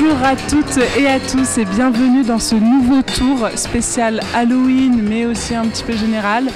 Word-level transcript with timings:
Bonjour 0.00 0.22
à 0.22 0.36
toutes 0.36 0.78
et 0.96 1.08
à 1.08 1.18
tous 1.18 1.58
et 1.58 1.64
bienvenue 1.64 2.22
dans 2.22 2.38
ce 2.38 2.54
nouveau 2.54 3.02
tour 3.02 3.48
spécial 3.56 4.20
Halloween 4.32 5.02
mais 5.02 5.26
aussi 5.26 5.56
un 5.56 5.66
petit 5.66 5.82
peu 5.82 5.96
général. 5.96 6.50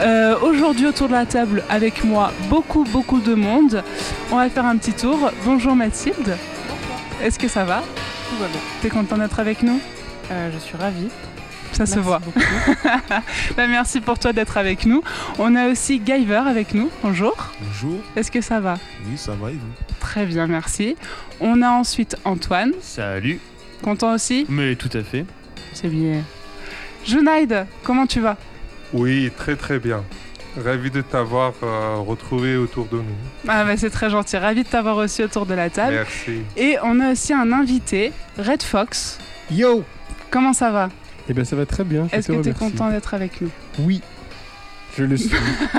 Euh, 0.00 0.38
aujourd'hui 0.40 0.86
autour 0.86 1.08
de 1.08 1.12
la 1.14 1.26
table 1.26 1.64
avec 1.68 2.04
moi 2.04 2.32
beaucoup 2.48 2.84
beaucoup 2.84 3.18
de 3.18 3.34
monde. 3.34 3.82
On 4.30 4.36
va 4.36 4.48
faire 4.48 4.64
un 4.64 4.76
petit 4.76 4.92
tour. 4.92 5.18
Bonjour 5.44 5.74
Mathilde. 5.74 6.36
Est-ce 7.20 7.38
que 7.38 7.48
ça 7.48 7.64
va? 7.64 7.82
Tout 8.30 8.36
va 8.40 8.46
bien. 8.46 8.60
T'es 8.80 8.90
content 8.90 9.18
d'être 9.18 9.40
avec 9.40 9.64
nous? 9.64 9.80
Euh, 10.30 10.50
je 10.52 10.58
suis 10.58 10.76
ravie. 10.76 11.08
Ça 11.74 11.86
se 11.86 11.96
Merci 11.96 12.08
voit. 12.08 12.20
Bah, 13.56 13.66
merci 13.66 14.00
pour 14.00 14.18
toi 14.18 14.32
d'être 14.32 14.56
avec 14.56 14.86
nous. 14.86 15.02
On 15.38 15.54
a 15.56 15.68
aussi 15.68 15.98
Guyver 15.98 16.42
avec 16.46 16.72
nous. 16.72 16.88
Bonjour. 17.02 17.34
Bonjour, 17.60 17.98
Est-ce 18.16 18.30
que 18.30 18.40
ça 18.40 18.60
va? 18.60 18.74
Oui 19.06 19.16
ça 19.18 19.32
va 19.32 19.50
et 19.50 19.54
vous? 19.54 19.94
Très 20.00 20.24
bien, 20.26 20.46
merci. 20.46 20.96
On 21.40 21.62
a 21.62 21.70
ensuite 21.70 22.16
Antoine. 22.24 22.72
Salut. 22.80 23.40
Content 23.82 24.14
aussi? 24.14 24.46
Mais 24.48 24.76
tout 24.76 24.90
à 24.92 25.02
fait. 25.02 25.24
C'est 25.72 25.88
bien. 25.88 26.22
Junaid, 27.04 27.66
comment 27.82 28.06
tu 28.06 28.20
vas? 28.20 28.36
Oui, 28.92 29.30
très 29.36 29.56
très 29.56 29.78
bien. 29.78 30.04
Ravi 30.64 30.90
de 30.90 31.00
t'avoir 31.00 31.52
euh, 31.64 31.96
retrouvé 31.96 32.56
autour 32.56 32.86
de 32.86 32.98
nous. 32.98 33.16
Ah 33.48 33.64
bah 33.64 33.76
c'est 33.76 33.90
très 33.90 34.08
gentil, 34.08 34.36
ravi 34.36 34.62
de 34.62 34.68
t'avoir 34.68 34.96
aussi 34.98 35.24
autour 35.24 35.46
de 35.46 35.54
la 35.54 35.68
table. 35.68 35.94
Merci. 35.94 36.42
Et 36.56 36.76
on 36.84 37.00
a 37.00 37.10
aussi 37.10 37.32
un 37.32 37.50
invité, 37.52 38.12
Red 38.38 38.62
Fox. 38.62 39.18
Yo 39.50 39.82
Comment 40.30 40.52
ça 40.52 40.70
va? 40.70 40.88
Eh 41.28 41.32
bien 41.32 41.44
ça 41.44 41.56
va 41.56 41.66
très 41.66 41.84
bien. 41.84 42.08
Est-ce 42.12 42.32
que 42.32 42.42
tu 42.42 42.48
es 42.48 42.52
content 42.52 42.90
d'être 42.90 43.14
avec 43.14 43.40
nous? 43.40 43.50
Oui, 43.80 44.02
je 44.96 45.04
le 45.04 45.16
suis. 45.16 45.30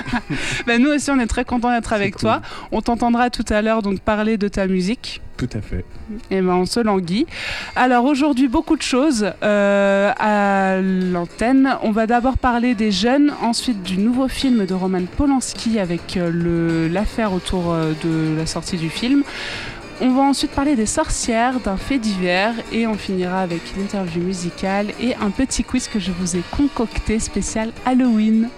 bah, 0.67 0.77
Nous 0.77 0.89
aussi 0.89 1.09
on 1.11 1.19
est 1.19 1.27
très 1.27 1.45
content 1.45 1.71
d'être 1.71 1.93
avec 1.93 2.13
cool. 2.13 2.21
toi. 2.21 2.41
On 2.71 2.81
t'entendra 2.81 3.29
tout 3.29 3.45
à 3.49 3.61
l'heure 3.61 3.81
donc 3.81 3.99
parler 3.99 4.37
de 4.37 4.47
ta 4.47 4.67
musique. 4.67 5.21
Tout 5.37 5.49
à 5.53 5.61
fait. 5.61 5.83
Et 6.31 6.41
ben 6.41 6.53
on 6.53 6.65
se 6.65 6.79
languit. 6.79 7.25
Alors 7.75 8.05
aujourd'hui 8.05 8.47
beaucoup 8.47 8.77
de 8.77 8.81
choses 8.81 9.31
euh, 9.43 10.11
à 10.17 10.79
l'antenne. 10.81 11.75
On 11.83 11.91
va 11.91 12.07
d'abord 12.07 12.37
parler 12.37 12.73
des 12.73 12.91
jeunes, 12.91 13.33
ensuite 13.41 13.83
du 13.83 13.97
nouveau 13.97 14.29
film 14.29 14.65
de 14.65 14.73
Roman 14.73 15.03
Polanski 15.17 15.77
avec 15.79 16.15
euh, 16.15 16.89
l'affaire 16.89 17.33
autour 17.33 17.73
euh, 17.73 17.91
de 18.03 18.37
la 18.37 18.45
sortie 18.45 18.77
du 18.77 18.89
film. 18.89 19.23
On 20.01 20.09
va 20.09 20.23
ensuite 20.23 20.51
parler 20.51 20.75
des 20.75 20.85
sorcières, 20.85 21.59
d'un 21.61 21.77
fait 21.77 21.97
divers 21.99 22.53
et 22.73 22.85
on 22.85 22.95
finira 22.95 23.39
avec 23.41 23.61
l'interview 23.77 24.21
musicale 24.21 24.87
et 24.99 25.15
un 25.15 25.29
petit 25.29 25.63
quiz 25.63 25.87
que 25.87 25.99
je 25.99 26.11
vous 26.11 26.35
ai 26.35 26.41
concocté 26.51 27.17
spécial 27.19 27.71
Halloween. 27.85 28.49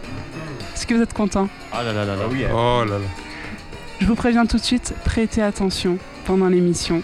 Est-ce 0.74 0.88
que 0.88 0.96
vous 0.96 1.02
êtes 1.02 1.14
content 1.14 1.48
Ah 1.72 1.84
là 1.84 1.94
là 1.94 2.06
là 2.06 2.16
là. 2.16 2.24
oui. 2.30 2.44
Oh 2.52 2.84
là 2.86 2.98
là. 2.98 3.06
Je 4.00 4.06
vous 4.08 4.16
préviens 4.16 4.46
tout 4.48 4.58
de 4.58 4.64
suite, 4.64 4.94
prêtez 5.06 5.42
attention 5.44 5.98
pendant 6.26 6.48
l'émission. 6.50 7.04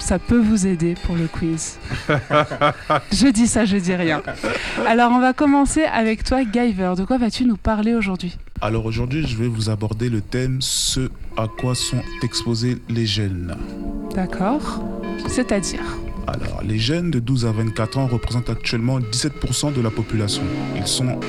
Ça 0.00 0.18
peut 0.18 0.38
vous 0.38 0.66
aider 0.66 0.94
pour 1.04 1.14
le 1.16 1.26
quiz. 1.28 1.78
je 3.12 3.28
dis 3.28 3.46
ça, 3.46 3.64
je 3.64 3.76
dis 3.76 3.94
rien. 3.94 4.22
Alors 4.86 5.12
on 5.12 5.20
va 5.20 5.32
commencer 5.32 5.84
avec 5.84 6.24
toi, 6.24 6.42
Guyver. 6.44 6.94
De 6.96 7.04
quoi 7.04 7.18
vas-tu 7.18 7.44
nous 7.44 7.56
parler 7.56 7.94
aujourd'hui? 7.94 8.36
Alors 8.60 8.86
aujourd'hui, 8.86 9.24
je 9.24 9.36
vais 9.36 9.46
vous 9.46 9.70
aborder 9.70 10.08
le 10.08 10.20
thème 10.20 10.58
ce 10.60 11.10
à 11.36 11.46
quoi 11.46 11.76
sont 11.76 12.02
exposés 12.24 12.78
les 12.88 13.06
jeunes. 13.06 13.56
D'accord 14.16 14.82
C'est-à-dire 15.28 15.84
Alors, 16.26 16.62
les 16.64 16.78
jeunes 16.78 17.12
de 17.12 17.20
12 17.20 17.46
à 17.46 17.52
24 17.52 17.98
ans 17.98 18.06
représentent 18.08 18.50
actuellement 18.50 18.98
17% 18.98 19.72
de 19.72 19.80
la 19.80 19.90
population. 19.90 20.42
Ils 20.76 20.88
sont, 20.88 21.20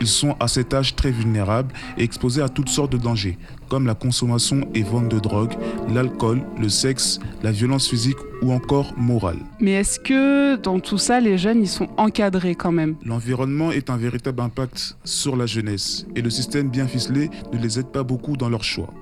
ils 0.00 0.06
sont 0.06 0.36
à 0.40 0.48
cet 0.48 0.74
âge 0.74 0.96
très 0.96 1.10
vulnérables 1.10 1.72
et 1.98 2.02
exposés 2.02 2.42
à 2.42 2.48
toutes 2.48 2.68
sortes 2.68 2.92
de 2.92 2.98
dangers, 2.98 3.38
comme 3.68 3.86
la 3.86 3.94
consommation 3.94 4.68
et 4.74 4.82
vente 4.82 5.08
de 5.08 5.18
drogue, 5.18 5.54
l'alcool, 5.88 6.42
le 6.58 6.68
sexe, 6.68 7.20
la 7.42 7.52
violence 7.52 7.88
physique 7.88 8.16
ou 8.42 8.52
encore 8.52 8.92
morale. 8.96 9.38
Mais 9.60 9.72
est-ce 9.72 10.00
que 10.00 10.56
dans 10.56 10.80
tout 10.80 10.98
ça, 10.98 11.20
les 11.20 11.38
jeunes, 11.38 11.62
ils 11.62 11.68
sont 11.68 11.88
encadrés 11.96 12.54
quand 12.54 12.72
même? 12.72 12.96
L'environnement 13.04 13.70
est 13.70 13.90
un 13.90 13.96
véritable 13.96 14.40
impact 14.40 14.96
sur 15.04 15.36
la 15.36 15.46
jeunesse 15.46 16.06
et 16.16 16.22
le 16.22 16.30
système 16.30 16.68
bien 16.68 16.86
ficelé 16.86 17.30
ne 17.52 17.58
les 17.58 17.78
aide 17.78 17.88
pas 17.88 18.02
beaucoup 18.02 18.36
dans 18.36 18.48
leurs 18.48 18.64
choix. 18.64 18.92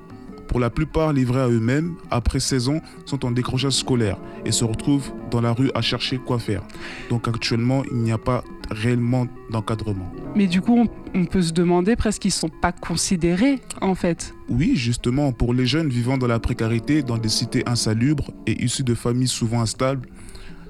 Pour 0.49 0.61
la 0.61 0.71
plupart 0.71 1.13
livrés 1.13 1.43
à 1.43 1.49
eux-mêmes, 1.49 1.95
après 2.11 2.41
16 2.41 2.71
ans, 2.71 2.81
sont 3.05 3.27
en 3.27 3.31
décrochage 3.31 3.75
scolaire 3.75 4.17
et 4.47 4.51
se 4.51 4.65
retrouvent 4.65 5.13
dans 5.31 5.43
la 5.43 5.53
rue 5.53 5.71
à 5.75 5.83
chercher 5.83 6.17
quoi 6.17 6.39
faire. 6.39 6.63
Donc 7.11 7.29
actuellement, 7.29 7.83
il 7.93 7.99
n'y 7.99 8.13
a 8.13 8.19
pas 8.19 8.43
réellement 8.71 9.27
d'encadrement. 9.51 10.11
Mais 10.35 10.47
du 10.47 10.61
coup, 10.61 10.77
on, 10.77 11.19
on 11.19 11.25
peut 11.25 11.43
se 11.43 11.53
demander 11.53 11.97
presque 11.97 12.23
qu'ils 12.23 12.33
sont 12.33 12.49
pas 12.49 12.73
considérés 12.73 13.61
en 13.81 13.95
fait. 13.95 14.35
Oui, 14.49 14.73
justement, 14.77 15.33
pour 15.33 15.55
les 15.55 15.67
jeunes 15.67 15.89
vivant 15.89 16.19
dans 16.19 16.27
la 16.27 16.39
précarité, 16.39 17.03
dans 17.03 17.19
des 17.19 17.29
cités 17.29 17.63
insalubres 17.67 18.31
et 18.47 18.63
issus 18.65 18.85
de 18.85 18.95
familles 18.95 19.29
souvent 19.29 19.61
instables, 19.61 20.09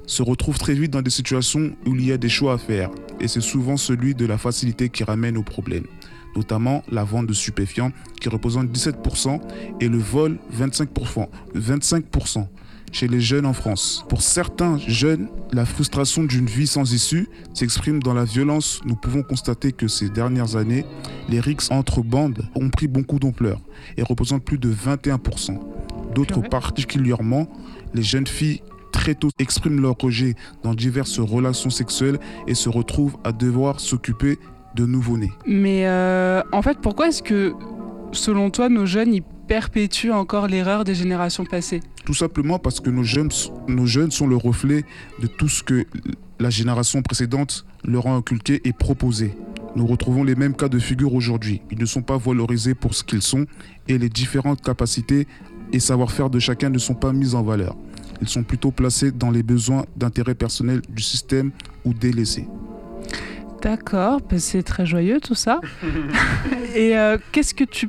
se 0.07 0.23
retrouvent 0.23 0.59
très 0.59 0.75
vite 0.75 0.91
dans 0.91 1.03
des 1.03 1.11
situations 1.11 1.73
où 1.87 1.95
il 1.95 2.07
y 2.07 2.13
a 2.13 2.17
des 2.17 2.29
choix 2.29 2.55
à 2.55 2.59
faire. 2.59 2.91
Et 3.21 3.29
c'est 3.29 3.43
souvent 3.43 3.77
celui 3.77 4.15
de 4.15 4.27
la 4.27 4.39
facilité 4.39 4.89
qui 4.89 5.05
ramène 5.05 5.37
au 5.37 5.43
problème. 5.43 5.85
Notamment 6.35 6.83
la 6.91 7.05
vente 7.05 7.27
de 7.27 7.33
stupéfiants 7.33 7.93
qui 8.21 8.29
représente 8.29 8.69
17% 8.69 9.41
et 9.81 9.89
le 9.89 9.99
vol 9.99 10.39
25%. 10.57 11.29
25% 11.55 12.47
chez 12.93 13.09
les 13.09 13.21
jeunes 13.21 13.47
en 13.47 13.53
France. 13.53 14.05
Pour 14.09 14.23
certains 14.23 14.79
jeunes, 14.79 15.29
la 15.53 15.65
frustration 15.65 16.25
d'une 16.25 16.47
vie 16.47 16.67
sans 16.67 16.93
issue 16.93 17.29
s'exprime 17.55 18.03
dans 18.03 18.15
la 18.15 18.25
violence. 18.25 18.81
Nous 18.85 18.97
pouvons 18.97 19.23
constater 19.23 19.73
que 19.73 19.89
ces 19.89 20.09
dernières 20.09 20.57
années, 20.57 20.85
les 21.29 21.41
rixes 21.41 21.71
entre 21.71 22.03
bandes 22.03 22.49
ont 22.55 22.71
pris 22.71 22.89
beaucoup 22.89 23.19
d'ampleur 23.19 23.61
et 23.97 24.03
représentent 24.03 24.45
plus 24.45 24.59
de 24.59 24.73
21%. 24.73 25.59
D'autres 26.15 26.41
particulièrement, 26.41 27.49
les 27.95 28.03
jeunes 28.03 28.27
filles 28.27 28.63
très 28.93 29.15
tôt 29.15 29.29
expriment 29.39 29.81
leur 29.81 29.97
rejet 30.01 30.35
dans 30.63 30.75
diverses 30.75 31.21
relations 31.21 31.71
sexuelles 31.71 32.19
et 32.47 32.55
se 32.55 32.69
retrouvent 32.69 33.17
à 33.25 33.33
devoir 33.33 33.81
s'occuper 33.81 34.39
de 34.75 34.87
nouveau-nés. 34.87 35.33
Mais 35.47 35.87
euh, 35.87 36.43
en 36.53 36.63
fait, 36.63 36.79
pourquoi 36.81 37.09
est-ce 37.09 37.23
que, 37.23 37.55
selon 38.13 38.51
toi, 38.51 38.69
nos 38.69 38.87
jeunes, 38.87 39.15
ils 39.15 39.23
perpétuent 39.49 40.13
encore 40.13 40.47
l'erreur 40.47 40.85
des 40.85 40.95
générations 40.95 41.45
passées 41.45 41.81
Tout 42.05 42.15
simplement 42.15 42.59
parce 42.59 42.81
que 42.81 42.91
nos 42.91 43.03
jeunes, 43.03 43.31
nos 43.67 43.87
jeunes 43.87 44.11
sont 44.11 44.27
le 44.27 44.37
reflet 44.37 44.85
de 45.21 45.27
tout 45.27 45.49
ce 45.49 45.63
que 45.63 45.87
la 46.39 46.51
génération 46.51 47.03
précédente 47.03 47.67
leur 47.83 48.07
a 48.07 48.11
inculqué 48.11 48.61
et 48.65 48.73
proposé. 48.73 49.35
Nous 49.75 49.87
retrouvons 49.87 50.23
les 50.23 50.35
mêmes 50.35 50.55
cas 50.55 50.69
de 50.69 50.79
figure 50.79 51.15
aujourd'hui. 51.15 51.63
Ils 51.71 51.79
ne 51.79 51.87
sont 51.87 52.03
pas 52.03 52.19
valorisés 52.19 52.75
pour 52.75 52.95
ce 52.95 53.03
qu'ils 53.03 53.23
sont 53.23 53.47
et 53.89 53.99
les 53.99 54.09
différentes 54.09 54.63
capacités 54.63 55.27
et 55.73 55.81
savoir-faire 55.81 56.31
de 56.31 56.39
chacun 56.39 56.71
ne 56.71 56.79
sont 56.79 56.95
pas 56.95 57.13
mis 57.13 57.35
en 57.35 57.43
valeur. 57.43 57.77
Ils 58.21 58.29
sont 58.29 58.43
plutôt 58.43 58.71
placés 58.71 59.13
dans 59.13 59.31
les 59.31 59.43
besoins 59.43 59.85
d'intérêt 59.97 60.35
personnel 60.35 60.83
du 60.89 61.03
système 61.03 61.53
ou 61.85 61.95
délaissés. 61.95 62.49
D'accord, 63.63 64.21
bah, 64.21 64.39
c'est 64.39 64.63
très 64.63 64.87
joyeux 64.87 65.21
tout 65.21 65.35
ça. 65.35 65.61
Et 66.75 66.97
euh, 66.97 67.19
qu'est-ce 67.33 67.55
que 67.55 67.65
tu 67.65 67.89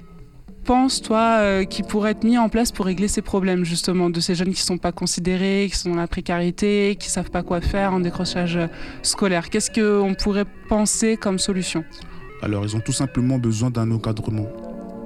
penses, 0.69 1.01
toi, 1.01 1.37
euh, 1.39 1.63
qui 1.63 1.81
pourrait 1.81 2.11
être 2.11 2.23
mis 2.23 2.37
en 2.37 2.47
place 2.47 2.71
pour 2.71 2.85
régler 2.85 3.07
ces 3.07 3.23
problèmes, 3.23 3.65
justement, 3.65 4.11
de 4.11 4.19
ces 4.19 4.35
jeunes 4.35 4.53
qui 4.53 4.61
ne 4.61 4.65
sont 4.67 4.77
pas 4.77 4.91
considérés, 4.91 5.67
qui 5.71 5.75
sont 5.75 5.89
dans 5.89 5.95
la 5.95 6.05
précarité, 6.05 6.95
qui 6.99 7.07
ne 7.07 7.11
savent 7.11 7.31
pas 7.31 7.41
quoi 7.41 7.59
faire 7.59 7.91
en 7.91 7.99
décrochage 7.99 8.55
euh, 8.55 8.67
scolaire? 9.01 9.49
Qu'est-ce 9.49 9.71
qu'on 9.71 10.13
pourrait 10.13 10.45
penser 10.67 11.17
comme 11.17 11.39
solution? 11.39 11.83
Alors 12.43 12.63
ils 12.65 12.75
ont 12.75 12.81
tout 12.81 12.91
simplement 12.91 13.39
besoin 13.39 13.71
d'un 13.71 13.89
encadrement. 13.89 14.45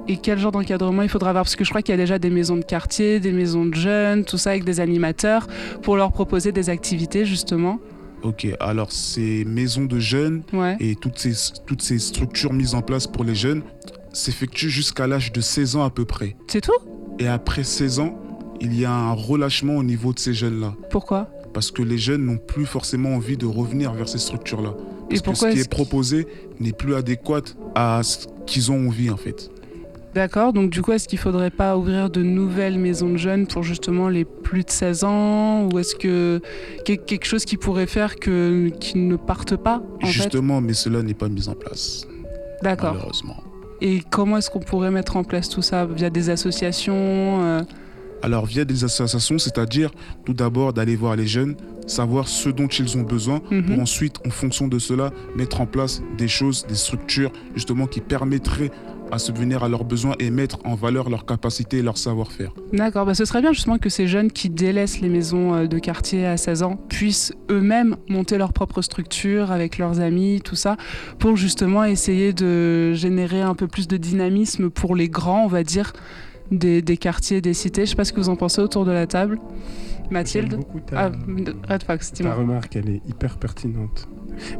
Et 0.06 0.18
quel 0.18 0.38
genre 0.38 0.52
d'encadrement 0.52 1.00
il 1.00 1.08
faudra 1.08 1.30
avoir? 1.30 1.44
Parce 1.46 1.56
que 1.56 1.64
je 1.64 1.70
crois 1.70 1.80
qu'il 1.80 1.94
y 1.94 1.98
a 1.98 2.02
déjà 2.02 2.18
des 2.18 2.28
maisons 2.28 2.58
de 2.58 2.64
quartier, 2.64 3.18
des 3.18 3.32
maisons 3.32 3.64
de 3.64 3.74
jeunes, 3.74 4.26
tout 4.26 4.36
ça 4.36 4.50
avec 4.50 4.64
des 4.64 4.80
animateurs 4.80 5.46
pour 5.80 5.96
leur 5.96 6.12
proposer 6.12 6.52
des 6.52 6.68
activités, 6.68 7.24
justement. 7.24 7.78
Ok, 8.22 8.46
alors 8.60 8.92
ces 8.92 9.46
maisons 9.46 9.86
de 9.86 9.98
jeunes 9.98 10.42
Ouais. 10.52 10.76
et 10.78 10.94
toutes 10.94 11.18
ces, 11.18 11.32
toutes 11.64 11.80
ces 11.80 11.98
structures 11.98 12.52
mises 12.52 12.74
en 12.74 12.82
place 12.82 13.06
pour 13.06 13.24
les 13.24 13.34
jeunes 13.34 13.62
s'effectuent 14.14 14.70
jusqu'à 14.70 15.06
l'âge 15.06 15.32
de 15.32 15.40
16 15.40 15.76
ans 15.76 15.84
à 15.84 15.90
peu 15.90 16.04
près. 16.04 16.36
C'est 16.46 16.60
tout? 16.62 16.72
Et 17.18 17.28
après 17.28 17.64
16 17.64 18.00
ans, 18.00 18.18
il 18.60 18.78
y 18.78 18.84
a 18.84 18.92
un 18.92 19.12
relâchement 19.12 19.76
au 19.76 19.82
niveau 19.82 20.12
de 20.12 20.18
ces 20.18 20.32
jeunes-là. 20.32 20.74
Pourquoi? 20.90 21.28
Parce 21.52 21.70
que 21.70 21.82
les 21.82 21.98
jeunes 21.98 22.24
n'ont 22.24 22.38
plus 22.38 22.66
forcément 22.66 23.10
envie 23.14 23.36
de 23.36 23.46
revenir 23.46 23.92
vers 23.92 24.08
ces 24.08 24.18
structures-là. 24.18 24.74
Et 25.10 25.20
Parce 25.20 25.20
que 25.20 25.24
pourquoi 25.26 25.50
ce 25.50 25.54
qui 25.54 25.60
est 25.60 25.70
proposé 25.70 26.26
n'est 26.60 26.72
plus 26.72 26.94
adéquat 26.94 27.42
à 27.74 28.02
ce 28.02 28.26
qu'ils 28.46 28.72
ont 28.72 28.86
envie 28.88 29.10
en 29.10 29.16
fait. 29.16 29.50
D'accord, 30.14 30.52
donc 30.52 30.70
du 30.70 30.80
coup, 30.80 30.92
est-ce 30.92 31.08
qu'il 31.08 31.18
faudrait 31.18 31.50
pas 31.50 31.76
ouvrir 31.76 32.08
de 32.08 32.22
nouvelles 32.22 32.78
maisons 32.78 33.10
de 33.10 33.16
jeunes 33.16 33.48
pour 33.48 33.64
justement 33.64 34.08
les 34.08 34.24
plus 34.24 34.62
de 34.62 34.70
16 34.70 35.02
ans 35.04 35.68
Ou 35.72 35.78
est-ce 35.80 35.96
que 35.96 36.40
que- 36.84 36.92
quelque 36.92 37.26
chose 37.26 37.44
qui 37.44 37.56
pourrait 37.56 37.88
faire 37.88 38.14
que 38.16 38.68
qu'ils 38.80 39.08
ne 39.08 39.16
partent 39.16 39.56
pas 39.56 39.82
en 40.02 40.06
fait? 40.06 40.12
Justement, 40.12 40.60
mais 40.60 40.72
cela 40.72 41.02
n'est 41.02 41.14
pas 41.14 41.28
mis 41.28 41.48
en 41.48 41.54
place, 41.54 42.06
D'accord. 42.62 42.94
malheureusement. 42.94 43.36
Et 43.80 44.02
comment 44.10 44.38
est-ce 44.38 44.50
qu'on 44.50 44.60
pourrait 44.60 44.90
mettre 44.90 45.16
en 45.16 45.24
place 45.24 45.48
tout 45.48 45.62
ça 45.62 45.86
Via 45.86 46.10
des 46.10 46.30
associations 46.30 46.94
euh, 46.96 47.62
Alors 48.22 48.46
via 48.46 48.64
des 48.64 48.84
associations, 48.84 49.38
c'est-à-dire 49.38 49.90
tout 50.24 50.34
d'abord 50.34 50.72
d'aller 50.72 50.96
voir 50.96 51.16
les 51.16 51.26
jeunes, 51.26 51.56
savoir 51.86 52.28
ce 52.28 52.48
dont 52.48 52.68
ils 52.68 52.96
ont 52.96 53.02
besoin, 53.02 53.40
mhm. 53.50 53.66
pour 53.66 53.80
ensuite, 53.80 54.16
en 54.26 54.30
fonction 54.30 54.68
de 54.68 54.78
cela, 54.78 55.12
mettre 55.36 55.60
en 55.60 55.66
place 55.66 56.02
des 56.16 56.28
choses, 56.28 56.66
des 56.66 56.74
structures 56.74 57.30
justement 57.54 57.86
qui 57.86 58.00
permettraient 58.00 58.70
à 59.12 59.18
subvenir 59.18 59.62
à 59.62 59.68
leurs 59.68 59.84
besoins 59.84 60.14
et 60.18 60.30
mettre 60.30 60.58
en 60.64 60.74
valeur 60.74 61.10
leurs 61.10 61.26
capacités 61.26 61.78
et 61.78 61.82
leur 61.82 61.98
savoir-faire. 61.98 62.52
D'accord, 62.72 63.06
bah 63.06 63.14
ce 63.14 63.24
serait 63.24 63.40
bien 63.40 63.52
justement 63.52 63.78
que 63.78 63.88
ces 63.88 64.06
jeunes 64.06 64.30
qui 64.30 64.50
délaissent 64.50 65.00
les 65.00 65.08
maisons 65.08 65.54
euh, 65.54 65.66
de 65.66 65.78
quartier 65.78 66.26
à 66.26 66.36
16 66.36 66.62
ans 66.62 66.76
puissent 66.88 67.32
eux-mêmes 67.50 67.96
monter 68.08 68.38
leur 68.38 68.52
propre 68.52 68.82
structure 68.82 69.52
avec 69.52 69.78
leurs 69.78 70.00
amis, 70.00 70.40
tout 70.42 70.56
ça, 70.56 70.76
pour 71.18 71.36
justement 71.36 71.84
essayer 71.84 72.32
de 72.32 72.92
générer 72.94 73.42
un 73.42 73.54
peu 73.54 73.66
plus 73.68 73.88
de 73.88 73.96
dynamisme 73.96 74.70
pour 74.70 74.96
les 74.96 75.08
grands, 75.08 75.44
on 75.44 75.48
va 75.48 75.62
dire, 75.62 75.92
des, 76.50 76.82
des 76.82 76.96
quartiers, 76.96 77.40
des 77.40 77.54
cités. 77.54 77.84
Je 77.86 77.90
sais 77.90 77.96
pas 77.96 78.04
ce 78.04 78.12
que 78.12 78.20
vous 78.20 78.28
en 78.28 78.36
pensez 78.36 78.60
autour 78.60 78.84
de 78.84 78.92
la 78.92 79.06
table. 79.06 79.38
Mathilde 80.10 80.56
beaucoup 80.56 80.80
ta, 80.80 81.06
Ah, 81.06 81.12
Red 81.68 81.82
Fox, 81.84 82.12
ta 82.12 82.34
remarque, 82.34 82.76
elle 82.76 82.90
est 82.90 83.00
hyper 83.08 83.38
pertinente. 83.38 84.06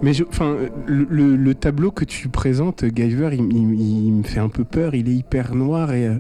Mais 0.03 0.13
je- 0.15 0.25
enfin, 0.29 0.57
le, 0.87 1.07
le- 1.11 1.37
le 1.37 1.55
tableau 1.55 1.91
que 1.91 2.05
tu 2.05 2.29
présentes, 2.29 2.85
Guyver, 2.85 3.31
il, 3.33 3.45
il- 3.53 4.07
il 4.07 4.13
me 4.13 4.23
fait 4.23 4.41
un 4.41 4.49
peu 4.49 4.65
peur. 4.65 4.95
Il 4.95 5.09
est 5.09 5.15
hyper 5.15 5.55
noir 5.55 5.93
et, 5.93 6.07
euh, 6.09 6.15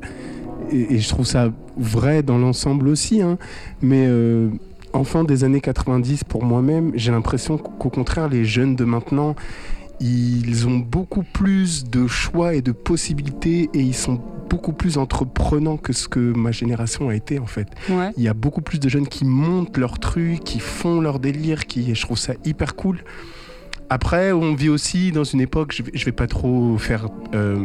et, 0.70 0.94
et 0.94 0.98
je 0.98 1.08
trouve 1.08 1.26
ça 1.26 1.52
vrai 1.76 2.22
dans 2.22 2.38
l'ensemble 2.38 2.88
aussi. 2.88 3.20
hein. 3.22 3.38
Mais 3.82 4.06
euh, 4.08 4.48
enfant 4.92 5.24
des 5.24 5.44
années 5.44 5.60
90, 5.60 6.24
pour 6.24 6.44
moi-même, 6.44 6.92
j'ai 6.94 7.10
l'impression 7.10 7.58
qu'au 7.58 7.88
contraire, 7.90 8.28
les 8.28 8.44
jeunes 8.44 8.76
de 8.76 8.84
maintenant, 8.84 9.34
ils 10.00 10.66
ont 10.66 10.78
beaucoup 10.78 11.22
plus 11.22 11.84
de 11.84 12.06
choix 12.06 12.54
et 12.54 12.62
de 12.62 12.72
possibilités 12.72 13.70
et 13.74 13.80
ils 13.80 13.94
sont 13.94 14.20
beaucoup 14.50 14.72
plus 14.72 14.98
entreprenants 14.98 15.76
que 15.76 15.92
ce 15.92 16.08
que 16.08 16.18
ma 16.18 16.50
génération 16.52 17.08
a 17.08 17.14
été 17.14 17.38
en 17.38 17.46
fait. 17.46 17.68
Ouais. 17.88 18.10
Il 18.16 18.22
y 18.22 18.28
a 18.28 18.34
beaucoup 18.34 18.60
plus 18.60 18.78
de 18.78 18.88
jeunes 18.88 19.06
qui 19.08 19.24
montent 19.24 19.76
leur 19.78 19.98
truc, 19.98 20.40
qui 20.44 20.58
font 20.60 21.00
leur 21.00 21.18
délire, 21.18 21.66
qui, 21.66 21.90
et 21.90 21.94
je 21.94 22.02
trouve 22.02 22.18
ça 22.18 22.34
hyper 22.44 22.76
cool. 22.76 22.98
Après, 23.90 24.32
on 24.32 24.54
vit 24.54 24.69
aussi 24.69 25.12
dans 25.12 25.25
une 25.25 25.40
époque, 25.40 25.72
je 25.76 25.82
vais, 25.82 25.92
je 25.94 26.04
vais 26.04 26.12
pas 26.12 26.26
trop 26.26 26.78
faire 26.78 27.08
euh, 27.34 27.58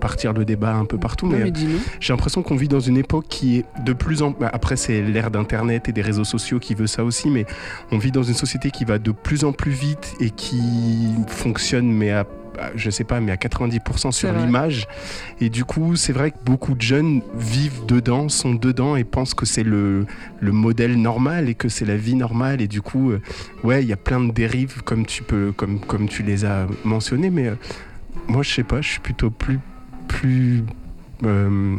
partir 0.00 0.32
le 0.32 0.44
débat 0.44 0.74
un 0.74 0.84
peu 0.84 0.98
partout, 0.98 1.26
mais, 1.26 1.44
mais 1.44 1.50
dis-nous. 1.50 1.78
j'ai 1.98 2.12
l'impression 2.12 2.42
qu'on 2.42 2.56
vit 2.56 2.68
dans 2.68 2.80
une 2.80 2.96
époque 2.96 3.26
qui 3.28 3.58
est 3.58 3.64
de 3.84 3.92
plus 3.92 4.22
en 4.22 4.30
bah, 4.30 4.50
après 4.52 4.76
c'est 4.76 5.02
l'ère 5.02 5.30
d'internet 5.30 5.88
et 5.88 5.92
des 5.92 6.02
réseaux 6.02 6.24
sociaux 6.24 6.58
qui 6.58 6.74
veut 6.74 6.86
ça 6.86 7.04
aussi 7.04 7.30
mais 7.30 7.46
on 7.90 7.98
vit 7.98 8.10
dans 8.10 8.22
une 8.22 8.34
société 8.34 8.70
qui 8.70 8.84
va 8.84 8.98
de 8.98 9.12
plus 9.12 9.44
en 9.44 9.52
plus 9.52 9.72
vite 9.72 10.14
et 10.20 10.30
qui 10.30 10.60
fonctionne 11.26 11.90
mais 11.90 12.10
à 12.10 12.26
à- 12.58 12.70
je 12.74 12.90
sais 12.90 13.04
pas 13.04 13.20
mais 13.20 13.32
à 13.32 13.36
90% 13.36 14.10
sur 14.12 14.32
l'image 14.32 14.86
et 15.40 15.48
du 15.50 15.64
coup 15.64 15.96
c'est 15.96 16.12
vrai 16.12 16.30
que 16.30 16.36
beaucoup 16.44 16.74
de 16.74 16.80
jeunes 16.82 17.22
vivent 17.36 17.84
dedans 17.86 18.28
sont 18.28 18.54
dedans 18.54 18.96
et 18.96 19.04
pensent 19.04 19.34
que 19.34 19.46
c'est 19.46 19.62
le, 19.62 20.06
le 20.40 20.52
modèle 20.52 21.00
normal 21.00 21.48
et 21.48 21.54
que 21.54 21.68
c'est 21.68 21.84
la 21.84 21.96
vie 21.96 22.14
normale 22.14 22.60
et 22.60 22.68
du 22.68 22.82
coup 22.82 23.10
euh, 23.10 23.20
ouais 23.64 23.82
il 23.82 23.88
y 23.88 23.92
a 23.92 23.96
plein 23.96 24.20
de 24.20 24.32
dérives 24.32 24.82
comme 24.82 25.06
tu 25.06 25.22
peux 25.22 25.52
comme 25.56 25.80
comme 25.80 26.08
tu 26.08 26.22
les 26.22 26.44
as 26.44 26.66
mentionnées 26.84 27.30
mais 27.30 27.48
euh, 27.48 27.54
moi 28.28 28.42
je 28.42 28.50
sais 28.52 28.64
pas 28.64 28.80
je 28.80 28.88
suis 28.88 29.00
plutôt 29.00 29.30
plus 29.30 29.58
plus 30.08 30.64
euh, 31.24 31.76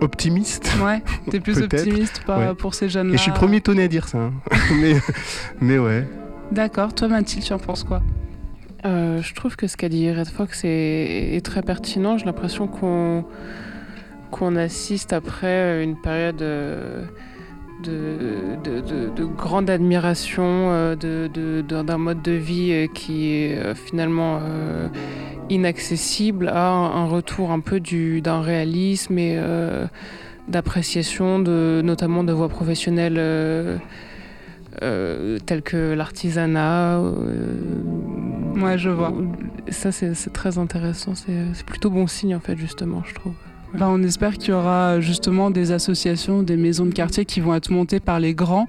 optimiste. 0.00 0.72
Ouais, 0.82 1.02
t'es 1.30 1.40
plus 1.40 1.58
optimiste 1.62 2.22
ouais. 2.28 2.54
pour 2.54 2.74
ces 2.74 2.88
jeunes-là. 2.88 3.14
Et 3.14 3.16
je 3.16 3.22
suis 3.22 3.30
le 3.30 3.36
premier 3.36 3.58
étonné 3.58 3.84
à 3.84 3.88
dire 3.88 4.08
ça. 4.08 4.18
hein. 4.18 4.32
mais, 4.80 4.96
mais 5.60 5.78
ouais. 5.78 6.06
D'accord, 6.50 6.94
toi 6.94 7.08
Mathilde, 7.08 7.44
tu 7.44 7.52
en 7.52 7.58
penses 7.58 7.84
quoi? 7.84 8.02
Euh, 8.84 9.22
je 9.22 9.34
trouve 9.34 9.56
que 9.56 9.66
ce 9.66 9.76
qu'a 9.76 9.88
dit 9.88 10.12
Red 10.12 10.28
Fox 10.28 10.60
est, 10.64 11.44
très 11.44 11.62
pertinent. 11.62 12.18
J'ai 12.18 12.26
l'impression 12.26 12.66
qu'on 14.30 14.56
assiste 14.56 15.12
après 15.14 15.82
une 15.82 15.96
période 15.96 16.42
euh, 16.42 17.04
de, 17.82 18.16
de, 18.62 18.80
de- 18.80 19.08
de 19.14 19.24
grande 19.24 19.70
admiration 19.70 20.44
euh, 20.44 20.96
d'un 21.62 21.98
mode 21.98 22.20
de 22.22 22.32
vie 22.32 22.88
qui 22.94 23.28
est 23.30 23.74
finalement 23.74 24.40
inaccessible 25.48 26.48
à 26.48 26.68
un, 26.68 27.06
retour 27.06 27.52
un 27.52 27.60
peu 27.60 27.80
du- 27.80 28.20
d'un 28.20 28.42
réalisme 28.42 29.18
et 29.18 29.38
d'appréciation 30.48 31.38
de 31.38 31.80
notamment 31.82 32.22
de 32.22 32.32
voies 32.34 32.48
professionnelles 32.50 33.80
telles 34.80 35.62
que 35.62 35.94
l'artisanat. 35.94 37.00
Ouais, 38.54 38.78
je 38.78 38.90
vois. 38.90 39.12
Ça, 39.68 39.92
c'est 39.92 40.14
très 40.32 40.58
intéressant. 40.58 41.14
C'est 41.14 41.64
plutôt 41.66 41.90
bon 41.90 42.06
signe, 42.06 42.34
en 42.34 42.40
fait, 42.40 42.56
justement, 42.56 43.02
je 43.06 43.14
trouve. 43.14 43.32
Ben, 43.76 43.88
on 43.88 44.00
espère 44.04 44.38
qu'il 44.38 44.50
y 44.50 44.52
aura 44.52 45.00
justement 45.00 45.50
des 45.50 45.72
associations, 45.72 46.44
des 46.44 46.56
maisons 46.56 46.86
de 46.86 46.92
quartier 46.92 47.24
qui 47.24 47.40
vont 47.40 47.56
être 47.56 47.70
montées 47.70 47.98
par 47.98 48.20
les 48.20 48.32
grands 48.32 48.68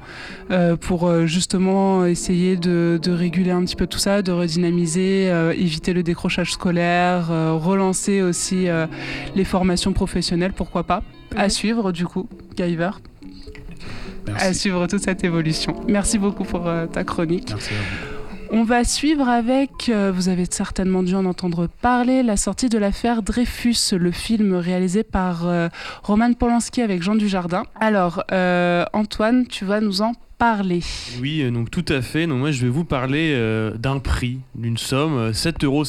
euh, 0.50 0.76
pour 0.78 1.08
euh, 1.08 1.28
justement 1.28 2.06
essayer 2.08 2.58
de, 2.58 3.00
de 3.00 3.12
réguler 3.12 3.52
un 3.52 3.64
petit 3.64 3.76
peu 3.76 3.86
tout 3.86 4.00
ça, 4.00 4.24
de 4.24 4.32
redynamiser, 4.32 5.30
euh, 5.30 5.54
éviter 5.54 5.94
le 5.94 6.02
décrochage 6.02 6.54
scolaire, 6.54 7.28
euh, 7.30 7.52
relancer 7.54 8.24
aussi 8.24 8.68
euh, 8.68 8.88
les 9.36 9.44
formations 9.44 9.94
professionnelles, 9.94 10.54
pourquoi 10.54 10.82
pas. 10.84 11.04
À 11.38 11.50
suivre 11.50 11.92
du 11.92 12.08
coup, 12.08 12.28
Guyver, 12.58 12.86
à 12.86 14.32
Merci. 14.32 14.56
suivre 14.56 14.88
toute 14.88 15.04
cette 15.04 15.24
évolution. 15.24 15.76
Merci 15.88 16.18
beaucoup 16.18 16.46
pour 16.46 16.66
euh, 16.66 16.88
ta 16.88 17.04
chronique. 17.04 17.50
Merci 17.52 17.74
à 17.76 17.78
vous. 18.10 18.15
On 18.52 18.64
va 18.64 18.84
suivre 18.84 19.28
avec, 19.28 19.90
euh, 19.90 20.12
vous 20.14 20.30
avez 20.30 20.46
certainement 20.50 21.04
dû 21.04 21.16
en 21.16 21.26
entendre 21.26 21.68
parler, 21.82 22.24
la 22.24 22.38
sortie 22.38 22.70
de 22.70 22.78
l'affaire 22.78 23.24
Dreyfus, 23.24 23.94
le 23.94 24.12
film 24.12 24.54
réalisé 24.54 25.04
par 25.04 25.48
euh, 25.48 25.70
Roman 26.04 26.34
Polanski 26.34 26.82
avec 26.82 27.02
Jean 27.02 27.16
Dujardin. 27.16 27.64
Alors, 27.80 28.24
euh, 28.32 28.86
Antoine, 28.94 29.48
tu 29.48 29.66
vas 29.66 29.82
nous 29.82 30.02
en 30.02 30.14
parler. 30.38 30.82
Oui, 31.22 31.50
donc 31.52 31.72
tout 31.72 31.86
à 31.90 32.02
fait. 32.02 32.28
Donc 32.28 32.40
moi, 32.40 32.52
je 32.52 32.62
vais 32.62 32.72
vous 32.72 32.86
parler 32.86 33.38
d'un 33.78 34.00
prix, 34.00 34.40
d'une 34.54 34.78
somme, 34.78 35.18
euh, 35.18 35.32
7,50 35.32 35.66
euros. 35.66 35.84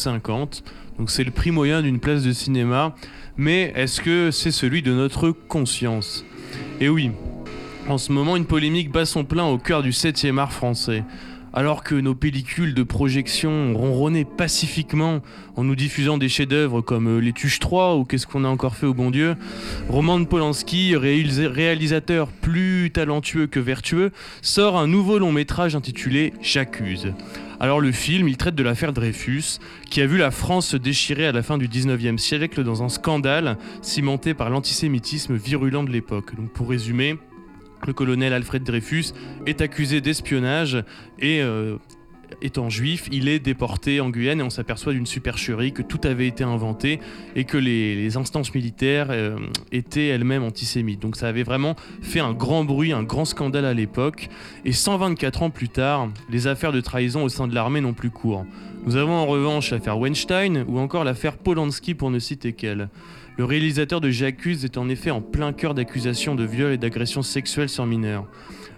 Donc 0.99 1.11
c'est 1.11 1.25
le 1.25 1.31
prix 1.31 1.51
moyen 1.51 1.83
d'une 1.83 2.01
place 2.01 2.23
de 2.23 2.33
cinéma. 2.33 2.95
Mais 3.37 3.73
est-ce 3.77 4.01
que 4.01 4.31
c'est 4.31 4.51
celui 4.51 4.83
de 4.83 4.93
notre 4.93 5.31
conscience? 5.31 6.25
Et 6.81 6.89
oui, 6.89 7.11
en 7.89 7.99
ce 7.99 8.13
moment, 8.13 8.37
une 8.37 8.47
polémique 8.47 8.91
bat 8.91 9.05
son 9.05 9.25
plein 9.25 9.45
au 9.45 9.59
cœur 9.59 9.83
du 9.83 9.91
7e 9.91 10.39
art 10.39 10.53
français. 10.53 11.05
Alors 11.59 11.83
que 11.83 11.95
nos 11.95 12.15
pellicules 12.15 12.75
de 12.75 12.83
projection 12.83 13.73
ronronné 13.75 14.27
pacifiquement 14.27 15.23
en 15.57 15.65
nous 15.65 15.75
diffusant 15.75 16.19
des 16.19 16.29
chefs-d'œuvre 16.29 16.83
comme 16.83 17.09
euh, 17.09 17.19
Les 17.19 17.33
Tuches 17.33 17.61
3 17.61 17.97
ou 17.97 18.05
Qu'est-ce 18.05 18.27
qu'on 18.27 18.45
a 18.45 18.49
encore 18.49 18.77
fait 18.77 18.85
au 18.85 18.93
bon 18.93 19.11
Dieu, 19.11 19.37
Roman 19.89 20.23
Polanski, 20.27 20.95
réalis- 20.97 21.47
réalisateur 21.47 22.29
plus 22.29 22.91
talentueux 22.93 23.47
que 23.47 23.59
vertueux, 23.59 24.13
sort 24.43 24.77
un 24.77 24.87
nouveau 24.87 25.19
long 25.19 25.33
métrage 25.33 25.75
intitulé 25.75 26.35
J'accuse. 26.43 27.15
Alors 27.59 27.81
le 27.81 27.91
film, 27.91 28.29
il 28.29 28.37
traite 28.37 28.55
de 28.55 28.63
l'affaire 28.63 28.93
Dreyfus, 28.93 29.59
qui 29.89 30.03
a 30.03 30.07
vu 30.07 30.19
la 30.19 30.31
France 30.31 30.67
se 30.69 30.77
déchirer 30.77 31.27
à 31.27 31.33
la 31.33 31.43
fin 31.43 31.57
du 31.57 31.69
19e 31.69 32.19
siècle 32.19 32.65
dans 32.65 32.83
un 32.83 32.91
scandale 32.91 33.57
cimenté 33.81 34.35
par 34.35 34.51
l'antisémitisme 34.51 35.37
virulent 35.37 35.85
de 35.85 35.91
l'époque. 35.91 36.37
Donc 36.37 36.51
pour 36.51 36.69
résumer, 36.69 37.17
le 37.87 37.93
colonel 37.93 38.33
Alfred 38.33 38.63
Dreyfus 38.63 39.13
est 39.47 39.61
accusé 39.61 40.01
d'espionnage 40.01 40.83
et 41.19 41.41
euh, 41.43 41.77
étant 42.43 42.69
juif, 42.69 43.09
il 43.13 43.29
est 43.29 43.39
déporté 43.39 44.01
en 44.01 44.11
Guyane 44.11 44.41
et 44.41 44.43
on 44.43 44.51
s'aperçoit 44.51 44.93
d'une 44.93 45.07
supercherie 45.07 45.73
que 45.73 45.83
tout 45.83 46.01
avait 46.05 46.27
été 46.27 46.45
inventé 46.45 47.01
et 47.35 47.45
que 47.45 47.57
les, 47.57 48.17
instances 48.17 48.55
militaires 48.55 49.09
euh, 49.11 49.37
étaient 49.73 50.09
elles-mêmes 50.09 50.45
antisémites. 50.45 51.01
Donc 51.01 51.17
ça 51.17 51.29
avait 51.29 51.43
vraiment 51.43 51.77
fait 52.03 52.21
un 52.21 52.33
grand 52.33 52.65
bruit, 52.65 52.93
un 52.93 53.03
grand 53.03 53.25
scandale 53.25 53.65
à 53.65 53.75
l'époque. 53.75 54.29
Et 54.65 54.73
124 54.73 55.43
ans 55.43 55.51
plus 55.51 55.69
tard, 55.69 56.09
les 56.31 56.47
affaires 56.47 56.73
de 56.73 56.81
trahison 56.81 57.25
au 57.25 57.29
sein 57.29 57.49
de 57.49 57.55
l'armée 57.55 57.81
n'ont 57.81 57.95
plus 57.95 58.11
cours. 58.11 58.45
Nous 58.87 58.97
avons 58.97 59.15
en 59.15 59.27
revanche 59.27 59.71
l'affaire 59.71 59.99
Weinstein 59.99 60.65
ou 60.69 60.79
encore 60.79 61.05
l'affaire 61.05 61.37
Polanski 61.37 61.95
pour 61.95 62.11
ne 62.11 62.19
citer 62.19 62.53
qu'elle. 62.53 62.89
Le 63.39 63.45
réalisateur 63.45 64.01
de 64.01 64.09
J'accuse 64.09 64.65
est 64.65 64.79
en 64.79 64.89
effet 64.89 65.11
en 65.11 65.21
plein 65.21 65.53
cœur 65.53 65.75
d'accusations 65.75 66.35
de 66.35 66.45
viol 66.45 66.73
et 66.73 66.79
d'agressions 66.79 67.21
sexuelles 67.21 67.69
sur 67.69 67.85
mineurs. 67.85 68.25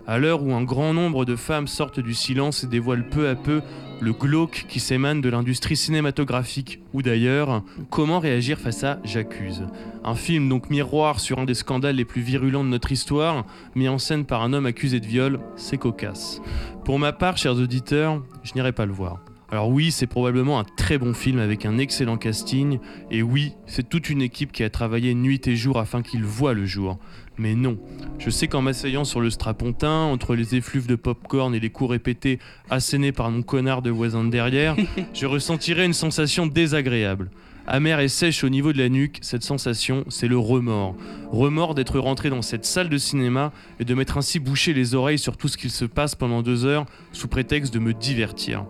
À 0.04 0.18
l'heure 0.18 0.42
où 0.42 0.52
un 0.52 0.64
grand 0.64 0.92
nombre 0.92 1.24
de 1.24 1.36
femmes 1.36 1.68
sortent 1.68 2.00
du 2.00 2.12
silence 2.12 2.64
et 2.64 2.66
dévoilent 2.66 3.08
peu 3.08 3.28
à 3.28 3.36
peu 3.36 3.62
le 4.00 4.12
glauque 4.12 4.66
qui 4.68 4.80
s'émane 4.80 5.20
de 5.20 5.28
l'industrie 5.28 5.76
cinématographique 5.76 6.80
ou 6.92 7.02
d'ailleurs, 7.02 7.62
comment 7.90 8.18
réagir 8.18 8.58
face 8.58 8.82
à 8.82 8.98
J'accuse? 9.04 9.66
Un 10.02 10.16
film 10.16 10.48
donc 10.48 10.70
miroir 10.70 11.20
sur 11.20 11.38
un 11.38 11.44
des 11.44 11.54
scandales 11.54 11.96
les 11.96 12.04
plus 12.04 12.22
virulents 12.22 12.64
de 12.64 12.70
notre 12.70 12.90
histoire, 12.90 13.44
mis 13.76 13.88
en 13.88 13.98
scène 13.98 14.24
par 14.24 14.42
un 14.42 14.52
homme 14.54 14.66
accusé 14.66 14.98
de 14.98 15.06
viol, 15.06 15.38
c'est 15.54 15.78
cocasse. 15.78 16.40
Pour 16.84 16.98
ma 16.98 17.12
part, 17.12 17.36
chers 17.36 17.54
auditeurs, 17.54 18.22
je 18.42 18.54
n'irai 18.54 18.72
pas 18.72 18.86
le 18.86 18.92
voir. 18.92 19.20
Alors 19.50 19.70
oui, 19.70 19.90
c'est 19.90 20.06
probablement 20.06 20.60
un 20.60 20.64
très 20.64 20.98
bon 20.98 21.14
film 21.14 21.38
avec 21.38 21.64
un 21.64 21.78
excellent 21.78 22.18
casting, 22.18 22.80
et 23.10 23.22
oui, 23.22 23.54
c'est 23.66 23.88
toute 23.88 24.10
une 24.10 24.20
équipe 24.20 24.52
qui 24.52 24.62
a 24.62 24.68
travaillé 24.68 25.14
nuit 25.14 25.40
et 25.46 25.56
jour 25.56 25.78
afin 25.78 26.02
qu'il 26.02 26.22
voit 26.22 26.52
le 26.52 26.66
jour. 26.66 26.98
Mais 27.38 27.54
non, 27.54 27.78
je 28.18 28.28
sais 28.28 28.46
qu'en 28.46 28.60
m'asseyant 28.60 29.04
sur 29.04 29.22
le 29.22 29.30
strapontin, 29.30 30.02
entre 30.02 30.34
les 30.34 30.54
effluves 30.54 30.86
de 30.86 30.96
popcorn 30.96 31.54
et 31.54 31.60
les 31.60 31.70
coups 31.70 31.92
répétés 31.92 32.40
assénés 32.68 33.12
par 33.12 33.30
mon 33.30 33.40
connard 33.40 33.80
de 33.80 33.88
voisin 33.88 34.22
de 34.22 34.28
derrière, 34.28 34.76
je 35.14 35.24
ressentirais 35.24 35.86
une 35.86 35.94
sensation 35.94 36.46
désagréable. 36.46 37.30
Amère 37.70 38.00
et 38.00 38.08
sèche 38.08 38.44
au 38.44 38.48
niveau 38.48 38.72
de 38.72 38.78
la 38.78 38.88
nuque, 38.88 39.18
cette 39.20 39.42
sensation, 39.42 40.04
c'est 40.08 40.26
le 40.26 40.38
remords. 40.38 40.94
Remords 41.30 41.74
d'être 41.74 41.98
rentré 41.98 42.30
dans 42.30 42.40
cette 42.40 42.64
salle 42.64 42.88
de 42.88 42.96
cinéma 42.96 43.52
et 43.78 43.84
de 43.84 43.94
m'être 43.94 44.16
ainsi 44.16 44.40
bouché 44.40 44.72
les 44.72 44.94
oreilles 44.94 45.18
sur 45.18 45.36
tout 45.36 45.48
ce 45.48 45.58
qu'il 45.58 45.70
se 45.70 45.84
passe 45.84 46.14
pendant 46.14 46.40
deux 46.42 46.64
heures 46.64 46.86
sous 47.12 47.28
prétexte 47.28 47.72
de 47.74 47.78
me 47.78 47.92
divertir. 47.92 48.64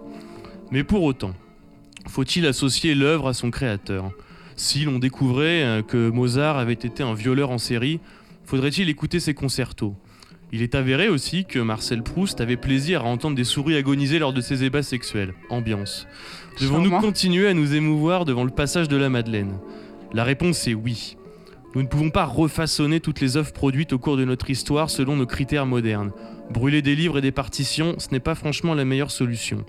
Mais 0.71 0.85
pour 0.85 1.03
autant, 1.03 1.33
faut-il 2.07 2.47
associer 2.47 2.95
l'œuvre 2.95 3.29
à 3.29 3.35
son 3.35 3.51
créateur? 3.51 4.11
Si 4.57 4.85
l'on 4.85 4.99
découvrait 4.99 5.63
euh, 5.63 5.83
que 5.83 6.11
Mozart 6.11 6.59
avait 6.59 6.73
été 6.73 7.03
un 7.03 7.15
violeur 7.15 7.51
en 7.51 7.59
série, 7.59 8.01
faudrait-il 8.45 8.89
écouter 8.89 9.21
ses 9.21 9.35
concertos? 9.35 9.95
Il 10.51 10.63
est 10.63 10.75
avéré 10.75 11.09
aussi 11.09 11.45
que 11.45 11.59
Marcel 11.59 12.03
Proust 12.03 12.41
avait 12.41 12.57
plaisir 12.57 13.03
à 13.03 13.05
entendre 13.05 13.37
des 13.37 13.45
souris 13.45 13.77
agoniser 13.77 14.19
lors 14.19 14.33
de 14.33 14.41
ses 14.41 14.65
ébats 14.65 14.83
sexuels. 14.83 15.35
Ambiance. 15.51 16.07
Devons-nous 16.61 16.99
continuer 16.99 17.49
à 17.49 17.55
nous 17.55 17.75
émouvoir 17.75 18.25
devant 18.25 18.45
le 18.45 18.51
passage 18.51 18.89
de 18.89 18.97
la 18.97 19.11
Madeleine? 19.11 19.59
La 20.13 20.25
réponse 20.25 20.67
est 20.67 20.75
oui. 20.75 21.17
Nous 21.75 21.83
ne 21.83 21.87
pouvons 21.87 22.09
pas 22.09 22.25
refaçonner 22.25 23.01
toutes 23.01 23.21
les 23.21 23.37
œuvres 23.37 23.53
produites 23.53 23.93
au 23.93 23.99
cours 23.99 24.17
de 24.17 24.25
notre 24.25 24.49
histoire 24.49 24.89
selon 24.89 25.17
nos 25.17 25.27
critères 25.27 25.67
modernes. 25.67 26.13
Brûler 26.51 26.81
des 26.81 26.97
livres 26.97 27.19
et 27.19 27.23
des 27.23 27.31
partitions, 27.31 27.95
ce 27.99 28.09
n'est 28.11 28.21
pas 28.21 28.35
franchement 28.35 28.75
la 28.75 28.87
meilleure 28.87 29.11
solution. 29.11 29.65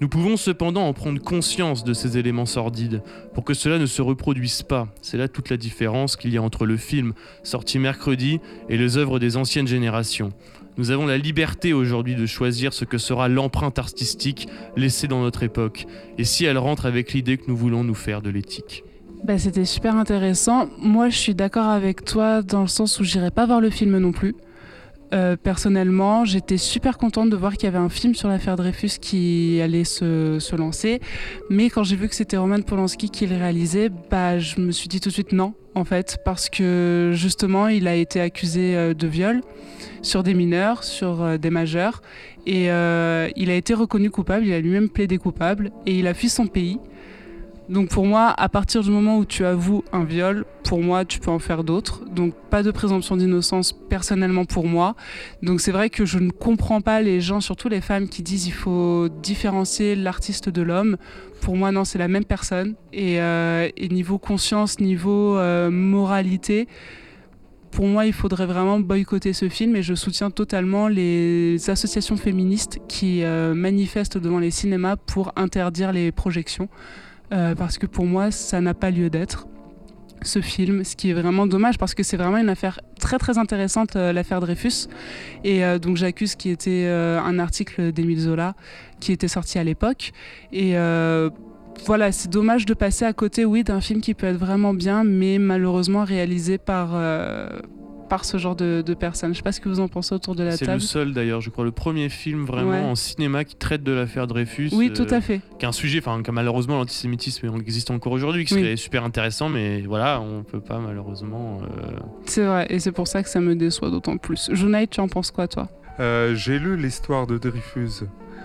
Nous 0.00 0.08
pouvons 0.08 0.36
cependant 0.36 0.86
en 0.86 0.92
prendre 0.92 1.20
conscience 1.22 1.82
de 1.82 1.94
ces 1.94 2.18
éléments 2.18 2.44
sordides, 2.44 3.02
pour 3.32 3.44
que 3.44 3.54
cela 3.54 3.78
ne 3.78 3.86
se 3.86 4.02
reproduise 4.02 4.62
pas. 4.62 4.88
C'est 5.00 5.16
là 5.16 5.26
toute 5.26 5.48
la 5.48 5.56
différence 5.56 6.16
qu'il 6.16 6.34
y 6.34 6.36
a 6.36 6.42
entre 6.42 6.66
le 6.66 6.76
film, 6.76 7.14
sorti 7.42 7.78
mercredi, 7.78 8.40
et 8.68 8.76
les 8.76 8.98
œuvres 8.98 9.18
des 9.18 9.38
anciennes 9.38 9.66
générations. 9.66 10.32
Nous 10.76 10.90
avons 10.90 11.06
la 11.06 11.16
liberté 11.16 11.72
aujourd'hui 11.72 12.14
de 12.14 12.26
choisir 12.26 12.74
ce 12.74 12.84
que 12.84 12.98
sera 12.98 13.28
l'empreinte 13.28 13.78
artistique 13.78 14.48
laissée 14.76 15.08
dans 15.08 15.22
notre 15.22 15.42
époque, 15.42 15.86
et 16.18 16.24
si 16.24 16.44
elle 16.44 16.58
rentre 16.58 16.84
avec 16.84 17.14
l'idée 17.14 17.38
que 17.38 17.48
nous 17.48 17.56
voulons 17.56 17.82
nous 17.82 17.94
faire 17.94 18.20
de 18.20 18.28
l'éthique. 18.28 18.84
Bah, 19.24 19.38
C'était 19.38 19.64
super 19.64 19.96
intéressant. 19.96 20.68
Moi, 20.78 21.08
je 21.08 21.16
suis 21.16 21.34
d'accord 21.34 21.68
avec 21.68 22.04
toi 22.04 22.42
dans 22.42 22.60
le 22.60 22.68
sens 22.68 23.00
où 23.00 23.04
j'irai 23.04 23.30
pas 23.30 23.46
voir 23.46 23.62
le 23.62 23.70
film 23.70 23.96
non 23.96 24.12
plus. 24.12 24.36
Euh, 25.12 25.36
personnellement, 25.36 26.24
j'étais 26.24 26.56
super 26.56 26.98
contente 26.98 27.30
de 27.30 27.36
voir 27.36 27.54
qu'il 27.54 27.64
y 27.64 27.66
avait 27.68 27.78
un 27.78 27.88
film 27.88 28.14
sur 28.14 28.28
l'affaire 28.28 28.56
Dreyfus 28.56 28.98
qui 29.00 29.60
allait 29.62 29.84
se, 29.84 30.38
se 30.40 30.56
lancer. 30.56 31.00
Mais 31.50 31.70
quand 31.70 31.84
j'ai 31.84 31.96
vu 31.96 32.08
que 32.08 32.14
c'était 32.14 32.36
Roman 32.36 32.60
Polanski 32.60 33.10
qui 33.10 33.26
le 33.26 33.36
réalisait, 33.36 33.90
bah, 34.10 34.38
je 34.38 34.60
me 34.60 34.72
suis 34.72 34.88
dit 34.88 35.00
tout 35.00 35.08
de 35.08 35.14
suite 35.14 35.32
non, 35.32 35.54
en 35.74 35.84
fait, 35.84 36.18
parce 36.24 36.48
que 36.48 37.12
justement, 37.14 37.68
il 37.68 37.86
a 37.86 37.94
été 37.94 38.20
accusé 38.20 38.76
euh, 38.76 38.94
de 38.94 39.06
viol 39.06 39.42
sur 40.02 40.22
des 40.22 40.34
mineurs, 40.34 40.84
sur 40.84 41.22
euh, 41.22 41.36
des 41.38 41.50
majeurs. 41.50 42.02
Et 42.48 42.66
il 42.66 43.50
a 43.50 43.54
été 43.54 43.74
reconnu 43.74 44.08
coupable, 44.08 44.46
il 44.46 44.52
a 44.52 44.60
lui-même 44.60 44.88
plaidé 44.88 45.18
coupable, 45.18 45.72
et 45.84 45.98
il 45.98 46.06
a 46.06 46.14
fui 46.14 46.28
son 46.28 46.46
pays. 46.46 46.78
Donc 47.68 47.88
pour 47.88 48.06
moi, 48.06 48.32
à 48.36 48.48
partir 48.48 48.82
du 48.82 48.90
moment 48.90 49.18
où 49.18 49.24
tu 49.24 49.44
avoues 49.44 49.82
un 49.92 50.04
viol, 50.04 50.44
pour 50.62 50.80
moi, 50.80 51.04
tu 51.04 51.18
peux 51.18 51.30
en 51.30 51.40
faire 51.40 51.64
d'autres. 51.64 52.04
Donc 52.04 52.34
pas 52.48 52.62
de 52.62 52.70
présomption 52.70 53.16
d'innocence 53.16 53.72
personnellement 53.72 54.44
pour 54.44 54.66
moi. 54.66 54.94
Donc 55.42 55.60
c'est 55.60 55.72
vrai 55.72 55.90
que 55.90 56.04
je 56.04 56.18
ne 56.18 56.30
comprends 56.30 56.80
pas 56.80 57.02
les 57.02 57.20
gens, 57.20 57.40
surtout 57.40 57.68
les 57.68 57.80
femmes, 57.80 58.08
qui 58.08 58.22
disent 58.22 58.46
il 58.46 58.52
faut 58.52 59.08
différencier 59.08 59.96
l'artiste 59.96 60.48
de 60.48 60.62
l'homme. 60.62 60.96
Pour 61.40 61.56
moi, 61.56 61.72
non, 61.72 61.84
c'est 61.84 61.98
la 61.98 62.08
même 62.08 62.24
personne. 62.24 62.74
Et, 62.92 63.20
euh, 63.20 63.68
niveau 63.90 64.18
conscience, 64.18 64.78
niveau 64.78 65.36
euh, 65.36 65.70
moralité, 65.70 66.68
pour 67.72 67.86
moi, 67.86 68.06
il 68.06 68.12
faudrait 68.12 68.46
vraiment 68.46 68.80
boycotter 68.80 69.32
ce 69.32 69.48
film 69.48 69.76
et 69.76 69.82
je 69.82 69.94
soutiens 69.94 70.30
totalement 70.30 70.88
les 70.88 71.68
associations 71.68 72.16
féministes 72.16 72.78
qui 72.88 73.22
euh, 73.22 73.54
manifestent 73.54 74.18
devant 74.18 74.38
les 74.38 74.50
cinémas 74.50 74.96
pour 74.96 75.32
interdire 75.36 75.92
les 75.92 76.12
projections. 76.12 76.68
Euh, 77.32 77.54
parce 77.54 77.78
que 77.78 77.86
pour 77.86 78.04
moi, 78.04 78.30
ça 78.30 78.60
n'a 78.60 78.74
pas 78.74 78.90
lieu 78.90 79.10
d'être. 79.10 79.46
Ce 80.22 80.40
film, 80.40 80.82
ce 80.82 80.96
qui 80.96 81.10
est 81.10 81.12
vraiment 81.12 81.46
dommage 81.46 81.78
parce 81.78 81.94
que 81.94 82.02
c'est 82.02 82.16
vraiment 82.16 82.38
une 82.38 82.48
affaire 82.48 82.80
très 82.98 83.18
très 83.18 83.38
intéressante, 83.38 83.96
euh, 83.96 84.12
l'affaire 84.12 84.40
Dreyfus. 84.40 84.88
Et 85.44 85.64
euh, 85.64 85.78
donc 85.78 85.96
j'accuse 85.96 86.34
qui 86.34 86.50
était 86.50 86.86
un 86.86 87.38
article 87.38 87.92
d'Émile 87.92 88.20
Zola 88.20 88.54
qui 89.00 89.12
était 89.12 89.28
sorti 89.28 89.58
à 89.58 89.64
l'époque. 89.64 90.12
Et 90.52 90.74
voilà, 91.84 92.10
c'est 92.10 92.30
dommage 92.30 92.64
de 92.64 92.72
passer 92.72 93.04
à 93.04 93.12
côté, 93.12 93.44
oui, 93.44 93.62
d'un 93.62 93.82
film 93.82 94.00
qui 94.00 94.14
peut 94.14 94.26
être 94.26 94.38
vraiment 94.38 94.72
bien, 94.72 95.04
mais 95.04 95.38
malheureusement 95.38 96.04
réalisé 96.04 96.56
par, 96.56 96.96
par 98.08 98.24
ce 98.24 98.36
genre 98.38 98.56
de, 98.56 98.82
de 98.84 98.94
personnes. 98.94 99.32
Je 99.32 99.38
sais 99.38 99.42
pas 99.42 99.52
ce 99.52 99.60
que 99.60 99.68
vous 99.68 99.80
en 99.80 99.88
pensez 99.88 100.14
autour 100.14 100.34
de 100.34 100.42
la 100.44 100.52
C'est 100.56 100.64
le 100.64 100.72
table. 100.72 100.80
seul 100.80 101.12
d'ailleurs, 101.12 101.40
je 101.40 101.50
crois, 101.50 101.64
le 101.64 101.72
premier 101.72 102.08
film 102.08 102.44
vraiment 102.44 102.70
Ouais. 102.70 102.80
en 102.80 102.94
cinéma 102.94 103.44
qui 103.44 103.56
traite 103.56 103.82
de 103.82 103.92
l'affaire 103.92 104.26
Dreyfus. 104.26 104.70
Oui, 104.72 104.90
euh, 104.90 104.94
tout 104.94 105.12
à 105.14 105.20
fait. 105.20 105.40
qui 105.58 105.64
est 105.64 105.68
un 105.68 105.72
sujet, 105.72 105.98
enfin, 105.98 106.22
que 106.22 106.30
malheureusement 106.30 106.76
l'antisémitisme 106.76 107.54
existe 107.60 107.90
encore 107.90 108.12
aujourd'hui, 108.12 108.44
qui 108.44 108.54
Oui. 108.54 108.60
serait 108.60 108.76
super 108.76 109.04
intéressant, 109.04 109.48
mais 109.48 109.82
voilà, 109.82 110.20
on 110.20 110.42
peut 110.42 110.60
pas 110.60 110.78
malheureusement. 110.78 111.60
euh, 111.62 111.92
C'est 112.24 112.44
vrai, 112.44 112.66
et 112.70 112.78
c'est 112.78 112.92
pour 112.92 113.08
ça 113.08 113.22
que 113.22 113.28
ça 113.28 113.40
me 113.40 113.54
déçoit 113.54 113.90
d'autant 113.90 114.16
plus. 114.16 114.50
Junaid, 114.52 114.88
tu 114.90 115.00
en 115.00 115.08
penses 115.08 115.30
quoi, 115.30 115.48
toi? 115.48 115.68
Euh, 116.00 116.34
J'ai 116.34 116.58
lu 116.58 116.76
l'histoire 116.76 117.26
de 117.26 117.38
Dreyfus. 117.38 118.04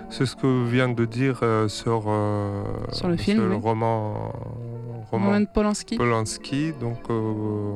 C'est 0.10 0.26
ce 0.26 0.36
que 0.36 0.66
vient 0.70 0.90
de 0.90 1.06
dire 1.06 1.40
euh, 1.42 1.68
sur, 1.70 2.04
euh, 2.08 2.64
Sur 2.92 3.08
le 3.08 3.16
film, 3.16 3.50
oui. 3.50 3.56
roman, 3.62 4.34
roman 5.10 5.28
Roman 5.32 5.46
Polanski 5.46 5.96
Polanski. 5.96 6.74
Donc, 6.82 6.98
euh, 7.10 7.76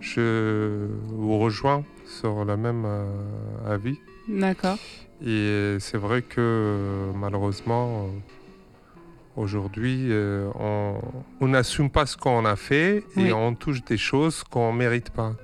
je 0.00 0.86
vous 1.08 1.38
rejoins 1.38 1.84
sur 2.06 2.44
le 2.44 2.56
même 2.56 2.84
euh, 2.86 3.06
avis. 3.66 3.98
D'accord. 4.28 4.76
Et 5.24 5.76
c'est 5.80 5.96
vrai 5.98 6.22
que 6.22 7.10
malheureusement, 7.14 8.04
euh, 8.04 8.08
aujourd'hui, 9.36 10.06
euh, 10.10 10.48
on 10.54 11.00
on 11.40 11.48
n'assume 11.48 11.90
pas 11.90 12.06
ce 12.06 12.16
qu'on 12.16 12.44
a 12.44 12.56
fait 12.56 12.98
et 12.98 13.02
Oui. 13.16 13.32
on 13.32 13.54
touche 13.54 13.84
des 13.84 13.96
choses 13.98 14.44
qu'on 14.44 14.72
ne 14.72 14.78
mérite 14.78 15.10
pas. 15.10 15.34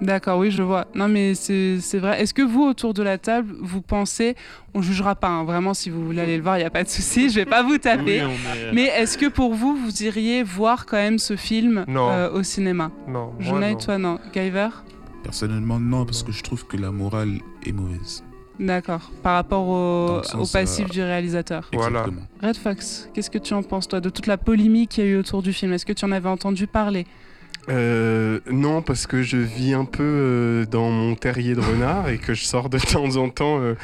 D'accord, 0.00 0.38
oui, 0.38 0.50
je 0.50 0.62
vois. 0.62 0.86
Non, 0.94 1.08
mais 1.08 1.34
c'est 1.34 1.78
c'est 1.80 1.98
vrai. 1.98 2.20
Est-ce 2.20 2.34
que 2.34 2.42
vous, 2.42 2.62
autour 2.64 2.92
de 2.94 3.02
la 3.02 3.16
table, 3.18 3.54
vous 3.60 3.80
pensez, 3.80 4.36
on 4.74 4.82
jugera 4.82 5.14
pas, 5.14 5.28
hein, 5.28 5.44
vraiment, 5.44 5.72
si 5.72 5.88
vous 5.90 6.04
voulez 6.04 6.20
aller 6.20 6.36
le 6.36 6.42
voir, 6.42 6.56
il 6.58 6.60
n'y 6.60 6.66
a 6.66 6.70
pas 6.70 6.84
de 6.84 6.88
souci, 6.88 7.30
je 7.30 7.36
vais 7.36 7.46
pas 7.46 7.62
vous 7.62 7.78
taper. 7.78 8.22
oui, 8.24 8.34
est- 8.34 8.72
Mais 8.74 8.84
est-ce 8.84 9.16
que 9.16 9.26
pour 9.26 9.54
vous, 9.54 9.74
vous 9.74 10.02
iriez 10.02 10.42
voir 10.42 10.84
quand 10.86 10.98
même 10.98 11.18
ce 11.18 11.36
film 11.36 11.84
Non. 11.88 12.10
euh, 12.10 12.30
au 12.30 12.42
cinéma? 12.42 12.90
Non, 13.08 13.32
non. 13.40 13.74
toi, 13.76 13.96
non. 13.98 14.18
Guyver? 14.34 14.68
Personnellement, 15.22 15.80
non, 15.80 16.04
parce 16.04 16.22
que 16.22 16.30
je 16.30 16.42
trouve 16.42 16.66
que 16.66 16.76
la 16.76 16.90
morale 16.90 17.38
est 17.64 17.72
mauvaise. 17.72 18.22
D'accord. 18.60 19.10
Par 19.22 19.34
rapport 19.34 19.66
au, 19.68 20.22
passif 20.52 20.86
euh, 20.86 20.92
du 20.92 21.02
réalisateur. 21.02 21.68
Voilà. 21.72 22.00
Exactement. 22.00 22.26
Red 22.42 22.56
Fox, 22.56 23.08
qu'est-ce 23.12 23.30
que 23.30 23.38
tu 23.38 23.52
en 23.54 23.62
penses, 23.62 23.88
toi, 23.88 24.00
de 24.00 24.08
toute 24.08 24.26
la 24.26 24.38
polémique 24.38 24.90
qu'il 24.92 25.04
y 25.04 25.06
a 25.08 25.10
eu 25.10 25.16
autour 25.18 25.42
du 25.42 25.52
film? 25.52 25.72
Est-ce 25.72 25.84
que 25.84 25.92
tu 25.92 26.04
en 26.04 26.12
avais 26.12 26.28
entendu 26.28 26.66
parler? 26.66 27.06
Euh, 27.68 28.40
non, 28.50 28.82
parce 28.82 29.06
que 29.06 29.22
je 29.22 29.36
vis 29.36 29.74
un 29.74 29.84
peu 29.84 30.02
euh, 30.02 30.66
dans 30.66 30.90
mon 30.90 31.14
terrier 31.14 31.54
de 31.54 31.60
renard 31.60 32.08
et 32.08 32.18
que 32.18 32.34
je 32.34 32.44
sors 32.44 32.68
de 32.68 32.78
temps 32.92 33.16
en 33.16 33.28
temps 33.28 33.58
euh, 33.60 33.74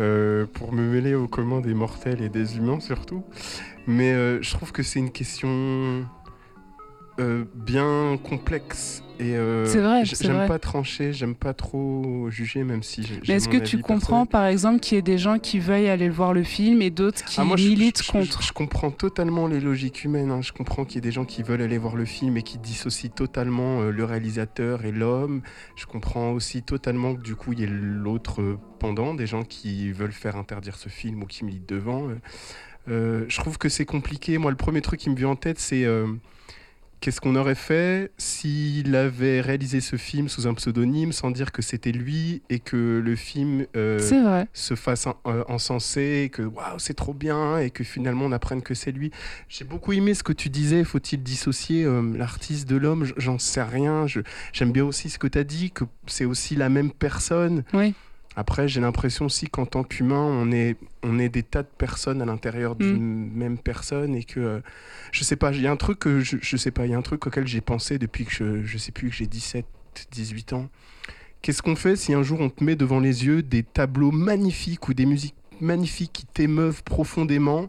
euh, 0.00 0.46
pour 0.52 0.72
me 0.72 0.82
mêler 0.82 1.14
aux 1.14 1.28
communs 1.28 1.60
des 1.60 1.74
mortels 1.74 2.22
et 2.22 2.28
des 2.28 2.56
humains 2.56 2.80
surtout. 2.80 3.22
Mais 3.86 4.12
euh, 4.12 4.42
je 4.42 4.50
trouve 4.52 4.72
que 4.72 4.82
c'est 4.82 4.98
une 4.98 5.10
question 5.10 6.04
euh, 7.18 7.44
bien 7.54 8.18
complexe. 8.22 9.02
Et 9.20 9.34
euh, 9.36 9.66
C'est 9.66 9.80
vrai, 9.80 10.04
J'aime 10.04 10.46
pas 10.46 10.60
trancher, 10.60 11.12
j'aime 11.12 11.34
pas 11.34 11.52
trop 11.52 12.30
juger, 12.30 12.62
même 12.62 12.84
si 12.84 13.02
j'ai. 13.02 13.20
Mais 13.26 13.34
est-ce 13.34 13.48
que 13.48 13.56
tu 13.56 13.78
comprends, 13.78 14.26
par 14.26 14.46
exemple, 14.46 14.78
qu'il 14.78 14.94
y 14.94 14.98
ait 15.00 15.02
des 15.02 15.18
gens 15.18 15.40
qui 15.40 15.58
veuillent 15.58 15.88
aller 15.88 16.08
voir 16.08 16.32
le 16.32 16.44
film 16.44 16.80
et 16.82 16.90
d'autres 16.90 17.24
qui 17.24 17.40
Ah, 17.40 17.44
moi, 17.44 17.56
militent 17.56 17.98
je, 17.98 18.04
je- 18.04 18.12
contre 18.12 18.42
Je, 18.44 18.52
comprends 18.52 18.92
totalement 18.92 19.48
les 19.48 19.58
logiques 19.58 20.04
humaines. 20.04 20.30
hein. 20.30 20.40
Je 20.40 20.52
comprends 20.52 20.84
qu'il 20.84 20.94
y 20.94 20.98
ait 20.98 21.00
des 21.00 21.10
gens 21.10 21.24
qui 21.24 21.42
veulent 21.42 21.62
aller 21.62 21.78
voir 21.78 21.96
le 21.96 22.04
film 22.04 22.36
et 22.36 22.42
qui 22.44 22.58
dissocient 22.58 23.10
totalement 23.10 23.80
euh, 23.80 23.90
le 23.90 24.04
réalisateur 24.04 24.84
et 24.84 24.92
l'homme. 24.92 25.42
Je 25.74 25.86
comprends 25.86 26.30
aussi 26.30 26.62
totalement 26.62 27.16
que 27.16 27.20
du 27.22 27.34
coup, 27.34 27.52
il 27.54 27.58
y 27.58 27.64
ait 27.64 27.68
l'autre 27.68 28.56
pendant, 28.78 29.14
des 29.14 29.26
gens 29.26 29.42
qui 29.42 29.90
veulent 29.90 30.12
faire 30.12 30.36
interdire 30.36 30.76
ce 30.76 30.88
film 30.88 31.24
ou 31.24 31.26
qui 31.26 31.44
militent 31.44 31.68
devant. 31.68 32.08
euh. 32.88 33.24
Je 33.28 33.36
trouve 33.40 33.58
que 33.58 33.68
c'est 33.68 33.84
compliqué. 33.84 34.38
Moi, 34.38 34.52
le 34.52 34.56
premier 34.56 34.80
truc 34.80 35.00
qui 35.00 35.10
me 35.10 35.16
vient 35.16 35.30
en 35.30 35.36
tête, 35.36 35.58
c'est 35.58 35.84
qu'est-ce 37.00 37.20
qu'on 37.20 37.36
aurait 37.36 37.54
fait 37.54 38.10
s'il 38.18 38.94
avait 38.96 39.40
réalisé 39.40 39.80
ce 39.80 39.96
film 39.96 40.28
sous 40.28 40.46
un 40.46 40.54
pseudonyme 40.54 41.12
sans 41.12 41.30
dire 41.30 41.52
que 41.52 41.62
c'était 41.62 41.92
lui 41.92 42.42
et 42.50 42.58
que 42.58 43.00
le 43.04 43.16
film 43.16 43.66
euh, 43.76 43.98
se 44.52 44.74
fasse 44.74 45.06
en- 45.06 45.16
euh, 45.26 45.44
encenser, 45.48 46.30
que 46.32 46.42
waouh, 46.42 46.78
c'est 46.78 46.94
trop 46.94 47.14
bien, 47.14 47.58
et 47.58 47.70
que 47.70 47.84
finalement 47.84 48.24
on 48.26 48.32
apprenne 48.32 48.62
que 48.62 48.74
c'est 48.74 48.92
lui. 48.92 49.10
J'ai 49.48 49.64
beaucoup 49.64 49.92
aimé 49.92 50.14
ce 50.14 50.22
que 50.22 50.32
tu 50.32 50.48
disais, 50.50 50.84
faut-il 50.84 51.22
dissocier 51.22 51.84
euh, 51.84 52.02
l'artiste 52.16 52.68
de 52.68 52.76
l'homme? 52.76 53.06
J'en 53.16 53.38
sais 53.38 53.62
rien. 53.62 54.06
J'aime 54.52 54.72
bien 54.72 54.84
aussi 54.84 55.10
ce 55.10 55.18
que 55.18 55.26
tu 55.26 55.38
as 55.38 55.44
dit, 55.44 55.70
que 55.70 55.84
c'est 56.06 56.24
aussi 56.24 56.56
la 56.56 56.68
même 56.68 56.90
personne. 56.90 57.64
Oui. 57.72 57.94
Après, 58.38 58.68
j'ai 58.68 58.80
l'impression 58.80 59.24
aussi 59.24 59.48
qu'en 59.48 59.66
tant 59.66 59.82
qu'humain, 59.82 60.22
on 60.22 60.52
est, 60.52 60.76
on 61.02 61.18
est 61.18 61.28
des 61.28 61.42
tas 61.42 61.64
de 61.64 61.68
personnes 61.76 62.22
à 62.22 62.24
l'intérieur 62.24 62.76
d'une 62.76 63.32
même 63.32 63.58
personne 63.58 64.14
et 64.14 64.22
que, 64.22 64.38
euh, 64.38 64.60
je 65.10 65.24
sais 65.24 65.34
pas, 65.34 65.50
il 65.50 65.60
y 65.60 65.66
a 65.66 65.72
un 65.72 65.76
truc 65.76 65.98
que, 65.98 66.20
je, 66.20 66.36
je 66.40 66.56
sais 66.56 66.70
pas, 66.70 66.86
il 66.86 66.92
y 66.92 66.94
a 66.94 66.98
un 66.98 67.02
truc 67.02 67.26
auquel 67.26 67.48
j'ai 67.48 67.60
pensé 67.60 67.98
depuis 67.98 68.24
que 68.24 68.30
je, 68.30 68.62
je 68.62 68.78
sais 68.78 68.92
plus, 68.92 69.08
que 69.08 69.16
j'ai 69.16 69.26
17, 69.26 69.66
18 70.12 70.52
ans. 70.52 70.68
Qu'est-ce 71.42 71.62
qu'on 71.62 71.74
fait 71.74 71.96
si 71.96 72.14
un 72.14 72.22
jour 72.22 72.40
on 72.40 72.48
te 72.48 72.62
met 72.62 72.76
devant 72.76 73.00
les 73.00 73.26
yeux 73.26 73.42
des 73.42 73.64
tableaux 73.64 74.12
magnifiques 74.12 74.88
ou 74.88 74.94
des 74.94 75.06
musiques 75.06 75.34
magnifiques 75.60 76.12
qui 76.12 76.26
t'émeuvent 76.26 76.84
profondément 76.84 77.68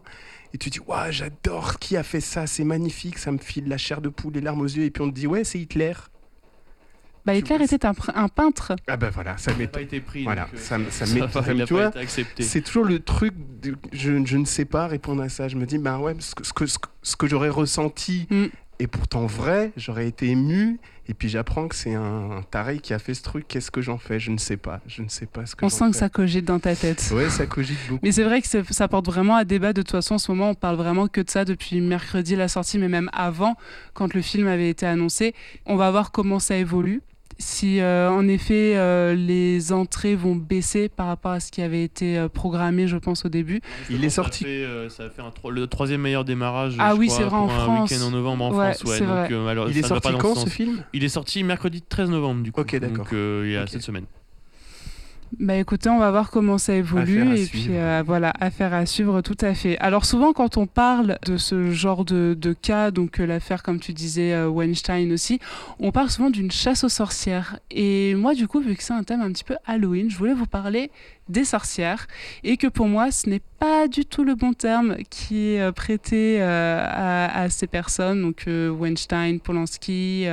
et 0.54 0.58
tu 0.58 0.70
dis, 0.70 0.78
waouh, 0.78 1.10
j'adore, 1.10 1.80
qui 1.80 1.96
a 1.96 2.04
fait 2.04 2.20
ça, 2.20 2.46
c'est 2.46 2.62
magnifique, 2.62 3.18
ça 3.18 3.32
me 3.32 3.38
file 3.38 3.66
la 3.66 3.76
chair 3.76 4.00
de 4.00 4.08
poule, 4.08 4.34
les 4.34 4.40
larmes 4.40 4.60
aux 4.60 4.66
yeux, 4.66 4.84
et 4.84 4.90
puis 4.92 5.02
on 5.02 5.10
te 5.10 5.14
dit, 5.16 5.26
ouais, 5.26 5.42
c'est 5.42 5.58
Hitler. 5.58 5.94
Bah, 7.32 7.38
Hitler 7.38 7.64
était 7.64 7.86
un, 7.86 7.92
un 8.14 8.28
peintre. 8.28 8.72
Ah 8.86 8.96
ben 8.96 9.10
voilà, 9.10 9.36
ça 9.38 9.52
m'étonne. 9.52 9.68
pas 9.68 9.80
été 9.82 10.00
pris. 10.00 10.24
Voilà, 10.24 10.42
donc, 10.44 10.54
euh, 10.54 10.58
ça 10.58 10.76
ça 10.90 11.06
ça 11.06 11.14
m'est- 11.14 11.66
ça. 11.66 11.92
C'est 12.40 12.60
toujours 12.62 12.84
le 12.84 13.00
truc, 13.00 13.34
de- 13.62 13.76
je, 13.92 14.24
je 14.24 14.36
ne 14.36 14.44
sais 14.44 14.64
pas 14.64 14.86
répondre 14.86 15.22
à 15.22 15.28
ça. 15.28 15.48
Je 15.48 15.56
me 15.56 15.66
dis, 15.66 15.78
bah 15.78 15.98
ouais, 15.98 16.14
ce 16.18 16.34
que, 16.34 16.44
ce 16.44 16.52
que, 16.52 16.64
ce 17.02 17.16
que- 17.16 17.26
j'aurais 17.26 17.48
ressenti 17.48 18.26
Mm. 18.30 18.44
et 18.78 18.86
pourtant 18.86 19.26
vrai, 19.26 19.72
j'aurais 19.76 20.06
été 20.08 20.28
ému. 20.28 20.78
Et 21.08 21.14
puis 21.14 21.28
j'apprends 21.28 21.66
que 21.66 21.74
c'est 21.74 21.94
un, 21.96 22.30
un 22.30 22.42
taré 22.42 22.78
qui 22.78 22.94
a 22.94 23.00
fait 23.00 23.14
ce 23.14 23.22
truc. 23.22 23.46
Qu'est-ce 23.48 23.72
que 23.72 23.80
j'en 23.82 23.98
fais? 23.98 24.20
Je 24.20 24.30
ne 24.30 24.38
sais 24.38 24.56
pas. 24.56 24.80
Je 24.86 25.02
ne 25.02 25.08
sais 25.08 25.26
pas 25.26 25.44
ce 25.44 25.56
que 25.56 25.64
On 25.64 25.68
sent 25.68 25.90
que 25.90 25.96
ça 25.96 26.08
cogite 26.08 26.44
dans 26.44 26.60
ta 26.60 26.76
tête. 26.76 27.10
Ouais, 27.12 27.28
ça 27.30 27.46
cogite 27.46 27.78
beaucoup. 27.88 27.98
Mais 28.04 28.12
c'est 28.12 28.22
vrai 28.22 28.40
que 28.40 28.46
ça 28.72 28.86
porte 28.88 29.06
vraiment 29.06 29.34
à 29.34 29.42
débat. 29.44 29.72
De 29.72 29.82
toute 29.82 29.90
façon, 29.90 30.14
en 30.14 30.18
ce 30.18 30.30
moment, 30.30 30.50
on 30.50 30.54
parle 30.54 30.76
vraiment 30.76 31.08
que 31.08 31.20
de 31.20 31.28
ça 31.28 31.44
depuis 31.44 31.80
mercredi 31.80 32.36
la 32.36 32.46
sortie, 32.46 32.78
mais 32.78 32.86
même 32.88 33.10
avant, 33.12 33.56
quand 33.92 34.14
le 34.14 34.22
film 34.22 34.46
avait 34.46 34.70
été 34.70 34.86
annoncé. 34.86 35.34
On 35.66 35.74
va 35.74 35.90
voir 35.90 36.12
comment 36.12 36.38
ça 36.38 36.56
évolue. 36.56 37.02
Si 37.40 37.80
euh, 37.80 38.10
en 38.10 38.28
effet 38.28 38.76
euh, 38.76 39.14
les 39.14 39.72
entrées 39.72 40.14
vont 40.14 40.36
baisser 40.36 40.90
par 40.90 41.06
rapport 41.06 41.32
à 41.32 41.40
ce 41.40 41.50
qui 41.50 41.62
avait 41.62 41.82
été 41.82 42.18
euh, 42.18 42.28
programmé, 42.28 42.86
je 42.86 42.98
pense 42.98 43.24
au 43.24 43.30
début. 43.30 43.62
Il 43.88 44.04
est 44.04 44.10
Ça 44.10 44.20
a 44.20 44.24
sorti. 44.24 44.44
fait, 44.44 44.62
euh, 44.64 44.88
ça 44.90 45.04
a 45.04 45.10
fait 45.10 45.22
un 45.22 45.30
tro- 45.30 45.50
le 45.50 45.66
troisième 45.66 46.02
meilleur 46.02 46.26
démarrage. 46.26 46.74
Ah 46.78 46.92
je 46.94 46.98
oui, 46.98 47.08
c'est 47.08 47.22
vrai, 47.22 47.36
en 47.38 47.48
un 47.48 47.58
France. 47.60 47.90
week-end 47.90 48.04
en 48.04 48.10
novembre 48.10 48.44
en 48.44 48.50
Ouais, 48.54 48.74
France. 48.74 48.84
Ouais, 48.84 49.00
donc, 49.00 49.30
euh, 49.30 49.66
Il 49.70 49.78
est 49.78 49.82
sorti 49.86 50.10
quand 50.18 50.34
ce 50.34 50.48
film 50.50 50.84
Il 50.92 51.02
est 51.02 51.08
sorti 51.08 51.42
mercredi 51.42 51.80
13 51.80 52.10
novembre 52.10 52.42
du 52.42 52.52
coup. 52.52 52.60
Ok, 52.60 52.76
d'accord. 52.76 52.98
Donc 52.98 53.12
euh, 53.14 53.42
il 53.46 53.52
y 53.52 53.56
a 53.56 53.66
cette 53.66 53.82
semaine. 53.82 54.04
Bah 55.38 55.54
écoutez, 55.54 55.88
on 55.88 55.98
va 55.98 56.10
voir 56.10 56.30
comment 56.30 56.58
ça 56.58 56.74
évolue 56.74 57.22
Affaire 57.22 57.36
et 57.36 57.46
puis 57.46 57.66
euh, 57.70 58.02
voilà, 58.04 58.32
affaire 58.40 58.74
à 58.74 58.84
suivre 58.84 59.20
tout 59.20 59.36
à 59.40 59.54
fait. 59.54 59.78
Alors 59.78 60.04
souvent 60.04 60.32
quand 60.32 60.56
on 60.56 60.66
parle 60.66 61.18
de 61.24 61.36
ce 61.36 61.70
genre 61.70 62.04
de, 62.04 62.36
de 62.38 62.52
cas, 62.52 62.90
donc 62.90 63.20
euh, 63.20 63.26
l'affaire 63.26 63.62
comme 63.62 63.78
tu 63.78 63.92
disais 63.92 64.32
euh, 64.32 64.48
Weinstein 64.48 65.12
aussi, 65.12 65.38
on 65.78 65.92
parle 65.92 66.10
souvent 66.10 66.30
d'une 66.30 66.50
chasse 66.50 66.82
aux 66.82 66.88
sorcières. 66.88 67.60
Et 67.70 68.14
moi 68.16 68.34
du 68.34 68.48
coup, 68.48 68.60
vu 68.60 68.74
que 68.74 68.82
c'est 68.82 68.92
un 68.92 69.04
thème 69.04 69.20
un 69.20 69.30
petit 69.30 69.44
peu 69.44 69.54
Halloween, 69.66 70.10
je 70.10 70.16
voulais 70.18 70.34
vous 70.34 70.46
parler 70.46 70.90
des 71.28 71.44
sorcières 71.44 72.08
et 72.42 72.56
que 72.56 72.66
pour 72.66 72.88
moi 72.88 73.12
ce 73.12 73.28
n'est 73.30 73.42
pas 73.60 73.86
du 73.86 74.04
tout 74.04 74.24
le 74.24 74.34
bon 74.34 74.52
terme 74.52 74.96
qui 75.10 75.54
est 75.54 75.72
prêté 75.72 76.42
à, 76.42 77.42
à 77.42 77.48
ces 77.50 77.68
personnes, 77.68 78.20
donc 78.20 78.46
Weinstein, 78.48 79.38
Polanski, 79.38 80.26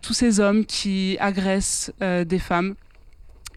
tous 0.00 0.14
ces 0.14 0.40
hommes 0.40 0.64
qui 0.64 1.18
agressent 1.20 1.92
des 2.00 2.38
femmes. 2.38 2.74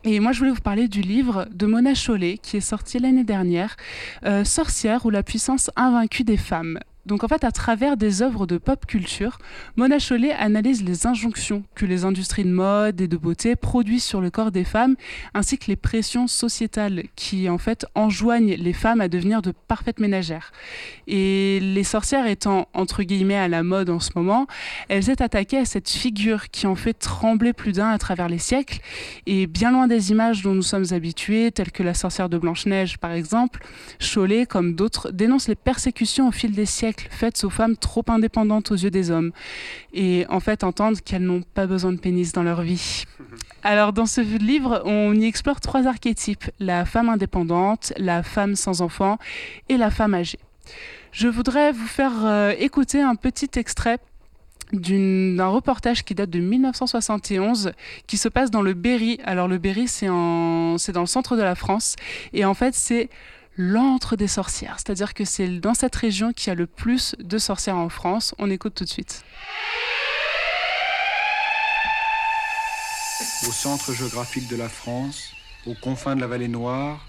Et 0.03 0.19
moi, 0.19 0.31
je 0.31 0.39
voulais 0.39 0.51
vous 0.51 0.61
parler 0.61 0.87
du 0.87 1.01
livre 1.01 1.47
de 1.53 1.67
Mona 1.67 1.93
Chollet, 1.93 2.39
qui 2.41 2.57
est 2.57 2.61
sorti 2.61 2.97
l'année 2.97 3.23
dernière, 3.23 3.77
euh, 4.25 4.43
Sorcière 4.43 5.05
ou 5.05 5.11
la 5.11 5.21
puissance 5.21 5.69
invaincue 5.75 6.23
des 6.23 6.37
femmes. 6.37 6.79
Donc 7.05 7.23
en 7.23 7.27
fait, 7.27 7.43
à 7.43 7.51
travers 7.51 7.97
des 7.97 8.21
œuvres 8.21 8.45
de 8.45 8.59
pop 8.59 8.85
culture, 8.85 9.39
Mona 9.75 9.97
Chollet 9.97 10.33
analyse 10.33 10.83
les 10.83 11.07
injonctions 11.07 11.63
que 11.73 11.87
les 11.87 12.05
industries 12.05 12.43
de 12.43 12.51
mode 12.51 13.01
et 13.01 13.07
de 13.07 13.17
beauté 13.17 13.55
produisent 13.55 14.03
sur 14.03 14.21
le 14.21 14.29
corps 14.29 14.51
des 14.51 14.63
femmes, 14.63 14.95
ainsi 15.33 15.57
que 15.57 15.65
les 15.67 15.75
pressions 15.75 16.27
sociétales 16.27 17.03
qui 17.15 17.49
en 17.49 17.57
fait 17.57 17.87
enjoignent 17.95 18.55
les 18.55 18.73
femmes 18.73 19.01
à 19.01 19.07
devenir 19.07 19.41
de 19.41 19.51
parfaites 19.51 19.99
ménagères. 19.99 20.51
Et 21.07 21.59
les 21.59 21.83
sorcières 21.83 22.27
étant 22.27 22.67
entre 22.73 23.01
guillemets 23.01 23.35
à 23.35 23.47
la 23.47 23.63
mode 23.63 23.89
en 23.89 23.99
ce 23.99 24.11
moment, 24.15 24.45
elle 24.87 25.03
s'est 25.03 25.23
attaquée 25.23 25.57
à 25.57 25.65
cette 25.65 25.89
figure 25.89 26.49
qui 26.49 26.67
en 26.67 26.75
fait 26.75 26.93
trembler 26.93 27.53
plus 27.53 27.71
d'un 27.71 27.89
à 27.89 27.97
travers 27.97 28.29
les 28.29 28.37
siècles 28.37 28.79
et 29.25 29.47
bien 29.47 29.71
loin 29.71 29.87
des 29.87 30.11
images 30.11 30.43
dont 30.43 30.53
nous 30.53 30.61
sommes 30.61 30.85
habitués, 30.91 31.51
telles 31.51 31.71
que 31.71 31.81
la 31.81 31.95
sorcière 31.95 32.29
de 32.29 32.37
Blanche-Neige 32.37 32.99
par 32.99 33.11
exemple, 33.11 33.65
Chollet, 33.99 34.45
comme 34.45 34.75
d'autres, 34.75 35.09
dénonce 35.11 35.47
les 35.47 35.55
persécutions 35.55 36.27
au 36.27 36.31
fil 36.31 36.51
des 36.51 36.67
siècles 36.67 36.90
faites 37.09 37.43
aux 37.43 37.49
femmes 37.49 37.75
trop 37.77 38.03
indépendantes 38.07 38.71
aux 38.71 38.75
yeux 38.75 38.91
des 38.91 39.11
hommes 39.11 39.31
et 39.93 40.25
en 40.29 40.39
fait 40.39 40.63
entendent 40.63 41.01
qu'elles 41.01 41.23
n'ont 41.23 41.41
pas 41.41 41.67
besoin 41.67 41.91
de 41.91 41.99
pénis 41.99 42.31
dans 42.31 42.43
leur 42.43 42.61
vie. 42.61 43.05
Alors 43.63 43.93
dans 43.93 44.05
ce 44.05 44.21
livre, 44.21 44.81
on 44.85 45.13
y 45.13 45.25
explore 45.25 45.61
trois 45.61 45.87
archétypes, 45.87 46.45
la 46.59 46.85
femme 46.85 47.09
indépendante, 47.09 47.93
la 47.97 48.23
femme 48.23 48.55
sans 48.55 48.81
enfant 48.81 49.17
et 49.69 49.77
la 49.77 49.91
femme 49.91 50.13
âgée. 50.13 50.39
Je 51.11 51.27
voudrais 51.27 51.71
vous 51.71 51.87
faire 51.87 52.25
euh, 52.25 52.53
écouter 52.57 53.01
un 53.01 53.15
petit 53.15 53.49
extrait 53.55 53.99
d'un 54.73 55.47
reportage 55.47 56.03
qui 56.05 56.15
date 56.15 56.29
de 56.29 56.39
1971 56.39 57.73
qui 58.07 58.17
se 58.17 58.29
passe 58.29 58.51
dans 58.51 58.61
le 58.61 58.73
Berry. 58.73 59.19
Alors 59.25 59.47
le 59.47 59.57
Berry, 59.57 59.87
c'est 59.87 60.07
dans 60.07 60.77
le 60.77 61.05
centre 61.05 61.35
de 61.35 61.41
la 61.41 61.55
France 61.55 61.95
et 62.33 62.45
en 62.45 62.53
fait 62.53 62.73
c'est 62.73 63.09
l'antre 63.57 64.15
des 64.15 64.27
sorcières, 64.27 64.77
c'est-à-dire 64.77 65.13
que 65.13 65.25
c'est 65.25 65.47
dans 65.59 65.73
cette 65.73 65.95
région 65.95 66.33
qu'il 66.33 66.47
y 66.47 66.51
a 66.51 66.55
le 66.55 66.67
plus 66.67 67.15
de 67.19 67.37
sorcières 67.37 67.77
en 67.77 67.89
France. 67.89 68.33
On 68.37 68.49
écoute 68.49 68.75
tout 68.75 68.85
de 68.85 68.89
suite. 68.89 69.23
au 73.47 73.51
centre 73.51 73.93
géographique 73.93 74.47
de 74.47 74.55
la 74.55 74.69
France, 74.69 75.33
aux 75.65 75.73
confins 75.73 76.15
de 76.15 76.21
la 76.21 76.27
vallée 76.27 76.47
Noire, 76.47 77.07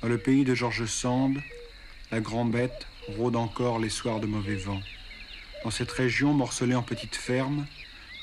dans 0.00 0.08
le 0.08 0.18
pays 0.18 0.44
de 0.44 0.54
George 0.54 0.86
Sand, 0.86 1.38
la 2.10 2.20
grande 2.20 2.52
bête 2.52 2.86
rôde 3.18 3.36
encore 3.36 3.78
les 3.78 3.90
soirs 3.90 4.20
de 4.20 4.26
mauvais 4.26 4.54
vent. 4.54 4.80
Dans 5.64 5.70
cette 5.70 5.90
région 5.90 6.32
morcelée 6.32 6.74
en 6.74 6.82
petites 6.82 7.16
fermes, 7.16 7.66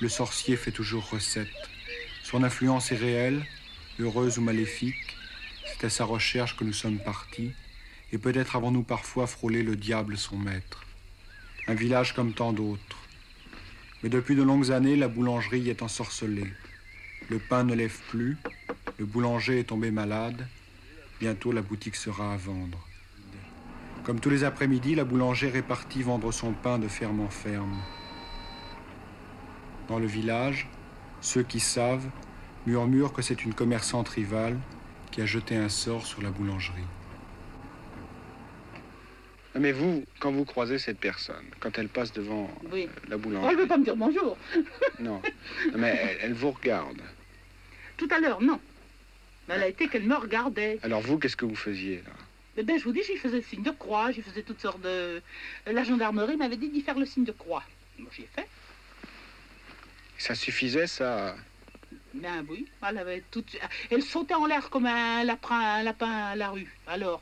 le 0.02 0.10
sorcier 0.10 0.56
fait 0.56 0.72
toujours 0.72 1.10
recette. 1.10 1.48
Son 2.24 2.44
influence 2.44 2.92
est 2.92 2.98
réelle, 2.98 3.46
heureuse 4.00 4.40
ou 4.40 4.42
maléfique. 4.42 5.13
C'est 5.66 5.86
à 5.86 5.90
sa 5.90 6.06
recherche 6.06 6.56
que 6.56 6.64
nous 6.64 6.74
sommes 6.74 7.00
partis, 7.00 7.52
et 8.12 8.18
peut-être 8.18 8.56
avons-nous 8.56 8.84
parfois 8.84 9.28
frôlé 9.28 9.64
le 9.64 9.76
diable 9.76 10.18
son 10.18 10.38
maître. 10.38 10.86
Un 11.68 11.74
village 11.74 12.14
comme 12.14 12.34
tant 12.34 12.54
d'autres. 12.54 12.98
Mais 14.02 14.10
depuis 14.10 14.36
de 14.36 14.44
longues 14.44 14.72
années, 14.72 14.96
la 14.96 15.08
boulangerie 15.08 15.70
est 15.70 15.82
ensorcelée. 15.82 16.52
Le 17.30 17.40
pain 17.40 17.64
ne 17.64 17.74
lève 17.74 17.98
plus, 18.10 18.38
le 19.00 19.06
boulanger 19.06 19.60
est 19.60 19.70
tombé 19.70 19.92
malade, 19.92 20.48
bientôt 21.20 21.52
la 21.52 21.62
boutique 21.62 21.96
sera 21.96 22.34
à 22.34 22.38
vendre. 22.38 22.86
Comme 24.04 24.20
tous 24.20 24.30
les 24.30 24.44
après-midi, 24.44 24.96
la 24.96 25.06
boulangère 25.06 25.56
est 25.56 25.62
partie 25.62 26.04
vendre 26.04 26.34
son 26.34 26.52
pain 26.52 26.78
de 26.78 26.90
ferme 26.90 27.22
en 27.22 27.30
ferme. 27.30 27.82
Dans 29.88 30.00
le 30.00 30.06
village, 30.06 30.68
ceux 31.22 31.44
qui 31.44 31.62
savent 31.62 32.10
murmurent 32.68 33.14
que 33.14 33.22
c'est 33.22 33.46
une 33.46 33.54
commerçante 33.54 34.10
rivale 34.10 34.60
qui 35.14 35.22
a 35.22 35.26
jeté 35.28 35.56
un 35.56 35.70
sort 35.70 36.06
sur 36.08 36.24
la 36.24 36.32
boulangerie. 36.32 36.82
Mais 39.56 39.72
vous, 39.72 40.04
quand 40.20 40.32
vous 40.32 40.44
croisez 40.46 40.80
cette 40.80 41.00
personne, 41.00 41.46
quand 41.60 41.78
elle 41.78 41.88
passe 41.88 42.12
devant 42.12 42.50
Oui. 42.72 42.90
euh, 42.90 43.00
la 43.08 43.16
Oh, 43.16 43.18
elle 43.18 43.18
boulangerie, 43.20 43.56
veut 43.56 43.68
pas 43.68 43.78
me 43.78 43.84
dire 43.84 43.96
bonjour. 43.96 44.36
non, 45.00 45.22
mais 45.76 45.90
elle, 46.02 46.18
elle 46.22 46.34
vous 46.34 46.50
regarde. 46.50 47.00
Tout 47.98 48.08
à 48.10 48.20
l'heure, 48.20 48.42
non. 48.42 48.60
Mais 49.48 49.54
elle 49.56 49.64
a 49.64 49.68
été 49.68 49.88
qu'elle 49.88 50.08
me 50.08 50.16
regardait. 50.16 50.80
Alors 50.82 51.02
vous, 51.02 51.20
qu'est-ce 51.20 51.38
que 51.38 51.46
vous 51.46 51.56
faisiez 51.56 51.98
là? 51.98 52.14
Eh 52.58 52.64
ben, 52.64 52.80
je 52.80 52.84
vous 52.84 52.92
dis, 52.92 53.02
j'y 53.06 53.18
faisais 53.18 53.38
le 53.38 53.44
signe 53.44 53.62
de 53.64 53.72
croix, 53.72 54.12
j'y 54.12 54.22
faisais 54.24 54.42
toutes 54.42 54.62
sortes 54.62 54.82
de... 54.82 55.22
La 55.68 55.84
gendarmerie 55.84 56.38
m'avait 56.38 56.58
dit 56.58 56.70
d'y 56.70 56.82
faire 56.82 56.98
le 56.98 57.06
signe 57.06 57.24
de 57.26 57.32
croix. 57.32 57.64
Moi, 58.00 58.10
j'y 58.16 58.24
ai 58.24 58.30
fait. 58.36 58.48
Ça 60.18 60.34
suffisait, 60.34 60.88
ça? 60.88 61.36
Ben 62.14 62.46
oui, 62.50 62.68
elle 62.88 62.98
avait 62.98 63.24
tout... 63.32 63.44
Elle 63.90 64.04
sautait 64.04 64.36
en 64.36 64.46
l'air 64.46 64.70
comme 64.70 64.86
un 64.86 65.24
lapin, 65.24 65.60
un 65.60 65.84
lapin 65.84 66.12
à 66.12 66.36
la 66.36 66.50
rue. 66.50 66.72
Alors, 66.86 67.22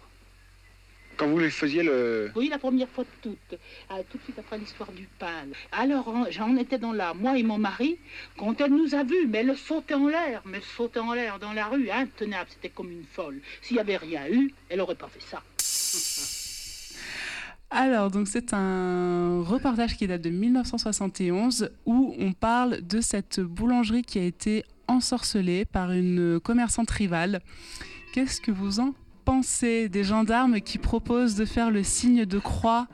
Quand 1.15 1.27
vous 1.27 1.39
lui 1.39 1.49
faisiez 1.51 1.83
le... 1.83 2.31
oui, 2.35 2.49
la 2.49 2.57
première 2.57 2.89
fois 2.89 3.05
de 3.05 3.09
toutes, 3.21 3.59
ah, 3.89 3.97
tout 4.09 4.17
de 4.17 4.23
suite 4.23 4.39
après 4.39 4.57
l'histoire 4.57 4.91
du 4.91 5.07
pain. 5.17 5.47
Alors, 5.71 6.13
j'en 6.29 6.57
étais 6.57 6.77
dans 6.77 6.91
là, 6.91 7.13
moi 7.13 7.37
et 7.37 7.43
mon 7.43 7.57
mari, 7.57 7.99
quand 8.37 8.59
elle 8.59 8.71
nous 8.71 8.93
a 8.95 9.03
vus, 9.03 9.27
mais 9.27 9.39
elle 9.39 9.55
sautait 9.57 9.93
en 9.93 10.07
l'air, 10.07 10.41
mais 10.45 10.57
elle 10.57 10.63
sautait 10.63 10.99
en 10.99 11.13
l'air 11.13 11.39
dans 11.39 11.53
la 11.53 11.67
rue, 11.67 11.89
intenable, 11.89 12.49
c'était 12.49 12.69
comme 12.69 12.91
une 12.91 13.05
folle. 13.05 13.39
S'il 13.61 13.75
n'y 13.75 13.81
avait 13.81 13.97
rien 13.97 14.27
eu, 14.27 14.53
elle 14.69 14.81
aurait 14.81 14.95
pas 14.95 15.09
fait 15.09 15.21
ça. 15.21 15.41
Alors, 17.73 18.11
donc 18.11 18.27
c'est 18.27 18.53
un 18.53 19.41
reportage 19.43 19.95
qui 19.95 20.05
date 20.05 20.21
de 20.21 20.29
1971 20.29 21.71
où 21.85 22.13
on 22.19 22.33
parle 22.33 22.81
de 22.81 22.99
cette 22.99 23.39
boulangerie 23.39 24.01
qui 24.01 24.19
a 24.19 24.23
été 24.23 24.65
ensorcelée 24.87 25.63
par 25.63 25.91
une 25.91 26.39
commerçante 26.41 26.91
rivale. 26.91 27.39
Qu'est-ce 28.13 28.41
que 28.41 28.51
vous 28.51 28.81
en 28.81 28.93
pensez 29.23 29.87
des 29.87 30.03
gendarmes 30.03 30.59
qui 30.59 30.79
proposent 30.79 31.35
de 31.35 31.45
faire 31.45 31.71
le 31.71 31.81
signe 31.83 32.25
de 32.25 32.39
croix? 32.39 32.87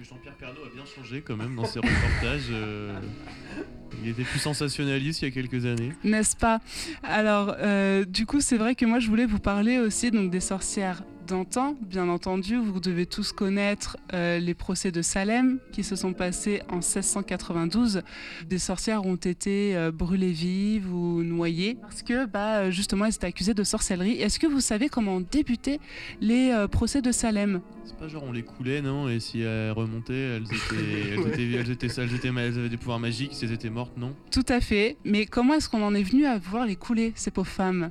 Jean-Pierre 0.00 0.34
Pernaut 0.36 0.60
a 0.64 0.74
bien 0.74 0.84
changé 0.84 1.22
quand 1.22 1.36
même 1.36 1.56
dans 1.56 1.64
ses 1.64 1.80
reportages. 1.80 2.48
euh, 2.52 2.96
Il 4.04 4.10
était 4.10 4.22
plus 4.22 4.38
sensationnaliste 4.38 5.22
il 5.22 5.24
y 5.24 5.28
a 5.28 5.30
quelques 5.32 5.64
années. 5.66 5.92
n'est-ce 6.04 6.36
pas? 6.36 6.60
Alors, 7.02 7.54
euh, 7.58 8.04
du 8.04 8.26
coup, 8.26 8.40
c'est 8.40 8.58
vrai 8.58 8.74
que 8.76 8.84
moi, 8.84 8.98
je 9.00 9.08
voulais 9.08 9.26
vous 9.26 9.38
parler 9.40 9.78
aussi 9.78 10.10
donc, 10.10 10.30
des 10.30 10.40
sorcières 10.40 11.02
d'antan. 11.26 11.76
Bien 11.82 12.08
entendu, 12.08 12.56
vous 12.56 12.80
devez 12.80 13.06
tous 13.06 13.32
connaître 13.32 13.96
euh, 14.12 14.38
les 14.38 14.54
procès 14.54 14.92
de 14.92 15.02
Salem 15.02 15.58
qui 15.72 15.82
se 15.82 15.96
sont 15.96 16.12
passés 16.12 16.62
en 16.68 16.76
1692. 16.76 18.02
Des 18.46 18.58
sorcières 18.58 19.04
ont 19.06 19.16
été 19.16 19.76
euh, 19.76 19.90
brûlées 19.90 20.32
vives 20.32 20.92
ou 20.92 21.22
noyées 21.22 21.76
parce 21.80 22.02
que, 22.02 22.26
bah, 22.26 22.70
justement, 22.70 23.06
elles 23.06 23.14
étaient 23.14 23.26
accusées 23.26 23.54
de 23.54 23.64
sorcellerie. 23.64 24.20
Est-ce 24.20 24.38
que 24.38 24.46
vous 24.46 24.60
savez 24.60 24.88
comment 24.88 25.20
débuté 25.20 25.80
les 26.20 26.50
euh, 26.50 26.68
procès 26.68 27.02
de 27.02 27.12
Salem? 27.12 27.60
C'est 27.84 27.96
pas 27.96 28.08
genre 28.08 28.24
on 28.24 28.32
les 28.32 28.42
coulait, 28.42 28.82
non? 28.82 29.08
Et 29.08 29.20
si 29.20 29.40
elles 29.40 29.72
remontaient, 29.72 30.36
elles 30.36 30.44
étaient, 30.44 31.10
elles 31.12 31.28
étaient, 31.28 31.58
elles 31.58 31.70
étaient, 31.70 32.00
elles 32.00 32.14
étaient, 32.14 32.28
elles 32.28 32.58
avaient 32.58 32.68
des 32.68 32.76
pouvoirs 32.76 33.00
magiques, 33.00 33.34
si 33.34 33.44
elles 33.44 33.52
étaient 33.52 33.70
mortes, 33.70 33.96
non? 33.96 34.14
Tout 34.30 34.46
à 34.48 34.60
fait. 34.60 34.96
Mais 35.04 35.26
comment 35.26 35.54
est-ce 35.54 35.68
qu'on 35.68 35.82
en 35.82 35.94
est 35.94 36.02
venu 36.02 36.26
à 36.26 36.38
voir 36.38 36.66
les 36.66 36.76
couler, 36.76 37.12
ces 37.14 37.30
pauvres 37.30 37.48
femmes? 37.48 37.90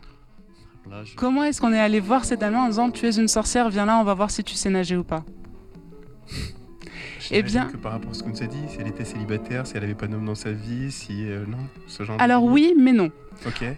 Comment 1.16 1.44
est-ce 1.44 1.60
qu'on 1.62 1.74
est 1.74 1.80
allé 1.80 2.00
voir 2.00 2.26
ces 2.26 2.38
dames 2.38 2.56
en 2.56 2.68
disant 2.68 2.92
tu 2.92 3.08
es 3.08 3.12
une 3.18 3.28
sorcière, 3.28 3.70
viens 3.70 3.86
là, 3.86 3.98
on 4.00 4.04
va 4.04 4.14
voir 4.14 4.30
si 4.32 4.44
tu 4.44 4.54
sais 4.56 4.70
nager 4.70 4.96
ou 4.98 5.04
pas 5.04 5.24
Eh 7.32 7.42
bien- 7.42 7.66
que 7.66 7.78
par 7.78 7.94
rapport 7.94 8.12
à 8.12 8.14
ce 8.14 8.22
qu'on 8.24 8.30
nous 8.30 8.44
a 8.44 8.48
dit, 8.48 8.58
si 8.70 8.78
elle 8.80 8.88
était 8.88 9.06
célibataire, 9.06 9.66
si 9.66 9.78
elle 9.78 9.84
avait 9.84 9.94
pas 9.96 10.08
d'homme 10.08 10.26
dans 10.26 10.36
sa 10.36 10.52
vie, 10.52 10.92
si 10.92 11.26
euh, 11.30 11.46
non, 11.48 11.58
ce 11.88 12.04
genre. 12.04 12.18
de 12.18 12.22
Alors 12.22 12.44
oui, 12.44 12.74
mais 12.78 12.92
non. 12.92 13.10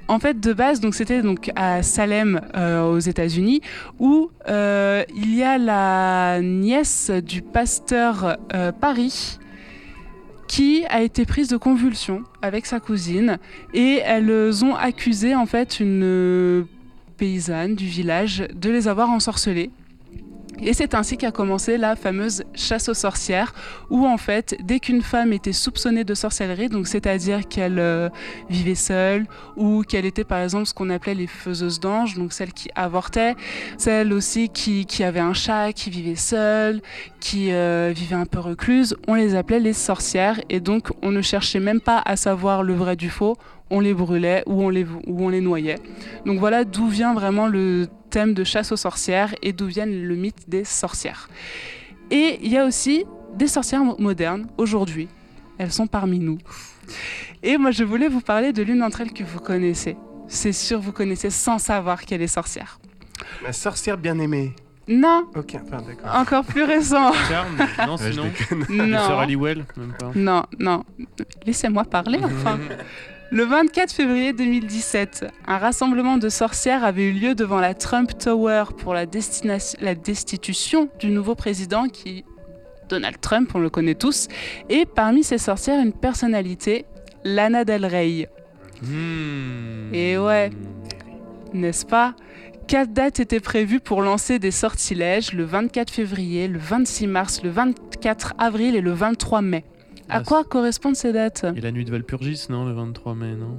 En 0.10 0.20
fait, 0.20 0.39
de 0.39 0.54
base, 0.54 0.80
donc 0.80 0.94
c'était 0.94 1.22
donc 1.22 1.50
à 1.56 1.82
Salem, 1.82 2.41
euh, 2.56 2.84
aux 2.84 3.00
États-Unis, 3.00 3.62
où 4.00 4.30
euh, 4.48 5.04
il 5.15 5.34
y 5.36 5.44
a 5.44 5.58
la 5.58 6.39
nièce 6.41 7.10
du 7.10 7.41
pasteur 7.41 8.38
Paris 8.82 9.39
qui 10.48 10.86
a 10.89 11.02
été 11.02 11.26
prise 11.26 11.48
de 11.48 11.58
convulsions 11.58 12.22
avec 12.44 12.68
sa 12.68 12.80
cousine 12.80 13.39
et 13.74 14.02
elles 14.06 14.63
ont 14.63 14.76
accusé 14.76 15.34
en 15.34 15.48
fait 15.48 15.80
une 15.80 16.68
euh, 17.15 17.17
paysanne 17.17 17.75
du 17.75 17.86
village 17.86 18.43
de 18.54 18.69
les 18.69 18.88
avoir 18.88 19.10
ensorcelées. 19.10 19.71
Et 20.62 20.73
c'est 20.73 20.93
ainsi 20.93 21.17
qu'a 21.17 21.32
commencé 21.32 21.78
la 21.78 21.97
fameuse 21.97 22.43
chasse 22.54 22.88
aux 22.88 22.93
sorcières, 22.93 23.54
où 23.89 24.06
en 24.08 24.17
fait, 24.17 24.56
dès 24.63 24.80
qu'une 24.80 25.01
femme 25.01 25.34
était 25.34 25.51
soupçonnée 25.51 26.06
de 26.06 26.13
sorcellerie, 26.13 26.69
donc 26.69 26.88
c'est-à-dire 26.88 27.47
qu'elle 27.47 27.78
euh, 27.78 28.10
vivait 28.49 28.75
seule, 28.75 29.25
ou 29.58 29.84
qu'elle 29.84 30.06
était 30.06 30.23
par 30.23 30.39
exemple 30.39 30.65
ce 30.65 30.73
qu'on 30.73 30.89
appelait 30.89 31.13
les 31.13 31.28
faiseuses 31.28 31.82
d'anges, 31.82 32.15
donc 32.15 32.32
celles 32.32 32.54
qui 32.54 32.69
avortaient, 32.73 33.36
celles 33.78 34.13
aussi 34.13 34.47
qui, 34.47 34.86
qui 34.86 35.04
avaient 35.04 35.19
un 35.19 35.34
chat, 35.34 35.73
qui 35.73 35.89
vivait 35.89 36.15
seule, 36.15 36.82
qui 37.19 37.51
euh, 37.51 37.91
vivait 37.93 38.15
un 38.15 38.25
peu 38.25 38.39
recluse, 38.39 38.95
on 39.10 39.15
les 39.15 39.36
appelait 39.36 39.60
les 39.60 39.73
sorcières, 39.73 40.39
et 40.49 40.62
donc 40.62 40.88
on 41.01 41.12
ne 41.12 41.21
cherchait 41.21 41.60
même 41.60 41.82
pas 41.82 42.01
à 42.06 42.15
savoir 42.15 42.63
le 42.63 42.75
vrai 42.75 42.95
du 42.95 43.10
faux, 43.10 43.36
on 43.69 43.80
les 43.80 43.93
brûlait 43.93 44.43
ou 44.45 44.62
on 44.63 44.69
les, 44.69 44.84
ou 44.86 45.25
on 45.25 45.30
les 45.30 45.41
noyait. 45.41 45.80
Donc 46.25 46.39
voilà 46.39 46.63
d'où 46.65 46.88
vient 46.88 47.13
vraiment 47.13 47.47
le 47.47 47.88
thème 48.10 48.34
de 48.34 48.43
chasse 48.43 48.71
aux 48.71 48.78
sorcières 48.78 49.34
et 49.41 49.54
d'où 49.54 49.65
vient 49.65 49.86
le 49.86 50.15
mythe 50.15 50.47
des 50.49 50.63
sorcières. 50.63 51.30
Et 52.12 52.39
il 52.43 52.51
y 52.51 52.58
a 52.58 52.65
aussi 52.65 53.06
des 53.36 53.47
sorcières 53.47 53.84
mo- 53.84 53.95
modernes 53.99 54.47
aujourd'hui. 54.58 55.08
Elles 55.58 55.71
sont 55.71 55.88
parmi 55.88 56.19
nous. 56.19 56.38
Et 57.41 57.58
moi, 57.58 57.71
je 57.71 57.84
voulais 57.84 58.08
vous 58.08 58.21
parler 58.21 58.54
de 58.54 58.62
l'une 58.62 58.80
d'entre 58.80 59.01
elles 59.01 59.13
que 59.13 59.23
vous 59.23 59.39
connaissez. 59.39 59.97
C'est 60.28 60.51
sûr, 60.54 60.80
vous 60.80 60.91
connaissez 60.91 61.30
sans 61.30 61.58
savoir 61.58 62.04
qu'elle 62.06 62.21
est 62.21 62.28
sorcière. 62.28 62.80
Ma 63.43 63.54
sorcière 63.54 63.97
bien 63.97 64.19
aimée. 64.19 64.54
Non, 64.88 65.25
Ok, 65.36 65.56
enfin 65.56 65.82
d'accord. 65.82 66.15
encore 66.15 66.43
plus 66.45 66.63
récent. 66.63 67.12
Charme 67.30 67.58
Non, 67.88 67.95
Ouais, 67.95 68.12
sinon. 68.12 68.25
sœur 68.38 68.69
non, 68.69 69.19
Halliwell 69.19 69.65
Même 69.78 69.93
pas. 69.97 70.12
non, 70.15 70.43
non. 70.60 70.84
Laissez-moi 71.45 71.86
parler 71.86 72.19
enfin. 72.23 72.60
Le 73.32 73.44
24 73.44 73.92
février 73.92 74.34
2017, 74.34 75.26
un 75.48 75.58
rassemblement 75.58 76.18
de 76.18 76.30
sorcières 76.30 76.84
avait 76.84 77.10
eu 77.10 77.12
lieu 77.12 77.36
devant 77.36 77.60
la 77.60 77.74
Trump 77.74 78.18
Tower 78.18 78.66
pour 78.78 78.94
la, 78.94 79.06
destitution 79.06 80.90
du 81.00 81.10
nouveau 81.10 81.36
président 81.36 81.88
qui 81.88 82.24
Donald 82.88 83.20
Trump, 83.20 83.50
on 83.56 83.60
le 83.60 83.72
connaît 83.72 83.96
tous, 83.96 84.28
et 84.70 84.86
parmi 84.86 85.24
ces 85.24 85.40
sorcières, 85.40 85.82
une 85.82 85.92
personnalité, 85.92 86.86
Lana 87.24 87.66
Del 87.66 87.86
Rey, 87.86 88.30
Hmm. 88.82 89.94
Et 89.94 90.18
ouais. 90.18 90.52
n'est-ce 91.54 91.86
pas? 91.86 92.14
Quatre 92.68 92.92
dates 92.92 93.20
étaient 93.20 93.40
prévues 93.40 93.80
pour 93.80 94.02
lancer 94.02 94.38
des 94.38 94.52
sortilèges, 94.52 95.34
le 95.34 95.46
24 95.46 95.90
février, 95.90 96.48
le 96.48 96.60
26 96.60 97.08
mars, 97.08 97.42
le 97.44 97.50
24 97.50 98.34
avril 98.38 98.76
et 98.76 98.82
le 98.82 98.92
23 98.92 99.42
mai? 99.42 99.64
À 100.10 100.18
Ah, 100.18 100.24
quoi 100.24 100.44
correspondent 100.44 100.96
ces 100.96 101.12
dates? 101.13 101.46
Et 101.56 101.62
la 101.62 101.72
nuit 101.72 101.86
de 101.86 101.91
Valpurgis, 101.91 102.46
non, 102.50 102.65
le 102.65 102.74
23 102.74 103.15
mai, 103.15 103.34
non? 103.36 103.58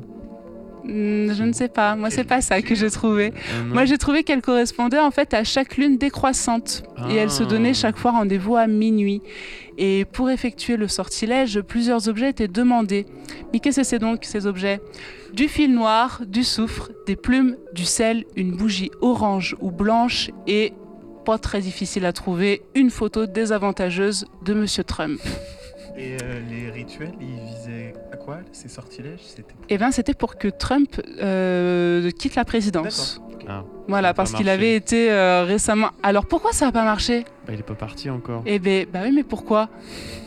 Hmm, 0.85 1.33
Je 1.33 1.43
ne 1.43 1.53
sais 1.53 1.67
pas, 1.67 1.97
moi 1.97 2.11
c'est 2.11 2.23
pas 2.23 2.41
ça 2.41 2.63
que 2.63 2.77
j'ai 2.77 2.89
trouvé. 2.91 3.31
Non. 3.31 3.75
Moi 3.75 3.85
j'ai 3.87 3.99
trouvé 3.99 4.23
qu'elle 4.23 4.41
correspondait 4.41 5.01
en 5.01 5.11
fait 5.11 5.35
à 5.35 5.43
chaque 5.43 5.77
lune 5.77 5.99
décroissante 5.99 6.85
et 7.11 7.17
elle 7.17 7.31
se 7.33 7.43
donnait 7.43 7.71
Ah. 7.71 7.75
chaque 7.75 7.97
fois 7.99 8.13
rendez-vous 8.13 8.55
à 8.55 8.69
minuit. 8.69 9.21
Et 9.79 10.05
pour 10.05 10.31
effectuer 10.31 10.77
le 10.77 10.87
sortilège, 10.87 11.61
plusieurs 11.63 12.09
objets 12.09 12.31
étaient 12.31 12.47
demandés. 12.47 13.05
Mais 13.53 13.59
qu'est-ce 13.59 13.79
que 13.81 13.83
c'est 13.87 13.99
donc 13.99 14.21
ces 14.25 14.47
objets? 14.47 14.81
Du 15.35 15.49
fil 15.49 15.75
noir, 15.75 16.23
du 16.25 16.45
soufre, 16.45 16.91
des 17.09 17.17
plumes, 17.17 17.57
du 17.73 17.85
sel, 17.85 18.25
une 18.37 18.53
bougie 18.53 18.93
orange 19.01 19.57
ou 19.61 19.73
blanche 19.73 20.31
et 20.47 20.73
pas 21.25 21.39
très 21.39 21.61
difficile 21.61 22.07
à 22.07 22.13
trouver, 22.13 22.63
une 22.77 22.91
photo 22.91 23.27
désavantageuse 23.27 24.27
de 24.45 24.55
Monsieur 24.55 24.85
Trump. 24.85 25.21
Et 25.99 26.17
euh, 26.23 26.41
les 26.51 26.71
rituels, 26.71 27.13
ils 27.21 27.41
visaient 27.57 27.95
à 28.13 28.17
quoi 28.17 28.39
ces 28.53 28.69
sortilèges? 28.69 29.21
C'était 29.23 29.43
pour- 29.43 29.57
Eh 29.71 29.79
bien, 29.79 29.91
c'était 29.91 30.13
pour 30.15 30.37
que 30.37 30.49
Trump 30.49 31.01
euh, 31.21 32.11
quitte 32.11 32.35
la 32.35 32.45
présidence. 32.45 33.21
Ah, 33.49 33.63
Voilà, 33.89 34.13
parce 34.13 34.33
qu'il 34.33 34.49
avait 34.49 34.75
été 34.75 35.11
euh, 35.11 35.45
récemment. 35.45 35.91
Alors 36.03 36.27
pourquoi 36.27 36.53
ça 36.53 36.67
n'a 36.67 36.73
pas 36.73 36.83
marché? 36.85 37.25
Bah, 37.47 37.53
il 37.55 37.61
est 37.61 37.63
pas 37.63 37.75
parti 37.75 38.11
encore. 38.11 38.43
Eh 38.45 38.59
ben, 38.59 38.87
bah 38.93 39.01
oui, 39.05 39.13
mais 39.15 39.23
pourquoi? 39.23 39.69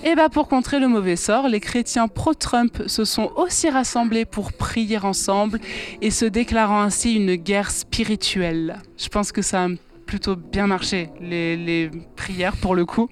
Eh 0.06 0.16
ben, 0.16 0.30
pour 0.30 0.48
contrer 0.48 0.80
le 0.80 0.88
mauvais 0.88 1.18
sort, 1.18 1.50
les 1.50 1.60
chrétiens 1.60 2.08
pro-Trump 2.08 2.82
se 2.88 3.04
sont 3.04 3.30
aussi 3.36 3.70
rassemblés 3.70 4.24
pour 4.26 4.54
prier 4.54 4.98
ensemble 5.00 5.60
et 6.02 6.12
se 6.12 6.24
déclarant 6.26 6.82
ainsi 6.82 7.16
une 7.16 7.36
guerre 7.36 7.72
spirituelle. 7.72 8.78
Je 8.98 9.10
pense 9.10 9.32
que 9.34 9.42
ça 9.42 9.66
a 9.66 9.68
plutôt 10.10 10.36
bien 10.36 10.66
marché, 10.66 11.12
les, 11.22 11.92
prières 12.16 12.58
pour 12.58 12.74
le 12.74 12.84
coup. 12.84 13.10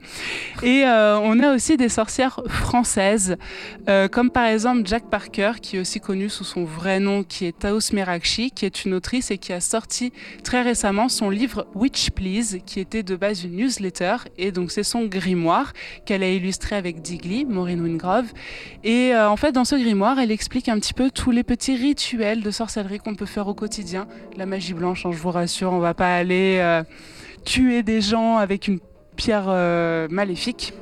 Et 0.64 0.84
euh, 0.84 1.20
on 1.20 1.40
a 1.42 1.54
aussi 1.54 1.78
des 1.78 1.90
sorcières 1.90 2.42
françaises, 2.48 3.38
euh, 3.88 4.08
comme 4.08 4.32
par 4.32 4.46
exemple 4.46 4.82
Jack 4.86 5.08
Parker, 5.08 5.52
qui 5.62 5.78
est 5.78 5.80
aussi 5.80 6.00
connue 6.00 6.28
sous 6.28 6.44
son 6.44 6.64
vrai 6.64 7.00
nom, 7.00 7.24
qui 7.24 7.46
est 7.46 7.60
Taos 7.60 7.94
Merakchi, 7.94 8.50
qui 8.50 8.66
est 8.66 8.84
une 8.84 8.96
autrice 8.96 9.30
et 9.30 9.38
qui 9.38 9.54
a 9.54 9.62
sorti 9.62 10.12
très 10.44 10.64
récemment 10.64 11.08
son 11.08 11.30
livre 11.30 11.68
Witch 11.76 12.10
Please, 12.10 12.62
qui 12.66 12.80
était 12.80 13.04
de 13.04 13.16
base 13.16 13.44
une 13.44 13.58
newsletter, 13.58 14.16
et 14.40 14.52
donc 14.52 14.72
c'est 14.72 14.82
son 14.82 15.06
grimoire 15.06 15.74
qu'elle 16.08 16.24
a 16.24 16.30
illustré 16.32 16.76
avec 16.76 17.04
Digly, 17.04 17.46
Maureen 17.46 17.80
Wingrove. 17.80 18.34
Et 18.84 19.14
euh, 19.14 19.30
en 19.30 19.38
fait, 19.38 19.52
dans 19.52 19.66
ce 19.66 19.76
grimoire, 19.76 20.18
elle 20.18 20.32
explique 20.32 20.68
un 20.68 20.80
petit 20.80 20.96
peu 20.96 21.12
tous 21.12 21.30
les 21.30 21.44
petits 21.44 21.76
rituels 21.76 22.42
de 22.42 22.50
sorcellerie 22.50 22.98
qu'on 22.98 23.14
peut 23.14 23.28
faire 23.28 23.48
au 23.48 23.54
quotidien. 23.54 24.08
La 24.36 24.48
magie 24.48 24.74
blanche, 24.74 25.06
hein, 25.06 25.12
je 25.12 25.18
vous 25.18 25.32
rassure, 25.32 25.74
on 25.74 25.80
va 25.80 25.94
pas 25.94 26.16
aller 26.16 26.84
tuer 27.46 27.84
des 27.84 28.02
gens 28.02 28.38
avec 28.38 28.68
une 28.68 28.80
pierre 29.16 29.46
euh, 29.48 30.08
maléfique. 30.10 30.74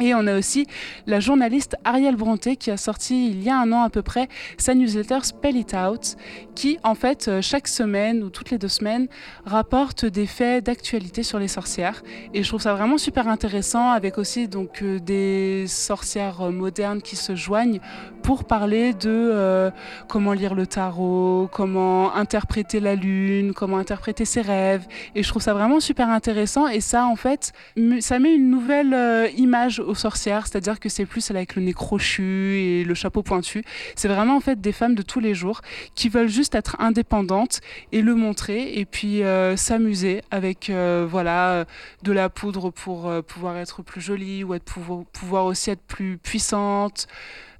Et 0.00 0.14
on 0.14 0.26
a 0.26 0.38
aussi 0.38 0.66
la 1.06 1.20
journaliste 1.20 1.76
Ariel 1.84 2.16
Bronté 2.16 2.56
qui 2.56 2.70
a 2.70 2.78
sorti 2.78 3.28
il 3.28 3.42
y 3.42 3.50
a 3.50 3.58
un 3.58 3.70
an 3.70 3.82
à 3.82 3.90
peu 3.90 4.00
près 4.00 4.28
sa 4.56 4.74
newsletter 4.74 5.18
Spell 5.22 5.56
It 5.56 5.74
Out, 5.74 6.16
qui 6.60 6.78
en 6.82 6.94
fait 6.94 7.28
euh, 7.28 7.40
chaque 7.40 7.68
semaine 7.68 8.22
ou 8.22 8.28
toutes 8.28 8.50
les 8.50 8.58
deux 8.58 8.68
semaines 8.68 9.08
rapporte 9.46 10.04
des 10.04 10.26
faits 10.26 10.62
d'actualité 10.66 11.22
sur 11.22 11.38
les 11.38 11.48
sorcières. 11.48 12.02
Et 12.34 12.42
je 12.42 12.48
trouve 12.48 12.60
ça 12.60 12.74
vraiment 12.74 12.98
super 12.98 13.28
intéressant 13.28 13.88
avec 13.88 14.18
aussi 14.18 14.46
donc 14.46 14.82
euh, 14.82 14.98
des 14.98 15.64
sorcières 15.66 16.42
euh, 16.42 16.50
modernes 16.50 17.00
qui 17.00 17.16
se 17.16 17.34
joignent 17.34 17.80
pour 18.22 18.44
parler 18.44 18.92
de 18.92 19.72
comment 20.06 20.34
lire 20.34 20.54
le 20.54 20.66
tarot, 20.66 21.48
comment 21.50 22.14
interpréter 22.14 22.78
la 22.78 22.94
lune, 22.94 23.54
comment 23.54 23.78
interpréter 23.78 24.26
ses 24.26 24.42
rêves. 24.42 24.86
Et 25.14 25.22
je 25.22 25.28
trouve 25.30 25.40
ça 25.40 25.54
vraiment 25.54 25.80
super 25.80 26.10
intéressant. 26.10 26.68
Et 26.68 26.80
ça 26.80 27.06
en 27.06 27.16
fait, 27.16 27.52
ça 28.00 28.18
met 28.18 28.34
une 28.34 28.50
nouvelle 28.50 29.30
image 29.38 29.80
aux 29.80 29.94
sorcières, 29.94 30.46
c'est-à-dire 30.46 30.78
que 30.78 30.90
c'est 30.90 31.06
plus 31.06 31.22
celle 31.22 31.38
avec 31.38 31.56
le 31.56 31.62
nez 31.62 31.72
crochu 31.72 32.58
et 32.60 32.84
le 32.84 32.92
chapeau 32.92 33.22
pointu. 33.22 33.64
C'est 33.96 34.08
vraiment 34.08 34.36
en 34.36 34.40
fait 34.40 34.60
des 34.60 34.72
femmes 34.72 34.94
de 34.94 35.02
tous 35.02 35.20
les 35.20 35.32
jours 35.32 35.62
qui 35.94 36.10
veulent 36.10 36.28
juste 36.28 36.49
être 36.52 36.76
indépendantes 36.80 37.60
et 37.92 38.02
le 38.02 38.14
montrer 38.14 38.74
et 38.78 38.84
puis 38.84 39.22
euh, 39.22 39.56
s'amuser 39.56 40.22
avec 40.30 40.70
euh, 40.70 41.06
voilà 41.08 41.50
euh, 41.50 41.64
de 42.02 42.12
la 42.12 42.28
poudre 42.28 42.70
pour 42.70 43.10
pouvoir 43.26 43.56
être 43.56 43.82
plus 43.82 44.00
jolie 44.00 44.44
ou 44.44 44.54
être 44.54 44.64
pouvoir, 44.64 45.04
pouvoir 45.12 45.44
aussi 45.46 45.70
être 45.70 45.82
plus 45.82 46.18
puissante. 46.18 47.06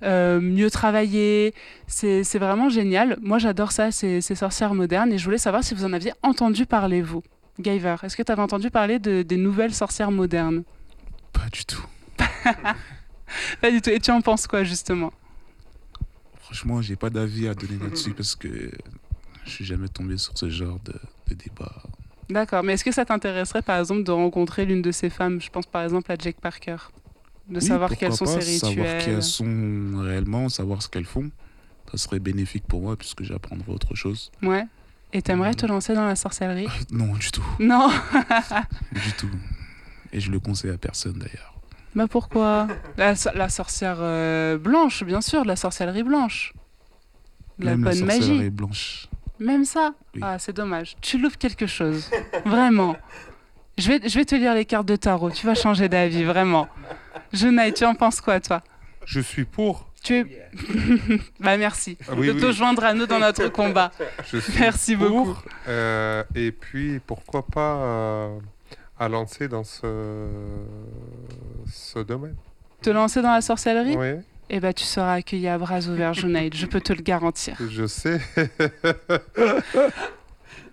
euh, 0.02 0.40
mieux 0.40 0.70
travailler, 0.70 1.54
c'est 1.86 2.24
c'est 2.24 2.38
vraiment 2.38 2.68
génial. 2.70 3.18
Moi 3.20 3.38
j'adore 3.38 3.72
ça, 3.72 3.90
ces, 3.92 4.20
ces 4.20 4.34
sorcières 4.34 4.74
modernes 4.74 5.12
et 5.12 5.18
je 5.18 5.24
voulais 5.24 5.38
savoir 5.38 5.62
si 5.62 5.74
vous 5.74 5.84
en 5.84 5.92
aviez 5.92 6.12
entendu 6.22 6.64
parler 6.66 7.02
vous. 7.02 7.22
Guyver, 7.58 7.96
est-ce 8.02 8.16
que 8.16 8.22
tu 8.22 8.32
avais 8.32 8.40
entendu 8.42 8.70
parler 8.70 8.98
de- 8.98 9.22
des 9.22 9.36
nouvelles 9.36 9.74
sorcières 9.74 10.10
modernes? 10.10 10.62
Pas 11.34 11.48
du 11.52 11.64
tout. 11.66 11.84
Pas 13.60 13.70
du 13.70 13.80
tout. 13.82 13.90
Et 13.90 14.00
tu 14.00 14.10
en 14.10 14.20
penses 14.22 14.46
quoi 14.46 14.64
justement? 14.64 15.12
Franchement, 16.50 16.82
j'ai 16.82 16.96
pas 16.96 17.10
d'avis 17.10 17.46
à 17.46 17.54
donner 17.54 17.78
là-dessus 17.80 18.10
parce 18.12 18.34
que 18.34 18.48
je 19.44 19.50
suis 19.50 19.64
jamais 19.64 19.86
tombé 19.88 20.16
sur 20.18 20.36
ce 20.36 20.50
genre 20.50 20.80
de, 20.84 20.92
de 21.28 21.34
débat. 21.34 21.72
D'accord, 22.28 22.64
mais 22.64 22.72
est-ce 22.72 22.84
que 22.84 22.90
ça 22.92 23.04
t'intéresserait 23.04 23.62
par 23.62 23.78
exemple 23.78 24.02
de 24.02 24.10
rencontrer 24.10 24.64
l'une 24.66 24.82
de 24.82 24.90
ces 24.90 25.10
femmes 25.10 25.40
Je 25.40 25.48
pense 25.48 25.66
par 25.66 25.82
exemple 25.84 26.10
à 26.10 26.16
Jake 26.16 26.40
Parker. 26.40 26.76
De 27.48 27.60
Oui, 27.60 27.62
savoir 27.64 27.96
quels 27.96 28.12
sont 28.12 28.24
pas, 28.24 28.40
ses 28.40 28.58
Savoir 28.58 28.74
qui 28.74 28.80
rituels. 28.96 29.14
elles 29.16 29.22
sont 29.22 29.92
réellement, 30.02 30.48
savoir 30.48 30.82
ce 30.82 30.88
qu'elles 30.88 31.04
font. 31.04 31.30
Ça 31.92 31.98
serait 31.98 32.18
bénéfique 32.20 32.64
pour 32.66 32.80
moi 32.82 32.96
puisque 32.96 33.22
j'apprendrai 33.22 33.70
autre 33.72 33.94
chose. 33.94 34.30
Ouais. 34.42 34.64
Et 35.12 35.22
t'aimerais 35.22 35.54
te 35.54 35.66
lancer 35.66 35.94
dans 35.94 36.06
la 36.06 36.16
sorcellerie? 36.16 36.66
Non, 36.90 37.14
du 37.14 37.30
tout. 37.30 37.46
Non 37.60 37.90
Du 38.92 39.12
tout. 39.18 39.30
Et 40.12 40.18
je 40.20 40.30
le 40.32 40.40
conseille 40.40 40.70
à 40.72 40.78
personne 40.78 41.14
d'ailleurs. 41.18 41.49
Bah 41.94 42.06
pourquoi? 42.08 42.68
La, 42.96 43.16
so- 43.16 43.30
la 43.34 43.48
sorcière 43.48 43.96
euh, 44.00 44.58
blanche, 44.58 45.02
bien 45.04 45.20
sûr, 45.20 45.42
de 45.42 45.48
la 45.48 45.56
sorcellerie 45.56 46.02
blanche. 46.04 46.52
De 47.58 47.64
la 47.66 47.72
Même 47.72 47.84
la 47.84 47.90
bonne 47.90 47.98
sorcellerie 47.98 48.36
magie. 48.38 48.50
blanche. 48.50 49.06
Même 49.38 49.64
ça? 49.64 49.92
Oui. 50.14 50.20
Ah, 50.22 50.38
c'est 50.38 50.52
dommage. 50.54 50.96
Tu 51.00 51.18
loupes 51.18 51.36
quelque 51.36 51.66
chose. 51.66 52.10
Vraiment. 52.44 52.96
Je 53.78 53.88
vais, 53.88 54.08
je 54.08 54.18
vais 54.18 54.24
te 54.24 54.34
lire 54.34 54.54
les 54.54 54.66
cartes 54.66 54.86
de 54.86 54.96
tarot. 54.96 55.30
Tu 55.30 55.46
vas 55.46 55.54
changer 55.54 55.88
d'avis, 55.88 56.24
vraiment. 56.24 56.68
Jenaï, 57.32 57.72
tu 57.72 57.84
en 57.84 57.94
penses 57.94 58.20
quoi, 58.20 58.38
toi? 58.40 58.62
Je 59.06 59.20
suis 59.20 59.44
pour. 59.44 59.86
Tu 60.02 60.14
es... 60.16 60.24
bah 61.40 61.56
merci 61.58 61.98
Ah 62.08 62.12
oui, 62.16 62.28
de 62.28 62.32
oui. 62.32 62.40
te 62.40 62.52
joindre 62.52 62.84
à 62.84 62.94
nous 62.94 63.06
dans 63.06 63.18
notre 63.18 63.48
combat. 63.48 63.90
Je 64.30 64.38
suis 64.38 64.52
Merci 64.58 64.96
pour, 64.96 65.08
beaucoup. 65.10 65.38
euh, 65.68 66.22
et 66.34 66.52
puis, 66.52 67.00
pourquoi 67.06 67.44
pas 67.46 67.74
euh, 67.76 68.38
à 69.00 69.08
lancer 69.08 69.48
dans 69.48 69.64
ce, 69.64 70.28
ce 71.72 71.98
domaine. 71.98 72.36
Te 72.82 72.90
lancer 72.90 73.22
dans 73.22 73.32
la 73.32 73.40
sorcellerie 73.40 73.96
Oui, 73.96 74.22
Eh 74.50 74.60
ben, 74.60 74.74
tu 74.74 74.84
seras 74.84 75.14
accueilli 75.14 75.48
à 75.48 75.56
bras 75.58 75.80
ouverts, 75.80 76.12
Junaid. 76.14 76.54
Je 76.54 76.66
peux 76.66 76.80
te 76.82 76.92
le 76.92 77.02
garantir. 77.02 77.56
je 77.70 77.86
sais. 77.86 78.20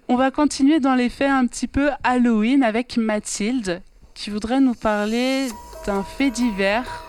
On 0.09 0.17
va 0.17 0.29
continuer 0.29 0.79
dans 0.79 0.95
les 0.95 1.09
faits 1.09 1.29
un 1.29 1.47
petit 1.47 1.67
peu 1.67 1.89
Halloween 2.03 2.63
avec 2.63 2.97
Mathilde, 2.97 3.81
qui 4.13 4.29
voudrait 4.29 4.59
nous 4.61 4.73
parler 4.75 5.47
d'un 5.85 6.03
fait 6.03 6.29
divers 6.29 7.05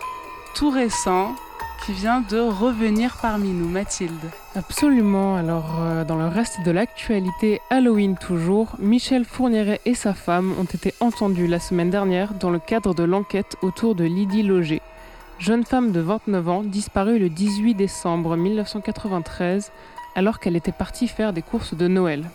tout 0.55 0.69
récent 0.69 1.35
qui 1.85 1.93
vient 1.93 2.21
de 2.21 2.39
revenir 2.39 3.17
parmi 3.21 3.49
nous. 3.49 3.67
Mathilde. 3.67 4.29
Absolument. 4.55 5.35
Alors, 5.35 5.77
euh, 5.79 6.03
dans 6.03 6.17
le 6.17 6.27
reste 6.27 6.63
de 6.63 6.71
l'actualité, 6.71 7.61
Halloween 7.69 8.17
toujours, 8.17 8.75
Michel 8.79 9.25
Fourniret 9.25 9.81
et 9.85 9.93
sa 9.93 10.13
femme 10.13 10.53
ont 10.59 10.65
été 10.65 10.93
entendus 10.99 11.47
la 11.47 11.59
semaine 11.59 11.89
dernière 11.89 12.33
dans 12.33 12.49
le 12.49 12.59
cadre 12.59 12.93
de 12.93 13.03
l'enquête 13.03 13.55
autour 13.61 13.95
de 13.95 14.03
Lydie 14.03 14.43
Loger, 14.43 14.81
jeune 15.39 15.65
femme 15.65 15.91
de 15.91 15.99
29 15.99 16.49
ans 16.49 16.63
disparue 16.63 17.19
le 17.19 17.29
18 17.29 17.73
décembre 17.75 18.35
1993 18.35 19.71
alors 20.15 20.39
qu'elle 20.39 20.55
était 20.55 20.71
partie 20.71 21.07
faire 21.07 21.33
des 21.33 21.41
courses 21.41 21.73
de 21.73 21.87
Noël. 21.87 22.25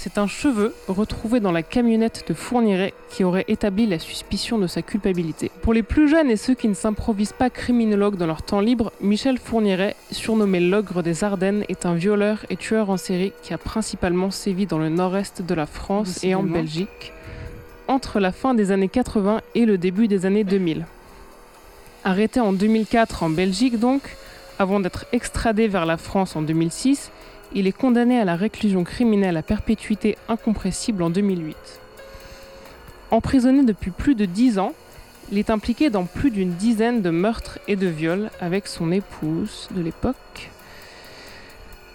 C'est 0.00 0.16
un 0.16 0.28
cheveu 0.28 0.76
retrouvé 0.86 1.40
dans 1.40 1.50
la 1.50 1.64
camionnette 1.64 2.24
de 2.28 2.32
Fourniret 2.32 2.94
qui 3.10 3.24
aurait 3.24 3.44
établi 3.48 3.84
la 3.84 3.98
suspicion 3.98 4.56
de 4.56 4.68
sa 4.68 4.80
culpabilité. 4.80 5.50
Pour 5.60 5.74
les 5.74 5.82
plus 5.82 6.06
jeunes 6.06 6.30
et 6.30 6.36
ceux 6.36 6.54
qui 6.54 6.68
ne 6.68 6.74
s'improvisent 6.74 7.32
pas 7.32 7.50
criminologues 7.50 8.14
dans 8.14 8.28
leur 8.28 8.42
temps 8.42 8.60
libre, 8.60 8.92
Michel 9.00 9.38
Fourniret, 9.38 9.96
surnommé 10.12 10.60
l'ogre 10.60 11.02
des 11.02 11.24
Ardennes, 11.24 11.64
est 11.68 11.84
un 11.84 11.94
violeur 11.94 12.46
et 12.48 12.56
tueur 12.56 12.90
en 12.90 12.96
série 12.96 13.32
qui 13.42 13.52
a 13.52 13.58
principalement 13.58 14.30
sévi 14.30 14.66
dans 14.66 14.78
le 14.78 14.88
nord-est 14.88 15.42
de 15.42 15.54
la 15.54 15.66
France 15.66 16.22
et 16.22 16.36
en. 16.36 16.44
Belgique 16.44 17.12
entre 17.88 18.20
la 18.20 18.30
fin 18.30 18.54
des 18.54 18.70
années 18.70 18.88
80 18.88 19.40
et 19.56 19.66
le 19.66 19.78
début 19.78 20.06
des 20.06 20.26
années 20.26 20.44
2000. 20.44 20.86
Arrêté 22.04 22.38
en 22.38 22.52
2004 22.52 23.24
en 23.24 23.30
Belgique 23.30 23.80
donc, 23.80 24.02
avant 24.60 24.78
d'être 24.78 25.06
extradé 25.10 25.66
vers 25.66 25.86
la 25.86 25.96
France 25.96 26.36
en 26.36 26.42
2006, 26.42 27.10
il 27.54 27.66
est 27.66 27.72
condamné 27.72 28.20
à 28.20 28.24
la 28.24 28.36
réclusion 28.36 28.84
criminelle 28.84 29.36
à 29.36 29.42
perpétuité 29.42 30.16
incompressible 30.28 31.02
en 31.02 31.10
2008. 31.10 31.56
Emprisonné 33.10 33.64
depuis 33.64 33.90
plus 33.90 34.14
de 34.14 34.26
10 34.26 34.58
ans, 34.58 34.74
il 35.30 35.38
est 35.38 35.50
impliqué 35.50 35.90
dans 35.90 36.04
plus 36.04 36.30
d'une 36.30 36.54
dizaine 36.54 37.02
de 37.02 37.10
meurtres 37.10 37.58
et 37.68 37.76
de 37.76 37.86
viols 37.86 38.30
avec 38.40 38.66
son 38.66 38.92
épouse 38.92 39.68
de 39.74 39.82
l'époque. 39.82 40.50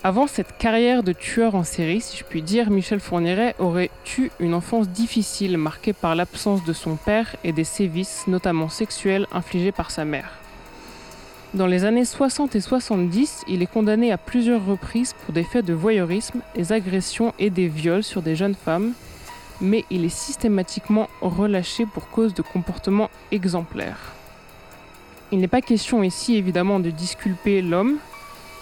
Avant 0.03 0.27
cette 0.27 0.57
carrière 0.57 1.01
de 1.01 1.13
tueur 1.13 1.55
en 1.55 1.63
série, 1.63 2.01
si 2.01 2.17
je 2.17 2.25
puis 2.25 2.41
dire, 2.41 2.69
Michel 2.69 2.99
Fourniret 2.99 3.55
aurait 3.57 3.89
eu 4.17 4.29
une 4.39 4.53
enfance 4.53 4.89
difficile 4.89 5.57
marquée 5.57 5.93
par 5.93 6.13
l'absence 6.13 6.65
de 6.65 6.73
son 6.73 6.97
père 6.97 7.35
et 7.45 7.53
des 7.53 7.63
sévices, 7.63 8.27
notamment 8.27 8.67
sexuels, 8.67 9.27
infligés 9.31 9.71
par 9.71 9.91
sa 9.91 10.03
mère. 10.03 10.42
Dans 11.53 11.67
les 11.67 11.85
années 11.85 12.03
60 12.03 12.55
et 12.55 12.61
70, 12.61 13.43
il 13.47 13.61
est 13.61 13.71
condamné 13.71 14.11
à 14.11 14.17
plusieurs 14.17 14.65
reprises 14.65 15.13
pour 15.13 15.35
des 15.35 15.43
faits 15.43 15.63
de 15.63 15.73
voyeurisme, 15.73 16.41
des 16.55 16.71
agressions 16.71 17.31
et 17.37 17.51
des 17.51 17.67
viols 17.67 18.03
sur 18.03 18.23
des 18.23 18.35
jeunes 18.35 18.55
femmes, 18.55 18.93
mais 19.61 19.85
il 19.91 20.03
est 20.03 20.09
systématiquement 20.09 21.09
relâché 21.21 21.85
pour 21.85 22.09
cause 22.09 22.33
de 22.33 22.41
comportements 22.41 23.11
exemplaires. 23.31 24.13
Il 25.31 25.37
n'est 25.41 25.47
pas 25.47 25.61
question 25.61 26.01
ici 26.01 26.37
évidemment 26.37 26.79
de 26.79 26.89
disculper 26.89 27.61
l'homme, 27.61 27.97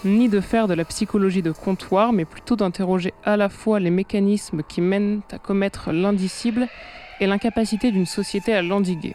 ni 0.04 0.28
de 0.28 0.42
faire 0.42 0.68
de 0.68 0.74
la 0.74 0.84
psychologie 0.84 1.40
de 1.40 1.52
comptoir, 1.52 2.12
mais 2.12 2.26
plutôt 2.26 2.56
d'interroger 2.56 3.14
à 3.24 3.38
la 3.38 3.48
fois 3.48 3.80
les 3.80 3.90
mécanismes 3.90 4.62
qui 4.62 4.82
mènent 4.82 5.22
à 5.32 5.38
commettre 5.38 5.92
l'indicible 5.92 6.68
et 7.20 7.26
l'incapacité 7.26 7.90
d'une 7.90 8.04
société 8.04 8.52
à 8.52 8.60
l'endiguer. 8.60 9.14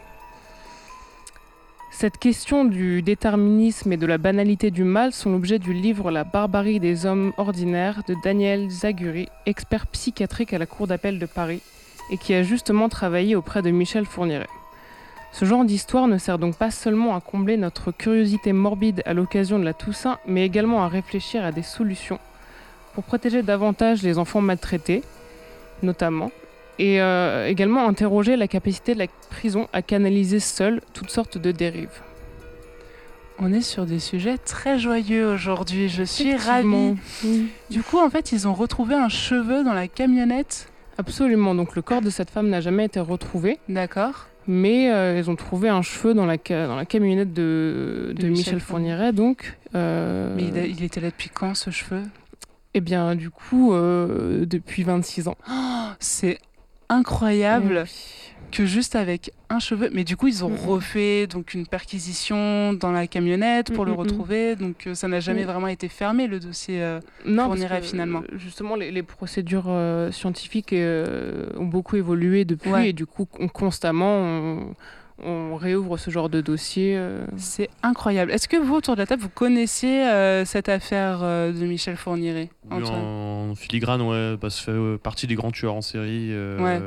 Cette 2.00 2.20
question 2.20 2.64
du 2.64 3.02
déterminisme 3.02 3.92
et 3.92 3.98
de 3.98 4.06
la 4.06 4.20
banalité 4.20 4.70
du 4.70 4.84
mal 4.84 5.14
sont 5.14 5.32
l'objet 5.32 5.58
du 5.58 5.74
livre 5.74 6.12
La 6.12 6.24
barbarie 6.24 6.80
des 6.80 7.08
hommes 7.08 7.34
ordinaires 7.38 8.04
de 8.08 8.16
Daniel 8.24 8.70
Zaguri, 8.70 9.30
expert 9.48 9.88
psychiatrique 9.88 10.54
à 10.54 10.60
la 10.60 10.68
Cour 10.68 10.86
d'appel 10.86 11.18
de 11.18 11.26
Paris, 11.26 11.64
et 12.12 12.20
qui 12.20 12.36
a 12.36 12.44
justement 12.44 12.88
travaillé 12.88 13.36
auprès 13.36 13.64
de 13.64 13.72
Michel 13.72 14.06
Fourniret. 14.06 14.46
Ce 15.32 15.46
genre 15.46 15.66
d'histoire 15.66 16.08
ne 16.08 16.20
sert 16.20 16.38
donc 16.38 16.56
pas 16.56 16.70
seulement 16.70 17.16
à 17.16 17.20
combler 17.20 17.58
notre 17.58 17.92
curiosité 17.92 18.54
morbide 18.54 19.02
à 19.08 19.16
l'occasion 19.16 19.58
de 19.58 19.66
la 19.66 19.74
Toussaint, 19.74 20.20
mais 20.28 20.46
également 20.46 20.84
à 20.84 20.90
réfléchir 20.90 21.44
à 21.44 21.52
des 21.52 21.64
solutions 21.64 22.20
pour 22.94 23.06
protéger 23.06 23.42
davantage 23.42 24.04
les 24.04 24.20
enfants 24.20 24.42
maltraités, 24.42 25.02
notamment, 25.82 26.30
et 26.80 27.02
euh, 27.02 27.48
également 27.48 27.88
interroger 27.88 28.36
la 28.36 28.48
capacité 28.48 28.94
de 28.94 29.00
la 29.00 29.08
prison 29.30 29.68
à 29.74 29.82
canaliser 29.82 30.40
seule 30.40 30.82
toutes 30.94 31.10
sortes 31.10 31.38
de 31.38 31.52
dérives. 31.52 32.02
On 33.40 33.54
est 33.54 33.62
sur 33.62 33.86
des 33.86 34.00
sujets 34.00 34.38
très 34.40 34.80
joyeux 34.80 35.28
aujourd'hui. 35.32 35.90
Je 35.90 36.02
suis 36.04 36.36
ravie. 36.36 36.96
Oui. 37.24 37.48
Du 37.70 37.84
coup, 37.84 38.00
en 38.00 38.10
fait, 38.10 38.32
ils 38.32 38.48
ont 38.48 38.54
retrouvé 38.54 38.96
un 38.96 39.10
cheveu 39.10 39.64
dans 39.64 39.74
la 39.74 39.88
camionnette. 39.88 40.72
Absolument, 40.98 41.54
donc 41.54 41.76
le 41.76 41.84
corps 41.84 42.02
de 42.02 42.10
cette 42.10 42.32
femme 42.32 42.50
n'a 42.50 42.60
jamais 42.62 42.86
été 42.86 43.00
retrouvé, 43.00 43.60
D'accord. 43.70 44.26
mais 44.48 44.92
euh, 44.92 45.20
ils 45.20 45.30
ont 45.30 45.36
trouvé 45.36 45.70
un 45.70 45.84
cheveu 45.84 46.16
dans 46.16 46.26
la, 46.26 46.38
ca- 46.44 46.66
dans 46.66 46.76
la 46.76 46.86
camionnette 46.86 47.34
de, 47.34 48.14
De 48.16 48.22
de 48.24 48.28
Michel 48.30 48.56
Michel 48.56 48.60
Fourniret, 48.60 49.14
donc. 49.14 49.56
euh, 49.76 50.34
Mais 50.36 50.46
il, 50.46 50.58
a- 50.58 50.66
il 50.66 50.84
était 50.84 51.00
là 51.00 51.12
depuis 51.12 51.30
quand, 51.30 51.54
ce 51.54 51.70
cheveu? 51.70 52.02
Eh 52.74 52.82
bien, 52.82 53.14
du 53.14 53.30
coup, 53.30 53.74
euh, 53.74 54.48
depuis 54.48 54.82
26 54.82 55.28
ans. 55.28 55.38
Oh, 55.48 55.54
C'est 56.00 56.40
incroyable 56.90 57.86
que 58.52 58.66
juste 58.66 58.96
avec 58.96 59.32
un 59.50 59.60
cheveu. 59.60 59.90
Mais 59.92 60.06
du 60.06 60.16
coup, 60.16 60.28
ils 60.30 60.46
ont 60.46 60.56
refait 60.56 61.28
donc 61.28 61.54
une 61.54 61.68
perquisition 61.68 62.72
dans 62.74 62.92
la 62.92 63.06
camionnette 63.06 63.74
pour 63.74 63.84
le 63.84 63.92
retrouver. 63.92 64.56
Donc 64.56 64.88
euh, 64.88 64.94
ça 64.96 65.08
n'a 65.10 65.20
jamais 65.20 65.42
Mhm. 65.42 65.48
vraiment 65.48 65.68
été 65.68 65.90
fermé 65.90 66.28
le 66.28 66.40
dossier. 66.40 66.82
euh. 66.82 67.00
Non, 67.26 67.50
que, 67.50 67.82
finalement. 67.82 68.22
euh, 68.32 68.38
Justement, 68.38 68.76
les, 68.76 68.90
les 68.92 69.04
procédures 69.04 69.66
euh, 69.68 70.12
scientifiques 70.12 70.74
ont 70.74 71.66
beaucoup 71.66 71.98
évolué 71.98 72.46
depuis 72.46 72.72
Ouais. 72.72 72.90
et 72.90 72.94
du 72.94 73.06
coup, 73.06 73.28
on- 73.38 73.50
constamment, 73.50 74.16
on, 74.20 74.76
on 75.24 75.56
réouvre 75.56 75.98
ce 75.98 76.12
genre 76.12 76.30
de 76.30 76.42
dossier. 76.42 76.96
euh. 76.98 77.26
C'est 77.38 77.70
incroyable. 77.84 78.32
Est-ce 78.32 78.48
que 78.48 78.58
vous, 78.58 78.76
autour 78.76 78.96
de 78.96 79.02
la 79.02 79.08
table, 79.08 79.22
vous 79.22 79.30
connaissiez 79.30 80.08
euh, 80.08 80.46
cette 80.46 80.70
affaire 80.70 81.20
euh, 81.24 81.52
de 81.52 81.66
Michel 81.66 81.98
Fourniret 81.98 82.50
Oui, 82.72 82.84
en 82.88 83.54
filigrane, 83.56 84.02
ouais, 84.02 84.38
bah, 84.38 84.50
ça 84.50 84.62
fait 84.64 84.72
euh, 84.72 84.98
partie 84.98 85.26
des 85.28 85.36
grands 85.36 85.52
tueurs 85.52 85.74
en 85.74 85.82
série 85.82 86.28
euh, 86.32 86.60
Ouais. 86.60 86.82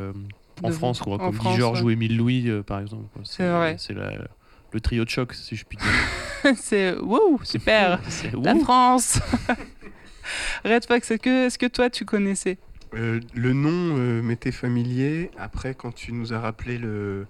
en 0.62 0.69
De- 0.69 0.73
France, 0.75 1.01
quoi, 1.01 1.14
en 1.14 1.19
comme 1.19 1.33
France, 1.35 1.55
Guy 1.55 1.61
Georges 1.61 1.81
ouais. 1.81 1.87
ou 1.87 1.90
Émile 1.90 2.16
Louis, 2.16 2.49
euh, 2.49 2.62
par 2.62 2.81
exemple. 2.81 3.05
C'est 3.25 3.49
vrai. 3.49 3.77
C'est 3.79 3.95
le 3.95 4.81
trio 4.81 5.05
de 5.05 5.11
choc, 5.11 5.35
si 5.35 5.57
je 5.57 5.64
puis 5.64 5.77
dire. 5.79 6.55
C'est 6.57 6.97
wouh, 6.99 7.40
super. 7.43 7.99
C'est- 8.09 8.33
La. 8.43 8.55
France. 8.57 9.21
Red 10.64 10.85
Fox, 10.87 11.11
est-ce 11.11 11.59
que, 11.59 11.66
toi 11.66 11.90
tu 11.90 12.05
connaissais? 12.05 12.59
Euh, 12.95 13.21
le 13.35 13.53
nom 13.53 13.97
euh, 13.99 14.23
m'était 14.23 14.53
familier. 14.53 15.31
Après, 15.38 15.75
quand 15.75 15.93
tu 15.95 16.12
nous 16.12 16.33
as 16.33 16.40
rappelé 16.40 16.79
le, 16.79 17.27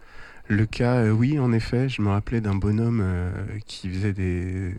le 0.51 0.67
cas, 0.67 0.97
euh, 0.97 1.11
oui, 1.11 1.39
en 1.39 1.53
effet, 1.53 1.89
je 1.89 2.03
me 2.03 2.09
rappelais 2.11 2.41
d'un 2.41 2.55
bonhomme 2.57 3.01
euh, 3.03 3.31
qui 3.67 3.89
faisait 3.89 4.13
des, 4.13 4.75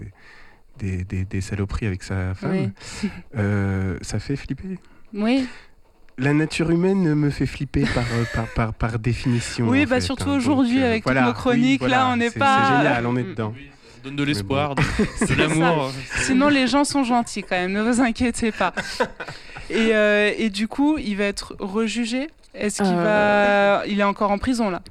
des, 0.80 1.04
des- 1.06 1.24
des 1.26 1.42
saloperies 1.42 1.88
avec 1.88 2.04
sa 2.04 2.34
femme. 2.36 2.72
Euh, 3.38 3.98
ça 4.02 4.20
fait 4.20 4.36
flipper. 4.36 4.78
Oui. 5.14 5.48
La 6.18 6.34
nature 6.34 6.70
humaine 6.70 7.16
me 7.16 7.30
fait 7.30 7.46
flipper 7.46 7.86
par, 7.96 8.04
par, 8.34 8.48
par, 8.54 8.74
par 8.74 9.00
définition. 9.00 9.68
Oui, 9.70 9.86
bah 9.86 9.96
fait, 9.96 10.02
surtout 10.02 10.30
hein. 10.30 10.36
aujourd'hui, 10.38 10.82
euh, 10.84 10.88
avec 10.90 11.04
toutes 11.06 11.16
nos 11.16 11.34
chroniques, 11.34 11.82
oui, 11.84 11.90
là, 11.90 12.10
on 12.10 12.18
n'est 12.18 12.30
pas- 12.30 12.60
C'est 12.68 12.78
génial, 12.78 13.06
on 13.08 13.16
est 13.16 13.24
dedans. 13.24 13.54
Oui, 13.56 13.70
ça 13.96 14.00
donne 14.04 14.16
de 14.18 14.24
l'espoir, 14.24 14.76
de, 14.76 14.84
C'est 15.16 15.30
de 15.36 15.40
l'amour. 15.42 15.92
Sinon, 16.24 16.50
les 16.50 16.68
gens 16.68 16.84
sont 16.84 17.04
gentils 17.06 17.44
quand 17.44 17.56
même, 17.56 17.72
ne 17.72 17.82
vous 17.82 18.02
inquiétez 18.02 18.52
pas. 18.52 18.74
Et, 19.70 19.96
euh, 19.96 20.34
et 20.38 20.50
du 20.50 20.68
coup, 20.68 20.98
il 20.98 21.16
va 21.16 21.24
être 21.24 21.56
rejugé? 21.60 22.28
Est-ce 22.54 22.84
qu'il 22.84 22.92
Euh. 22.94 23.80
va. 23.82 23.88
Il 23.88 23.98
est 24.02 24.04
encore 24.04 24.32
en 24.32 24.38
prison 24.38 24.70
là? 24.70 24.82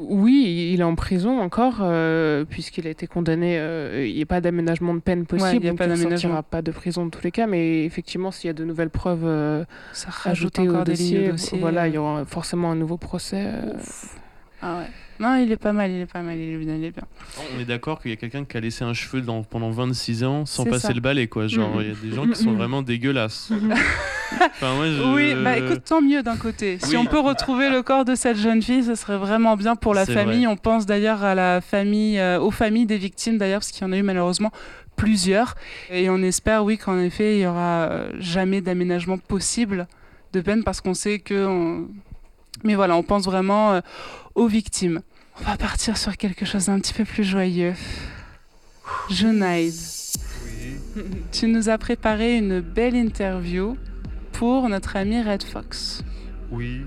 Oui, 0.00 0.70
il 0.72 0.80
est 0.80 0.84
en 0.84 0.94
prison 0.94 1.40
encore, 1.40 1.78
euh, 1.82 2.44
puisqu'il 2.48 2.86
a 2.86 2.90
été 2.90 3.06
condamné. 3.06 3.58
euh, 3.58 4.06
il 4.06 4.14
n'y 4.14 4.22
a 4.22 4.26
pas 4.26 4.40
d'aménagement 4.40 4.94
de 4.94 5.00
peine 5.00 5.26
possible. 5.26 5.48
Ouais, 5.50 5.56
il 5.58 5.64
y 5.64 5.66
a 5.66 5.70
donc 5.70 5.78
pas 5.78 5.84
il 5.84 5.90
ne 5.90 5.94
d'aménagement. 5.96 6.18
sortira 6.30 6.42
pas 6.42 6.62
de 6.62 6.70
prison 6.70 7.04
dans 7.04 7.10
tous 7.10 7.22
les 7.22 7.30
cas. 7.30 7.46
Mais 7.46 7.84
effectivement, 7.84 8.30
s'il 8.30 8.48
y 8.48 8.50
a 8.50 8.54
de 8.54 8.64
nouvelles 8.64 8.90
preuves 8.90 9.24
euh, 9.24 9.64
Ça 9.92 10.08
ajoutées 10.24 10.68
au 10.68 10.82
dossier, 10.84 11.28
au 11.28 11.32
dossier. 11.32 11.58
voilà, 11.58 11.86
il 11.88 11.94
y 11.94 11.98
aura 11.98 12.24
forcément 12.24 12.70
un 12.70 12.76
nouveau 12.76 12.96
procès. 12.96 13.44
euh. 13.46 13.72
Ah 14.62 14.78
ouais. 14.78 14.86
Non, 15.18 15.36
il 15.36 15.52
est 15.52 15.56
pas 15.56 15.72
mal, 15.74 15.90
il 15.90 16.00
est 16.00 16.06
pas 16.06 16.22
mal, 16.22 16.38
il 16.38 16.54
est 16.54 16.58
bien. 16.64 16.76
Il 16.76 16.84
est 16.84 16.90
bien. 16.92 17.04
On 17.56 17.60
est 17.60 17.64
d'accord 17.66 18.00
qu'il 18.00 18.10
y 18.10 18.14
a 18.14 18.16
quelqu'un 18.16 18.44
qui 18.46 18.56
a 18.56 18.60
laissé 18.60 18.84
un 18.84 18.94
cheveu 18.94 19.20
dans- 19.20 19.42
pendant 19.42 19.70
26 19.70 20.24
ans 20.24 20.46
sans 20.46 20.64
passer 20.64 20.88
ça. 20.88 20.92
le 20.94 21.00
balai, 21.00 21.26
quoi. 21.28 21.46
Genre, 21.46 21.82
il 21.82 21.88
y 21.88 21.90
a 21.90 21.94
des 21.94 22.14
gens 22.14 22.26
qui 22.26 22.36
sont 22.42 22.52
vraiment 22.52 22.80
dégueulasses. 22.82 23.52
Enfin, 24.32 24.74
moi, 24.74 24.86
je- 24.88 25.14
Oui, 25.14 25.34
bah 25.42 25.56
écoute, 25.58 25.82
tant 25.84 26.00
mieux 26.00 26.22
d'un 26.22 26.36
côté. 26.36 26.78
Si 26.80 26.90
Oui. 26.90 26.96
on 26.96 27.04
peut 27.06 27.18
retrouver 27.18 27.68
le 27.70 27.82
corps 27.82 28.04
de 28.04 28.14
cette 28.14 28.36
jeune 28.36 28.62
fille, 28.62 28.84
ce 28.84 28.94
serait 28.94 29.16
vraiment 29.18 29.56
bien 29.56 29.76
pour 29.76 29.94
la 29.94 30.06
famille. 30.06 30.44
vrai. 30.44 30.52
On 30.52 30.56
pense 30.56 30.86
d'ailleurs 30.86 31.22
à 31.24 31.34
la 31.34 31.60
famille, 31.60 32.18
euh, 32.18 32.40
aux 32.40 32.50
familles 32.50 32.86
des 32.86 32.98
victimes 32.98 33.38
d'ailleurs, 33.38 33.60
parce 33.60 33.70
qu'il 33.72 33.82
y 33.86 33.88
en 33.88 33.92
a 33.92 33.96
eu 33.96 34.02
malheureusement 34.02 34.50
plusieurs. 34.96 35.54
Et 35.90 36.08
on 36.10 36.18
espère, 36.22 36.64
oui, 36.64 36.78
qu'en 36.78 36.98
effet, 36.98 37.36
il 37.36 37.40
y 37.42 37.46
aura 37.46 37.88
euh, 37.90 38.10
jamais 38.18 38.60
d'aménagement 38.60 39.18
possible 39.18 39.86
de 40.32 40.40
peine, 40.40 40.62
parce 40.64 40.80
qu'on 40.80 40.94
sait 40.94 41.18
que. 41.18 41.46
on- 41.46 41.88
Mais 42.64 42.74
voilà, 42.74 42.96
on 42.96 43.02
pense 43.02 43.24
vraiment 43.24 43.72
euh, 43.72 43.80
aux 44.34 44.46
victimes. 44.46 45.00
On 45.40 45.44
va 45.50 45.56
partir 45.56 45.96
sur 45.96 46.16
quelque 46.18 46.44
chose 46.44 46.66
d'un 46.66 46.78
petit 46.78 46.92
peu 46.92 47.04
plus 47.04 47.24
joyeux. 47.24 47.72
Junaid, 49.08 49.72
tu 51.32 51.46
nous 51.46 51.68
as 51.68 51.78
préparé 51.78 52.36
une 52.36 52.60
belle 52.60 52.96
interview 52.96 53.76
pour 54.40 54.70
notre 54.70 54.96
ami 54.96 55.20
Red 55.22 55.42
Fox. 55.42 56.02
Oui. 56.50 56.86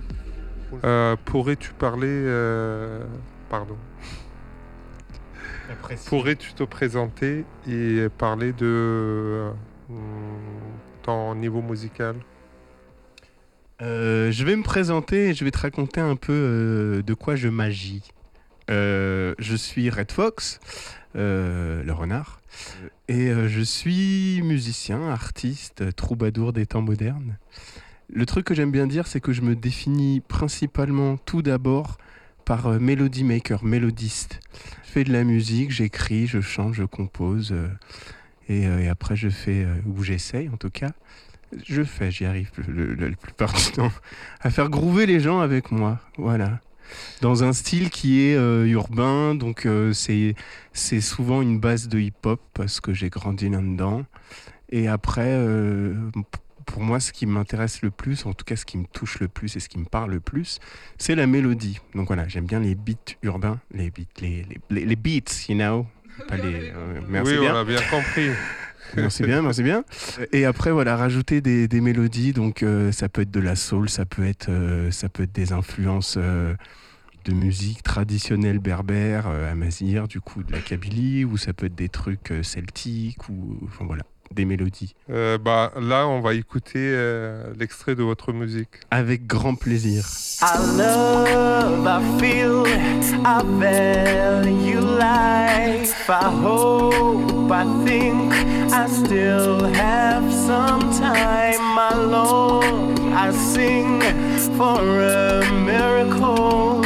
Euh, 0.83 1.15
Pourrais-tu 1.23 1.71
parler... 1.73 2.07
euh, 2.09 3.03
Pardon. 3.47 3.77
Pourrais-tu 6.07 6.55
te 6.55 6.63
présenter 6.63 7.45
et 7.69 8.07
parler 8.17 8.53
de 8.53 8.65
euh, 8.65 9.51
ton 11.03 11.35
niveau 11.35 11.61
musical? 11.61 12.15
Euh, 13.83 14.31
je 14.31 14.43
vais 14.43 14.55
me 14.55 14.63
présenter 14.63 15.29
et 15.29 15.33
je 15.35 15.45
vais 15.45 15.51
te 15.51 15.59
raconter 15.59 16.01
un 16.01 16.15
peu 16.15 16.33
euh, 16.33 17.03
de 17.03 17.13
quoi 17.13 17.35
je 17.35 17.49
magie. 17.49 18.01
Euh, 18.71 19.35
je 19.37 19.55
suis 19.55 19.91
Red 19.91 20.11
Fox, 20.11 20.59
euh, 21.15 21.83
le 21.83 21.93
renard, 21.93 22.39
et 23.07 23.29
euh, 23.29 23.47
je 23.47 23.61
suis 23.61 24.41
musicien, 24.43 25.09
artiste, 25.09 25.95
troubadour 25.95 26.53
des 26.53 26.65
temps 26.65 26.81
modernes. 26.81 27.37
Le 28.11 28.25
truc 28.25 28.45
que 28.45 28.53
j'aime 28.53 28.71
bien 28.71 28.87
dire, 28.87 29.07
c'est 29.07 29.19
que 29.19 29.33
je 29.33 29.41
me 29.41 29.55
définis 29.55 30.21
principalement 30.21 31.17
tout 31.17 31.41
d'abord 31.41 31.97
par 32.45 32.67
euh, 32.67 32.79
melody 32.79 33.23
maker, 33.23 33.63
mélodiste. 33.63 34.39
Je 34.83 34.91
fais 34.91 35.03
de 35.03 35.13
la 35.13 35.23
musique, 35.23 35.71
j'écris, 35.71 36.27
je 36.27 36.41
chante, 36.41 36.73
je 36.73 36.83
compose, 36.83 37.51
euh, 37.51 37.67
et, 38.49 38.63
et 38.63 38.89
après 38.89 39.15
je 39.15 39.29
fais, 39.29 39.65
ou 39.85 40.03
j'essaye 40.03 40.49
en 40.49 40.57
tout 40.57 40.69
cas, 40.69 40.91
je 41.65 41.83
fais, 41.83 42.11
j'y 42.11 42.25
arrive 42.25 42.51
la 42.67 43.09
plupart 43.15 43.53
du 43.53 43.71
temps, 43.71 43.91
à 44.41 44.49
faire 44.49 44.69
groover 44.69 45.05
les 45.05 45.19
gens 45.19 45.39
avec 45.39 45.71
moi. 45.71 45.99
Voilà. 46.17 46.59
Dans 47.21 47.43
un 47.43 47.53
style 47.53 47.89
qui 47.89 48.21
est 48.21 48.35
euh, 48.35 48.65
urbain, 48.65 49.35
donc 49.35 49.65
euh, 49.65 49.93
c'est 49.93 50.35
c'est 50.73 51.01
souvent 51.01 51.41
une 51.41 51.59
base 51.59 51.87
de 51.87 51.99
hip-hop 51.99 52.41
parce 52.53 52.81
que 52.81 52.93
j'ai 52.93 53.09
grandi 53.09 53.49
là-dedans. 53.49 54.03
Et 54.69 54.87
après, 54.87 55.29
euh, 55.29 55.93
pour 56.65 56.81
moi, 56.81 56.99
ce 56.99 57.13
qui 57.13 57.25
m'intéresse 57.25 57.81
le 57.81 57.91
plus, 57.91 58.25
en 58.25 58.33
tout 58.33 58.45
cas 58.45 58.55
ce 58.55 58.65
qui 58.65 58.77
me 58.77 58.85
touche 58.85 59.19
le 59.19 59.27
plus 59.27 59.55
et 59.55 59.59
ce 59.59 59.69
qui 59.69 59.77
me 59.77 59.85
parle 59.85 60.11
le 60.11 60.19
plus, 60.19 60.59
c'est 60.97 61.15
la 61.15 61.27
mélodie. 61.27 61.79
Donc 61.93 62.07
voilà, 62.07 62.27
j'aime 62.27 62.45
bien 62.45 62.59
les 62.59 62.75
beats 62.75 63.15
urbains, 63.21 63.59
les 63.73 63.91
beats, 63.91 64.21
les, 64.21 64.45
les, 64.69 64.95
beats, 64.95 65.47
you 65.47 65.55
know. 65.55 65.85
Pas 66.27 66.37
les, 66.37 66.71
merci 67.07 67.33
oui, 67.33 67.39
bien. 67.39 67.55
on 67.55 67.59
a 67.59 67.63
bien 67.63 67.81
compris. 67.89 68.29
Merci 68.95 69.23
bien, 69.23 69.41
merci 69.41 69.63
bien. 69.63 69.83
Et 70.31 70.45
après, 70.45 70.71
voilà, 70.71 70.95
rajouter 70.95 71.41
des, 71.41 71.67
des 71.67 71.81
mélodies. 71.81 72.33
Donc, 72.33 72.63
euh, 72.63 72.91
ça 72.91 73.09
peut 73.09 73.21
être 73.21 73.31
de 73.31 73.39
la 73.39 73.55
soul, 73.55 73.89
ça 73.89 74.05
peut 74.05 74.25
être, 74.25 74.49
euh, 74.49 74.91
ça 74.91 75.09
peut 75.09 75.23
être 75.23 75.31
des 75.31 75.51
influences 75.51 76.15
euh, 76.17 76.53
de 77.23 77.33
musique 77.33 77.83
traditionnelle 77.83 78.59
berbère, 78.59 79.27
euh, 79.27 79.51
amazigh, 79.51 80.07
du 80.07 80.21
coup, 80.21 80.43
de 80.43 80.51
la 80.51 80.59
kabylie, 80.59 81.25
ou 81.25 81.37
ça 81.37 81.53
peut 81.53 81.67
être 81.67 81.75
des 81.75 81.89
trucs 81.89 82.31
euh, 82.31 82.43
celtiques, 82.43 83.29
ou 83.29 83.57
enfin 83.65 83.85
voilà, 83.85 84.03
des 84.33 84.45
mélodies. 84.45 84.95
Euh, 85.09 85.37
bah, 85.37 85.71
là, 85.79 86.07
on 86.07 86.19
va 86.19 86.33
écouter 86.33 86.79
euh, 86.79 87.53
l'extrait 87.57 87.95
de 87.95 88.03
votre 88.03 88.33
musique. 88.33 88.81
Avec 88.91 89.25
grand 89.27 89.55
plaisir. 89.55 90.05
I 90.41 90.77
love, 90.77 91.87
I 91.87 92.19
feel, 92.19 92.65
I 93.23 93.41
value 93.59 94.81
life. 94.99 96.09
I 96.09 96.29
hope, 96.43 97.51
I 97.51 97.65
think 97.85 98.33
I 98.73 98.87
still 98.87 99.63
have 99.73 100.29
some 100.31 100.89
time. 100.91 101.61
My 101.75 101.93
Lord, 101.95 102.99
I 103.13 103.31
sing 103.31 104.01
for 104.57 104.79
a 104.79 105.43
miracle. 105.63 106.81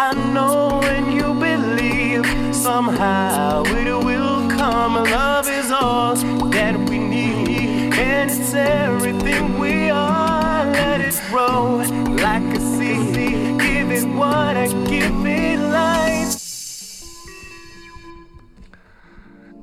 I 0.00 0.14
know 0.32 0.78
when 0.80 1.10
you 1.10 1.34
believe, 1.34 2.24
somehow 2.54 3.64
it 3.64 3.92
will 4.04 4.48
come. 4.48 4.94
Love 4.94 5.48
is 5.48 5.72
all 5.72 6.14
that 6.50 6.76
we 6.88 6.98
need, 6.98 7.92
and 7.98 8.30
it's 8.30 8.54
everything 8.54 9.58
we 9.58 9.90
are. 9.90 10.64
Let 10.66 11.00
it 11.00 11.20
grow 11.28 11.82
like 12.22 12.44
a 12.56 12.60
seed. 12.60 13.58
Give 13.58 13.90
it 13.90 14.06
water, 14.14 14.68
give 14.86 15.26
it 15.26 15.58
light. 15.58 16.36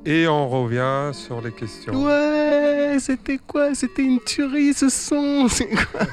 Et 0.04 0.28
on 0.28 0.50
revient 0.50 1.14
sur 1.14 1.40
les 1.40 1.52
questions. 1.52 1.94
Ouais, 1.94 2.98
c'était 3.00 3.38
quoi? 3.38 3.74
C'était 3.74 4.02
une 4.02 4.20
tuerie 4.20 4.74
ce 4.74 4.90
son 4.90 5.48
C'est 5.48 5.70
quoi? 5.70 6.06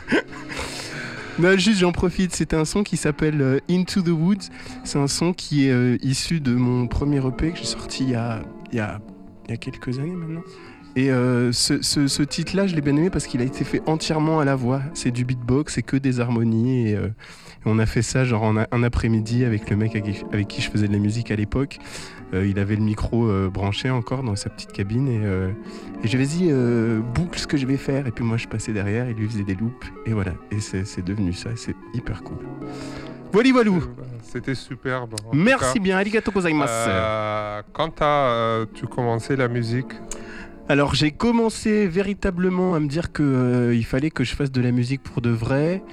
Non, 1.39 1.58
juste 1.58 1.80
j'en 1.80 1.91
profite, 1.91 2.36
c'était 2.36 2.56
un 2.56 2.65
son 2.65 2.84
qui 2.84 2.96
s'appelle 2.96 3.41
euh, 3.41 3.60
Into 3.69 4.02
the 4.02 4.10
Woods. 4.10 4.50
C'est 4.84 5.00
un 5.00 5.08
son 5.08 5.34
qui 5.34 5.67
est 5.67 5.72
euh, 5.72 5.98
issu 6.04 6.39
de 6.39 6.54
mon 6.54 6.88
premier 6.88 7.26
EP 7.26 7.52
que 7.52 7.58
j'ai 7.58 7.65
sorti 7.65 8.04
il 8.04 8.12
y 8.12 8.15
a, 8.15 8.43
il 8.72 8.78
y, 8.78 8.82
a, 8.82 9.00
quelques 9.58 9.98
années 9.98 10.13
maintenant. 10.13 10.43
Et 10.96 11.10
euh, 11.10 11.52
ce, 11.52 11.82
ce- 11.82 12.22
titre-là, 12.22 12.67
je 12.67 12.76
l'ai 12.76 12.82
bien 12.82 12.96
aimé 12.96 13.10
parce 13.10 13.26
qu'il 13.26 13.41
a 13.41 13.46
été 13.46 13.63
fait 13.63 13.82
entièrement 13.88 14.39
à 14.39 14.46
la 14.46 14.56
voix. 14.56 14.84
C'est 14.93 15.10
du 15.10 15.26
beatbox, 15.26 15.74
c'est 15.74 15.82
que 15.82 15.98
des 15.98 16.19
harmonies. 16.19 16.89
Et, 16.89 16.98
on 17.65 17.80
a 17.80 17.86
fait 17.86 18.02
ça 18.02 18.26
genre 18.26 18.43
en 18.43 18.58
un 18.58 18.84
après-midi 18.84 19.46
avec 19.46 19.69
le 19.69 19.78
mec 19.78 19.96
avec 19.96 20.48
qui 20.50 20.62
je 20.62 20.69
faisais 20.69 20.88
de 20.88 20.93
la 20.93 21.00
musique 21.00 21.32
à 21.32 21.36
l'époque. 21.36 21.80
Euh, 22.34 22.48
il 22.48 22.58
avait 22.60 22.76
le 22.76 22.82
micro 22.82 23.28
euh, 23.28 23.50
branché 23.50 23.89
encore 23.89 24.24
dans 24.24 24.36
sa 24.36 24.50
petite 24.50 24.72
cabine 24.72 25.08
et, 25.08 25.22
euh, 25.24 25.52
j'ai 26.04 26.17
vas-y 26.17 26.50
euh, 26.52 27.00
boucle 27.00 27.38
ce 27.39 27.48
que 27.48 27.58
je 27.58 27.65
vais 27.65 27.78
faire. 27.78 28.08
Et 28.08 28.12
puis 28.12 28.24
moi 28.24 28.38
je 28.38 28.48
passais 28.48 28.74
derrière 28.74 29.08
il 29.10 29.15
lui 29.15 29.28
faisait 29.28 29.43
des 29.43 29.56
loops 29.56 29.88
et 30.06 30.13
voilà. 30.13 30.34
Et 30.52 30.60
c'est 30.60 31.04
devenu 31.06 31.34
ça. 31.34 31.50
C'est 31.56 31.76
hyper 31.93 32.24
cool. 32.24 32.38
Voilà 33.32 33.50
Euh, 33.50 33.80
C'était 34.22 34.54
superbe. 34.56 35.15
merci 35.34 35.80
bien. 35.80 35.98
Arigato 35.98 36.32
gozaimasu. 36.32 36.72
Euh, 36.72 37.62
quand 37.74 38.02
as, 38.02 38.06
euh, 38.06 38.65
tu 38.74 38.86
commencé 38.86 39.36
la 39.36 39.48
musique, 39.48 39.91
alors 40.69 40.93
j'ai 40.93 41.12
commencé 41.12 41.88
véritablement 41.88 42.76
à 42.76 42.80
me 42.80 42.88
dire 42.88 43.12
que 43.12 43.24
euh, 43.24 43.76
il 43.76 43.86
fallait 43.86 44.12
que 44.12 44.24
je 44.24 44.36
fasse 44.36 44.52
de 44.52 44.62
la 44.62 44.72
musique 44.72 45.02
pour 45.02 45.22
de 45.22 45.32
vrai 45.32 45.84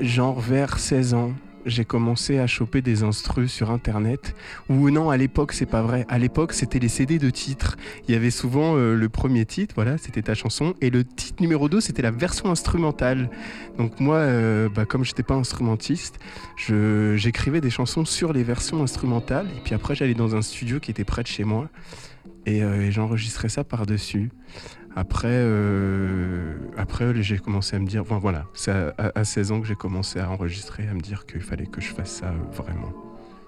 genre 0.00 0.38
vers 0.38 0.78
16 0.78 1.14
ans 1.14 1.32
j'ai 1.66 1.84
commencé 1.84 2.38
à 2.38 2.46
choper 2.46 2.82
des 2.82 3.02
instrus 3.02 3.52
sur 3.52 3.70
internet. 3.70 4.34
Ou 4.68 4.90
non 4.90 5.10
à 5.10 5.16
l'époque 5.16 5.52
c'est 5.52 5.66
pas 5.66 5.82
vrai. 5.82 6.04
À 6.08 6.18
l'époque 6.18 6.52
c'était 6.52 6.78
les 6.78 6.88
CD 6.88 7.18
de 7.18 7.30
titres. 7.30 7.76
Il 8.08 8.14
y 8.14 8.16
avait 8.16 8.30
souvent 8.30 8.76
euh, 8.76 8.94
le 8.94 9.08
premier 9.08 9.44
titre 9.44 9.74
voilà 9.74 9.98
c'était 9.98 10.22
ta 10.22 10.34
chanson. 10.34 10.74
Et 10.80 10.90
le 10.90 11.04
titre 11.04 11.40
numéro 11.40 11.68
2 11.68 11.80
c'était 11.80 12.02
la 12.02 12.10
version 12.10 12.50
instrumentale. 12.50 13.30
Donc 13.78 14.00
moi 14.00 14.16
euh, 14.16 14.68
bah, 14.68 14.84
comme 14.84 15.04
j'étais 15.04 15.22
pas 15.22 15.34
instrumentiste 15.34 16.18
j'écrivais 16.56 17.60
des 17.60 17.70
chansons 17.70 18.04
sur 18.04 18.32
les 18.32 18.42
versions 18.42 18.82
instrumentales. 18.82 19.46
Et 19.56 19.60
puis 19.64 19.74
après 19.74 19.94
j'allais 19.94 20.14
dans 20.14 20.34
un 20.36 20.42
studio 20.42 20.80
qui 20.80 20.90
était 20.90 21.04
près 21.04 21.22
de 21.22 21.28
chez 21.28 21.44
moi. 21.44 21.68
Et, 22.46 22.62
euh, 22.62 22.90
j'enregistrais 22.90 23.48
ça 23.48 23.64
par 23.64 23.86
dessus 23.86 24.30
après, 24.96 25.28
euh, 25.30 26.54
après 26.76 27.22
j'ai 27.22 27.38
commencé 27.38 27.76
à 27.76 27.78
me 27.78 27.86
dire, 27.86 28.04
bon, 28.04 28.18
voilà, 28.18 28.46
c'est 28.54 28.70
à, 28.70 28.94
à- 28.98 29.18
à 29.20 29.24
16 29.24 29.52
ans 29.52 29.60
que 29.60 29.66
j'ai 29.66 29.74
commencé 29.74 30.18
à 30.20 30.30
enregistrer, 30.30 30.86
à 30.88 30.94
me 30.94 31.00
dire 31.00 31.26
qu'il 31.26 31.40
fallait 31.40 31.66
que 31.66 31.80
je 31.80 31.88
fasse 31.92 32.10
ça 32.20 32.26
euh, 32.26 32.56
vraiment. 32.56 32.92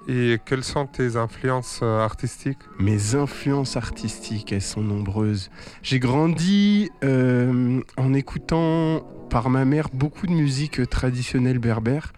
et 0.09 0.38
quelles 0.44 0.64
sont 0.64 0.87
tes 0.87 1.16
influences 1.16 1.80
euh, 1.83 2.00
artistiques? 2.00 2.59
Mes 2.78 3.14
influences 3.14 3.76
artistiques, 3.76 4.52
elles 4.52 4.62
sont 4.62 4.83
nombreuses. 4.83 5.50
J'ai 5.83 5.98
grandi 5.98 6.90
euh, 7.04 7.81
en 7.96 8.12
écoutant 8.14 9.00
par 9.31 9.48
ma 9.50 9.64
mère 9.64 9.88
beaucoup 9.92 10.27
de 10.27 10.33
musique 10.33 10.88
traditionnelle 10.90 11.58
berbère. 11.58 12.12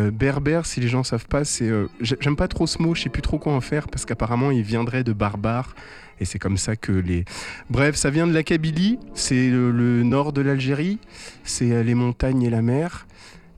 Euh, 0.00 0.10
berbère, 0.10 0.66
si 0.66 0.80
les 0.80 0.88
gens 0.88 1.02
savent 1.04 1.26
pas, 1.26 1.44
c'est. 1.44 1.68
euh, 1.68 1.86
j'ai- 2.00 2.16
J'aime 2.20 2.36
pas 2.36 2.48
trop 2.48 2.66
ce 2.66 2.80
mot, 2.82 2.94
je 2.94 3.02
sais 3.02 3.08
plus 3.10 3.22
trop 3.22 3.38
quoi 3.38 3.52
en 3.52 3.60
faire 3.60 3.88
parce 3.88 4.04
qu'apparemment 4.04 4.50
il 4.50 4.62
viendrait 4.62 5.04
de 5.04 5.12
barbare 5.12 5.74
et 6.20 6.24
c'est 6.24 6.38
comme 6.38 6.56
ça 6.56 6.76
que 6.76 6.92
les. 6.92 7.24
Bref, 7.70 7.94
ça 7.96 8.10
vient 8.10 8.26
de 8.26 8.32
la 8.32 8.42
Kabylie, 8.42 8.98
c'est 9.14 9.48
le, 9.50 10.02
nord 10.02 10.32
de 10.32 10.40
l'Algérie, 10.42 10.98
c'est 11.44 11.72
euh, 11.72 11.82
les 11.82 11.94
montagnes 11.94 12.42
et 12.42 12.50
la 12.50 12.62
mer. 12.62 13.06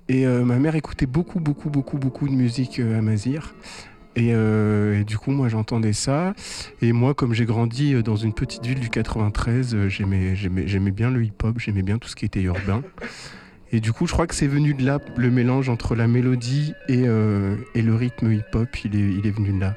Et 0.09 0.27
euh, 0.27 0.45
ma 0.45 0.59
mère 0.59 0.75
écoutait 0.77 1.07
beaucoup, 1.07 1.41
beaucoup, 1.41 1.71
beaucoup, 1.71 1.97
beaucoup 1.99 2.29
de 2.29 2.35
musique 2.35 2.81
amazigh. 2.81 3.41
Et, 4.15 4.29
et 4.33 5.05
du 5.05 5.17
coup, 5.17 5.31
moi, 5.31 5.49
j'entendais 5.49 5.95
ça. 5.95 6.35
Et 6.83 6.93
moi, 6.93 7.15
comme 7.15 7.33
j'ai 7.33 7.47
grandi 7.47 7.95
dans 8.03 8.17
une 8.17 8.35
petite 8.35 8.67
ville 8.67 8.79
du 8.79 8.91
93, 8.91 9.75
euh, 9.75 9.89
j'aimais, 9.89 10.37
j'aimais, 10.37 10.65
j'aimais 10.69 10.91
bien 10.91 11.11
le 11.11 11.25
hip-hop, 11.25 11.59
j'aimais 11.59 11.81
bien 11.83 11.97
tout 11.97 12.09
ce 12.09 12.17
qui 12.17 12.27
était 12.27 12.43
urbain. 12.43 12.83
Et 13.73 13.81
du 13.81 13.93
coup, 13.93 14.07
je 14.07 14.13
crois 14.13 14.27
que 14.27 14.35
c'est 14.35 14.47
venu 14.47 14.75
de 14.75 14.85
là, 14.85 14.99
le 15.17 15.31
mélange 15.31 15.71
entre 15.71 15.95
la 15.95 16.07
mélodie 16.07 16.75
et, 16.89 17.05
euh, 17.07 17.57
et 17.75 17.81
le 17.81 17.95
rythme 17.95 18.31
hip-hop, 18.31 18.69
il 18.85 18.95
est, 18.95 19.19
il 19.19 19.27
est 19.27 19.31
venu 19.31 19.53
de 19.53 19.61
là. 19.61 19.75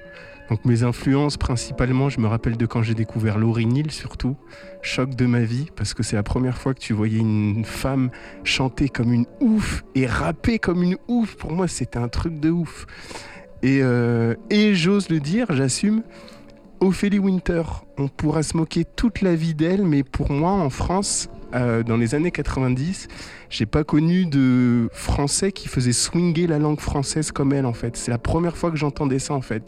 Donc 0.50 0.64
mes 0.66 0.84
influences 0.84 1.38
principalement, 1.38 2.10
je 2.10 2.20
me 2.20 2.28
rappelle 2.28 2.58
de 2.58 2.66
quand 2.66 2.84
j'ai 2.84 2.93
découvert 2.93 3.39
Laurie 3.39 3.66
Neal 3.66 3.89
surtout, 3.89 4.36
choc 4.82 5.16
de 5.16 5.26
ma 5.26 5.39
vie 5.39 5.68
parce 5.76 5.93
que 5.93 6.04
c'est 6.04 6.16
la 6.16 6.24
première 6.24 6.58
fois 6.58 6.74
que 6.74 6.80
tu 6.80 6.93
voyais 6.93 7.18
une 7.18 7.66
femme 7.66 8.12
chanter 8.43 8.89
comme 8.89 9.12
une 9.12 9.26
ouf 9.39 9.84
et 9.96 10.06
rapper 10.06 10.60
comme 10.60 10.84
une 10.84 10.98
ouf. 11.08 11.36
Pour 11.36 11.52
moi, 11.52 11.68
c'était 11.68 11.98
un 11.98 12.10
truc 12.10 12.39
de 12.39 12.52
ouf. 12.52 12.86
Et, 13.64 13.80
euh, 13.82 14.36
et 14.52 14.76
j'ose 14.76 15.10
le 15.10 15.20
dire, 15.20 15.48
j'assume, 15.50 16.04
Ophélie 16.80 17.18
Winter. 17.20 17.64
On 17.98 18.08
pourra 18.08 18.43
se 18.43 18.56
moquer 18.56 18.86
toute 18.86 19.22
la 19.22 19.34
vie 19.34 19.56
d'elle, 19.56 19.84
mais 19.84 20.04
pour 20.04 20.32
moi, 20.32 20.52
en 20.52 20.70
France, 20.70 21.30
euh, 21.54 21.84
dans 21.84 21.98
les 21.98 22.16
années 22.16 22.32
90, 22.32 23.08
j'ai 23.50 23.66
pas 23.66 23.84
connu 23.84 24.26
de 24.26 24.89
français 24.91 25.52
qui 25.52 25.68
faisait 25.68 25.93
swinger 25.93 26.48
la 26.48 26.60
langue 26.60 26.80
française 26.80 27.32
comme 27.32 27.54
elle 27.54 27.66
en 27.66 27.74
fait. 27.74 27.96
C'est 27.96 28.12
la 28.12 28.18
première 28.18 28.58
fois 28.58 28.72
que 28.72 28.78
j'entendais 28.78 29.20
ça 29.20 29.34
en 29.34 29.41
fait. 29.41 29.64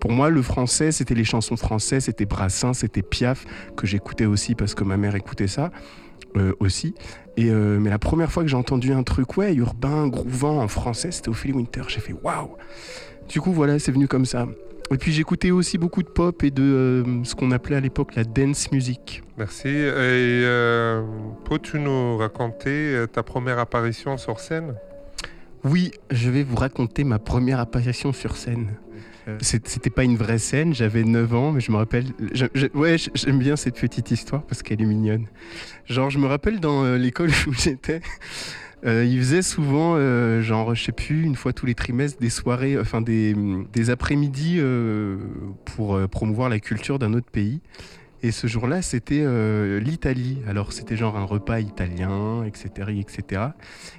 Pour 0.00 0.12
moi, 0.12 0.30
le 0.30 0.42
français, 0.42 0.92
c'était 0.92 1.14
les 1.14 1.24
chansons 1.24 1.56
françaises, 1.56 2.04
c'était 2.04 2.26
Brassens, 2.26 2.74
c'était 2.74 3.02
Piaf 3.02 3.44
que 3.76 3.86
j'écoutais 3.86 4.26
aussi 4.26 4.54
parce 4.54 4.74
que 4.74 4.84
ma 4.84 4.96
mère 4.96 5.14
écoutait 5.14 5.48
ça 5.48 5.70
euh, 6.36 6.52
aussi. 6.60 6.94
Et 7.36 7.50
euh, 7.50 7.78
mais 7.80 7.90
la 7.90 7.98
première 7.98 8.30
fois 8.30 8.42
que 8.42 8.48
j'ai 8.48 8.56
entendu 8.56 8.92
un 8.92 9.02
truc 9.02 9.36
ouais 9.36 9.54
urbain, 9.54 10.08
grouvant 10.08 10.60
en 10.60 10.68
français, 10.68 11.10
c'était 11.10 11.30
Ophélie 11.30 11.54
Winter. 11.54 11.82
J'ai 11.88 12.00
fait 12.00 12.14
waouh. 12.22 12.56
Du 13.28 13.40
coup 13.40 13.52
voilà, 13.52 13.78
c'est 13.78 13.92
venu 13.92 14.06
comme 14.06 14.26
ça. 14.26 14.46
Et 14.92 14.98
puis 14.98 15.12
j'écoutais 15.12 15.50
aussi 15.50 15.78
beaucoup 15.78 16.02
de 16.02 16.08
pop 16.08 16.42
et 16.44 16.50
de 16.50 16.62
euh, 16.62 17.24
ce 17.24 17.34
qu'on 17.34 17.50
appelait 17.50 17.76
à 17.76 17.80
l'époque 17.80 18.14
la 18.14 18.24
dance 18.24 18.70
music. 18.72 19.22
Merci. 19.38 19.68
Et 19.68 19.70
euh, 20.44 21.02
peux-tu 21.44 21.78
nous 21.78 22.16
raconter 22.18 22.70
euh, 22.94 23.06
ta 23.06 23.22
première 23.22 23.58
apparition 23.58 24.18
sur 24.18 24.38
scène? 24.40 24.74
Oui, 25.64 25.92
je 26.10 26.28
vais 26.30 26.42
vous 26.42 26.56
raconter 26.56 27.04
ma 27.04 27.18
première 27.18 27.60
apparition 27.60 28.12
sur 28.12 28.36
scène. 28.36 28.72
C'était 29.40 29.88
pas 29.90 30.02
une 30.02 30.16
vraie 30.16 30.38
scène, 30.38 30.74
j'avais 30.74 31.04
9 31.04 31.32
ans, 31.34 31.52
mais 31.52 31.60
je 31.60 31.70
me 31.70 31.76
rappelle. 31.76 32.06
je- 32.34 32.46
je- 32.56 32.66
ouais, 32.74 32.96
j'aime 33.14 33.38
bien 33.38 33.54
cette 33.54 33.78
petite 33.78 34.10
histoire 34.10 34.42
parce 34.42 34.64
qu'elle 34.64 34.82
est 34.82 34.84
mignonne. 34.84 35.26
Genre, 35.86 36.10
je 36.10 36.18
me 36.18 36.26
rappelle 36.26 36.58
dans 36.58 36.82
euh, 36.84 36.96
l'école 36.98 37.30
où 37.46 37.52
j'étais, 37.52 38.00
euh, 38.84 39.04
ils 39.04 39.18
faisaient 39.18 39.42
souvent, 39.42 39.94
euh, 39.96 40.42
genre, 40.42 40.74
je 40.74 40.84
sais 40.84 40.92
plus, 40.92 41.22
une 41.22 41.36
fois 41.36 41.52
tous 41.52 41.66
les 41.66 41.74
trimestres, 41.74 42.20
des 42.20 42.30
soirées, 42.30 42.78
enfin 42.78 43.00
des, 43.00 43.34
des 43.72 43.90
après-midi 43.90 44.56
euh, 44.58 45.18
pour 45.64 45.94
euh, 45.94 46.08
promouvoir 46.08 46.48
la 46.48 46.58
culture 46.58 46.98
d'un 46.98 47.14
autre 47.14 47.30
pays. 47.30 47.60
Et 48.24 48.30
ce 48.30 48.46
jour-là, 48.46 48.82
c'était 48.82 49.22
euh, 49.22 49.80
l'Italie. 49.80 50.38
Alors, 50.46 50.72
c'était 50.72 50.96
genre 50.96 51.16
un 51.16 51.24
repas 51.24 51.58
italien, 51.58 52.44
etc., 52.44 52.90
etc. 53.00 53.42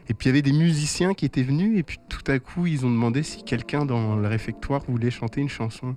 Et 0.08 0.14
puis 0.14 0.28
il 0.28 0.28
y 0.28 0.30
avait 0.30 0.42
des 0.42 0.54
musiciens 0.54 1.14
qui 1.14 1.26
étaient 1.26 1.44
venus 1.44 1.78
et 1.78 1.84
puis 1.84 2.00
tout 2.08 2.24
à 2.32 2.40
coup 2.40 2.66
ils 2.66 2.86
ont 2.86 2.90
demandé 2.90 3.22
si 3.22 3.44
quelqu'un 3.44 3.86
dans 3.86 4.16
le 4.16 4.28
réfectoire 4.28 4.82
voulait 4.88 5.12
chanter 5.12 5.42
une 5.42 5.50
chanson. 5.50 5.96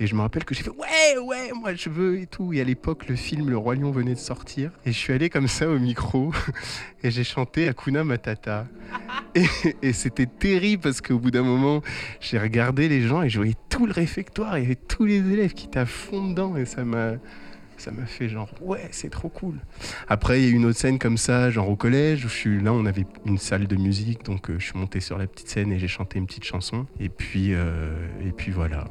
Et 0.00 0.06
je 0.06 0.14
me 0.14 0.20
rappelle 0.20 0.44
que 0.44 0.54
j'ai 0.54 0.62
fait 0.62 0.70
ouais 0.70 1.18
ouais 1.18 1.52
moi 1.54 1.74
je 1.74 1.88
veux 1.88 2.18
et 2.18 2.26
tout. 2.26 2.52
Et 2.52 2.60
à 2.60 2.64
l'époque 2.64 3.08
le 3.08 3.16
film 3.16 3.48
Le 3.48 3.56
Roi 3.56 3.76
Lion 3.76 3.90
venait 3.90 4.14
de 4.14 4.18
sortir 4.18 4.72
et 4.84 4.92
je 4.92 4.98
suis 4.98 5.12
allé 5.12 5.30
comme 5.30 5.48
ça 5.48 5.68
au 5.68 5.78
micro 5.78 6.32
et 7.02 7.10
j'ai 7.10 7.24
chanté 7.24 7.68
Hakuna 7.68 8.04
Matata. 8.04 8.66
Et, 9.36 9.46
et 9.82 9.92
c'était 9.92 10.26
terrible 10.26 10.84
parce 10.84 11.00
qu'au 11.00 11.18
bout 11.18 11.32
d'un 11.32 11.42
moment 11.42 11.82
j'ai 12.20 12.38
regardé 12.38 12.88
les 12.88 13.02
gens 13.02 13.22
et 13.22 13.28
je 13.28 13.38
voyais 13.38 13.56
tout 13.68 13.84
le 13.86 13.92
réfectoire, 13.92 14.56
il 14.58 14.62
y 14.62 14.64
avait 14.66 14.76
tous 14.76 15.04
les 15.04 15.16
élèves 15.16 15.54
qui 15.54 15.66
étaient 15.66 15.80
à 15.80 15.86
fond 15.86 16.28
dedans 16.28 16.56
et 16.56 16.64
ça 16.64 16.84
m'a 16.84 17.14
ça 17.76 17.90
m'a 17.90 18.06
fait 18.06 18.28
genre 18.28 18.48
ouais 18.60 18.88
c'est 18.92 19.10
trop 19.10 19.28
cool. 19.28 19.56
Après, 20.08 20.40
il 20.40 20.44
y 20.44 20.48
a 20.48 20.50
eu 20.50 20.54
une 20.54 20.64
autre 20.64 20.78
scène 20.78 20.98
comme 20.98 21.18
ça, 21.18 21.50
genre 21.50 21.68
au 21.68 21.76
collège, 21.76 22.24
où 22.24 22.28
je 22.28 22.34
suis 22.34 22.60
là, 22.60 22.72
on 22.72 22.86
avait 22.86 23.06
une 23.26 23.38
salle 23.38 23.66
de 23.66 23.76
musique, 23.76 24.24
donc 24.24 24.50
euh, 24.50 24.56
je 24.58 24.66
suis 24.66 24.78
monté 24.78 25.00
sur 25.00 25.18
la 25.18 25.26
petite 25.26 25.48
scène 25.48 25.72
et 25.72 25.78
j'ai 25.78 25.88
chanté 25.88 26.18
une 26.18 26.26
petite 26.26 26.44
chanson. 26.44 26.86
Et 27.00 27.08
puis, 27.08 27.52
euh, 27.52 27.92
et 28.24 28.32
puis 28.32 28.52
voilà, 28.52 28.84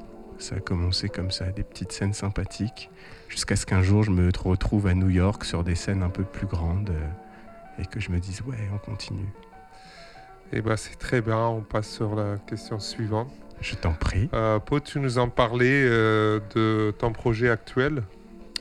ça 0.44 0.56
a 0.56 0.60
commencé 0.60 1.10
comme 1.10 1.32
ça, 1.32 1.46
des 1.46 1.64
petites 1.64 1.92
scènes 1.92 2.14
sympathiques, 2.14 2.90
jusqu'à 3.30 3.56
ce 3.56 3.66
qu'un 3.66 3.82
jour 3.82 4.04
je 4.04 4.12
me 4.12 4.30
retrouve 4.38 4.88
à 4.88 4.94
New 4.94 5.10
York 5.10 5.46
sur 5.46 5.64
des 5.64 5.76
scènes 5.76 6.04
un 6.04 6.10
peu 6.10 6.24
plus 6.24 6.48
grandes 6.48 6.90
euh, 6.90 7.82
et 7.82 7.86
que 7.86 8.00
je 8.00 8.12
me 8.12 8.20
dise 8.20 8.42
ouais, 8.42 8.70
on 8.74 8.78
continue. 8.78 9.30
Eh 10.52 10.62
ben, 10.62 10.78
c'est 10.78 11.00
très 11.00 11.22
bien. 11.22 11.40
On 11.40 11.62
passe 11.62 11.90
sur 11.90 12.14
la 12.14 12.38
question 12.46 12.80
suivante. 12.80 13.32
Je 13.60 13.74
t'en 13.74 13.94
prie. 13.94 14.30
Euh, 14.34 14.60
Peux-tu 14.60 15.00
nous 15.00 15.18
en 15.18 15.28
parler 15.28 15.84
euh, 15.84 16.40
de 16.54 16.92
ton 16.92 17.12
projet 17.12 17.50
actuel? 17.50 18.04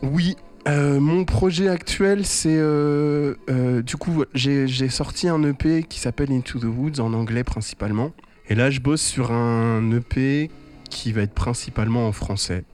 Oui, 0.03 0.37
euh, 0.69 1.01
mon 1.01 1.25
projet 1.25 1.69
actuel, 1.69 2.25
c'est 2.25 2.57
euh, 2.57 3.35
euh, 3.51 3.83
du 3.83 3.97
coup, 3.97 4.25
j'ai 4.35 4.89
sorti 4.89 5.29
un 5.29 5.43
EP 5.43 5.83
qui 5.83 5.99
s'appelle 5.99 6.31
Into 6.33 6.61
the 6.61 6.65
Woods 6.65 7.01
en 7.01 7.13
anglais 7.15 7.45
principalement. 7.45 8.13
Et 8.49 8.55
là, 8.55 8.71
je 8.71 8.81
bosse 8.81 9.03
sur 9.03 9.33
un 9.33 9.91
EP 9.93 10.51
qui 10.93 11.13
va 11.13 11.23
être 11.23 11.33
principalement 11.33 12.07
en 12.07 12.13
français, 12.13 12.65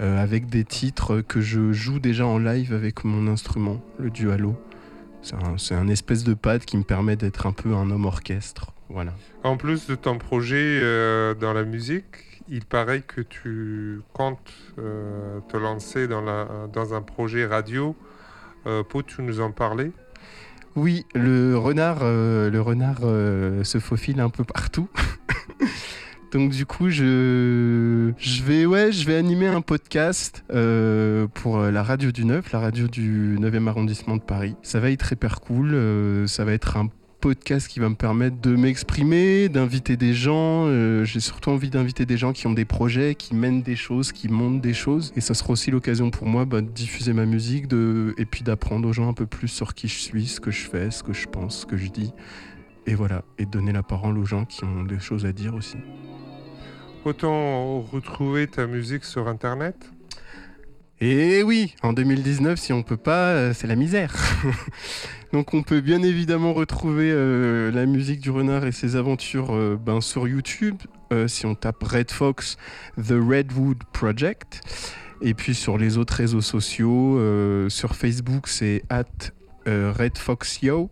euh, 0.00 0.20
avec 0.20 0.46
des 0.46 0.64
titres 0.64 1.20
que 1.20 1.40
je 1.40 1.72
joue 1.72 2.00
déjà 2.00 2.26
en 2.26 2.38
live 2.38 2.72
avec 2.72 3.04
mon 3.04 3.26
instrument, 3.30 3.80
le 3.98 4.10
dualo. 4.10 4.56
C'est 5.58 5.74
un, 5.74 5.88
espèce 5.88 6.24
de 6.24 6.32
pad 6.32 6.64
qui 6.64 6.78
me 6.78 6.82
permet 6.82 7.14
d'être 7.14 7.46
un 7.46 7.52
peu 7.52 7.74
un 7.74 7.90
homme 7.90 8.06
orchestre. 8.06 8.72
Voilà. 8.88 9.12
En 9.44 9.58
plus 9.58 9.86
de 9.86 9.94
ton 9.94 10.16
projet 10.16 10.80
euh, 10.82 11.34
dans 11.34 11.52
la 11.52 11.64
musique, 11.64 12.42
il 12.48 12.64
paraît 12.64 13.02
que 13.02 13.20
tu 13.20 14.00
comptes 14.14 14.52
euh, 14.78 15.40
te 15.50 15.58
lancer 15.58 16.08
dans, 16.08 16.22
la, 16.22 16.48
dans 16.72 16.94
un 16.94 17.02
projet 17.02 17.44
radio. 17.44 17.94
Euh, 18.66 18.82
Peux-tu 18.82 19.20
nous 19.20 19.40
en 19.40 19.50
parler? 19.52 19.92
Oui, 20.74 21.04
le 21.14 21.58
renard, 21.58 21.98
le 22.02 22.58
renard 22.60 23.00
se 23.00 23.78
faufile 23.78 24.20
un 24.20 24.30
peu 24.30 24.44
partout. 24.44 24.88
Donc 26.32 26.52
du 26.52 26.64
coup, 26.64 26.90
je, 26.90 28.12
je 28.16 28.42
vais, 28.44 28.64
ouais, 28.64 28.92
je 28.92 29.04
vais 29.04 29.16
animer 29.16 29.48
un 29.48 29.62
podcast 29.62 30.44
euh, 30.52 31.26
pour 31.26 31.58
euh, 31.58 31.72
la 31.72 31.82
radio 31.82 32.12
du 32.12 32.24
9, 32.24 32.52
la 32.52 32.60
radio 32.60 32.86
du 32.86 33.36
9e 33.40 33.66
arrondissement 33.66 34.16
de 34.16 34.22
Paris. 34.22 34.54
Ça 34.62 34.78
va 34.78 34.92
être 34.92 35.12
hyper 35.12 35.40
cool. 35.40 35.74
euh, 35.74 36.28
ça 36.28 36.44
va 36.44 36.52
être 36.52 36.76
un 36.76 36.88
podcast 37.20 37.66
qui 37.66 37.80
va 37.80 37.88
me 37.88 37.96
permettre 37.96 38.40
de 38.40 38.54
m'exprimer, 38.54 39.48
d'inviter 39.48 39.96
des 39.96 40.14
gens. 40.14 40.68
J'ai 41.04 41.20
surtout 41.20 41.50
envie 41.50 41.68
d'inviter 41.68 42.06
des 42.06 42.16
gens 42.16 42.32
qui 42.32 42.46
ont 42.46 42.52
des 42.52 42.64
projets, 42.64 43.14
qui 43.14 43.34
mènent 43.34 43.60
des 43.60 43.76
choses, 43.76 44.10
qui 44.12 44.28
montent 44.28 44.62
des 44.62 44.72
choses. 44.72 45.12
Et 45.16 45.20
ça 45.20 45.34
sera 45.34 45.50
aussi 45.50 45.70
l'occasion 45.70 46.10
pour 46.10 46.26
moi 46.26 46.46
bah, 46.46 46.62
de 46.62 46.68
diffuser 46.68 47.12
ma 47.12 47.26
musique 47.26 47.66
de... 47.66 48.14
et 48.16 48.24
puis 48.24 48.42
d'apprendre 48.42 48.88
aux 48.88 48.94
gens 48.94 49.06
un 49.06 49.12
peu 49.12 49.26
plus 49.26 49.48
sur 49.48 49.74
qui 49.74 49.86
je 49.86 49.98
suis, 49.98 50.28
ce 50.28 50.40
que 50.40 50.50
je 50.50 50.66
fais, 50.66 50.90
ce 50.90 51.02
que 51.02 51.12
je 51.12 51.26
pense, 51.26 51.58
ce 51.60 51.66
que 51.66 51.76
je 51.76 51.90
dis. 51.90 52.14
Et 52.86 52.94
voilà, 52.94 53.22
et 53.36 53.44
donner 53.44 53.72
la 53.72 53.82
parole 53.82 54.16
aux 54.16 54.24
gens 54.24 54.46
qui 54.46 54.64
ont 54.64 54.84
des 54.84 54.98
choses 54.98 55.26
à 55.26 55.32
dire 55.32 55.54
aussi. 55.54 55.76
Peut-on 57.02 57.80
retrouver 57.80 58.46
ta 58.46 58.66
musique 58.66 59.04
sur 59.04 59.26
Internet 59.26 59.90
Et 61.00 61.42
oui, 61.42 61.74
en 61.82 61.94
2019, 61.94 62.58
si 62.58 62.74
on 62.74 62.82
peut 62.82 62.98
pas, 62.98 63.28
euh, 63.28 63.52
c'est 63.54 63.66
la 63.66 63.74
misère. 63.74 64.14
Donc 65.32 65.54
on 65.54 65.62
peut 65.62 65.80
bien 65.80 66.02
évidemment 66.02 66.52
retrouver 66.52 67.10
euh, 67.10 67.70
la 67.70 67.86
musique 67.86 68.20
du 68.20 68.30
renard 68.30 68.66
et 68.66 68.72
ses 68.72 68.96
aventures 68.96 69.54
euh, 69.54 69.78
ben, 69.80 70.00
sur 70.00 70.28
YouTube, 70.28 70.76
si 71.26 71.46
on 71.46 71.54
tape 71.54 71.82
Red 71.82 72.10
Fox, 72.10 72.56
The 72.96 73.12
Redwood 73.12 73.82
Project. 73.92 74.60
Et 75.22 75.34
puis 75.34 75.54
sur 75.54 75.78
les 75.78 75.98
autres 75.98 76.14
réseaux 76.14 76.40
sociaux, 76.40 77.18
sur 77.68 77.96
Facebook 77.96 78.46
c'est 78.46 78.84
at 78.90 79.04
euh, 79.68 79.92
RedFoxYo. 79.94 80.90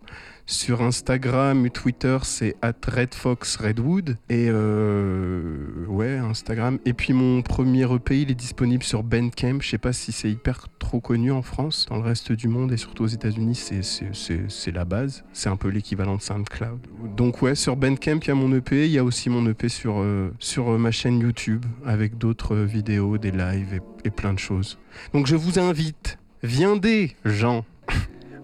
Sur 0.50 0.80
Instagram 0.80 1.68
Twitter, 1.68 2.16
c'est 2.22 2.56
at 2.62 2.72
RedFoxRedwood. 2.86 4.16
Et 4.30 4.46
euh, 4.48 5.84
ouais, 5.88 6.16
Instagram. 6.16 6.78
Et 6.86 6.94
puis 6.94 7.12
mon 7.12 7.42
premier 7.42 7.82
EP, 7.92 8.22
il 8.22 8.30
est 8.30 8.34
disponible 8.34 8.82
sur 8.82 9.02
Bandcamp. 9.02 9.58
Je 9.60 9.68
sais 9.68 9.76
pas 9.76 9.92
si 9.92 10.10
c'est 10.10 10.30
hyper 10.30 10.68
trop 10.78 11.00
connu 11.00 11.30
en 11.32 11.42
France. 11.42 11.84
Dans 11.90 11.96
le 11.98 12.02
reste 12.02 12.32
du 12.32 12.48
monde 12.48 12.72
et 12.72 12.78
surtout 12.78 13.04
aux 13.04 13.08
États-Unis, 13.08 13.56
c'est- 13.56 14.72
la 14.72 14.86
base. 14.86 15.22
C'est 15.34 15.50
un 15.50 15.56
peu 15.56 15.68
l'équivalent 15.68 16.16
de 16.16 16.22
SoundCloud. 16.22 16.78
Donc 17.14 17.42
ouais, 17.42 17.54
sur 17.54 17.76
Bandcamp, 17.76 18.20
il 18.22 18.28
y 18.28 18.30
a 18.30 18.34
mon 18.34 18.50
EP. 18.56 18.86
Il 18.86 18.92
y 18.92 18.98
a 18.98 19.04
aussi 19.04 19.28
mon 19.28 19.46
EP 19.50 19.68
sur, 19.68 19.98
euh, 20.00 20.32
euh, 20.56 20.78
ma 20.78 20.90
chaîne 20.92 21.20
YouTube 21.20 21.66
avec 21.84 22.16
d'autres 22.16 22.56
vidéos, 22.56 23.18
des 23.18 23.32
lives 23.32 23.74
et, 23.74 24.08
et 24.08 24.10
plein 24.10 24.32
de 24.32 24.38
choses. 24.38 24.78
Donc 25.12 25.26
je 25.26 25.36
vous 25.36 25.58
invite, 25.58 26.18
viendez, 26.42 27.16
gens. 27.26 27.66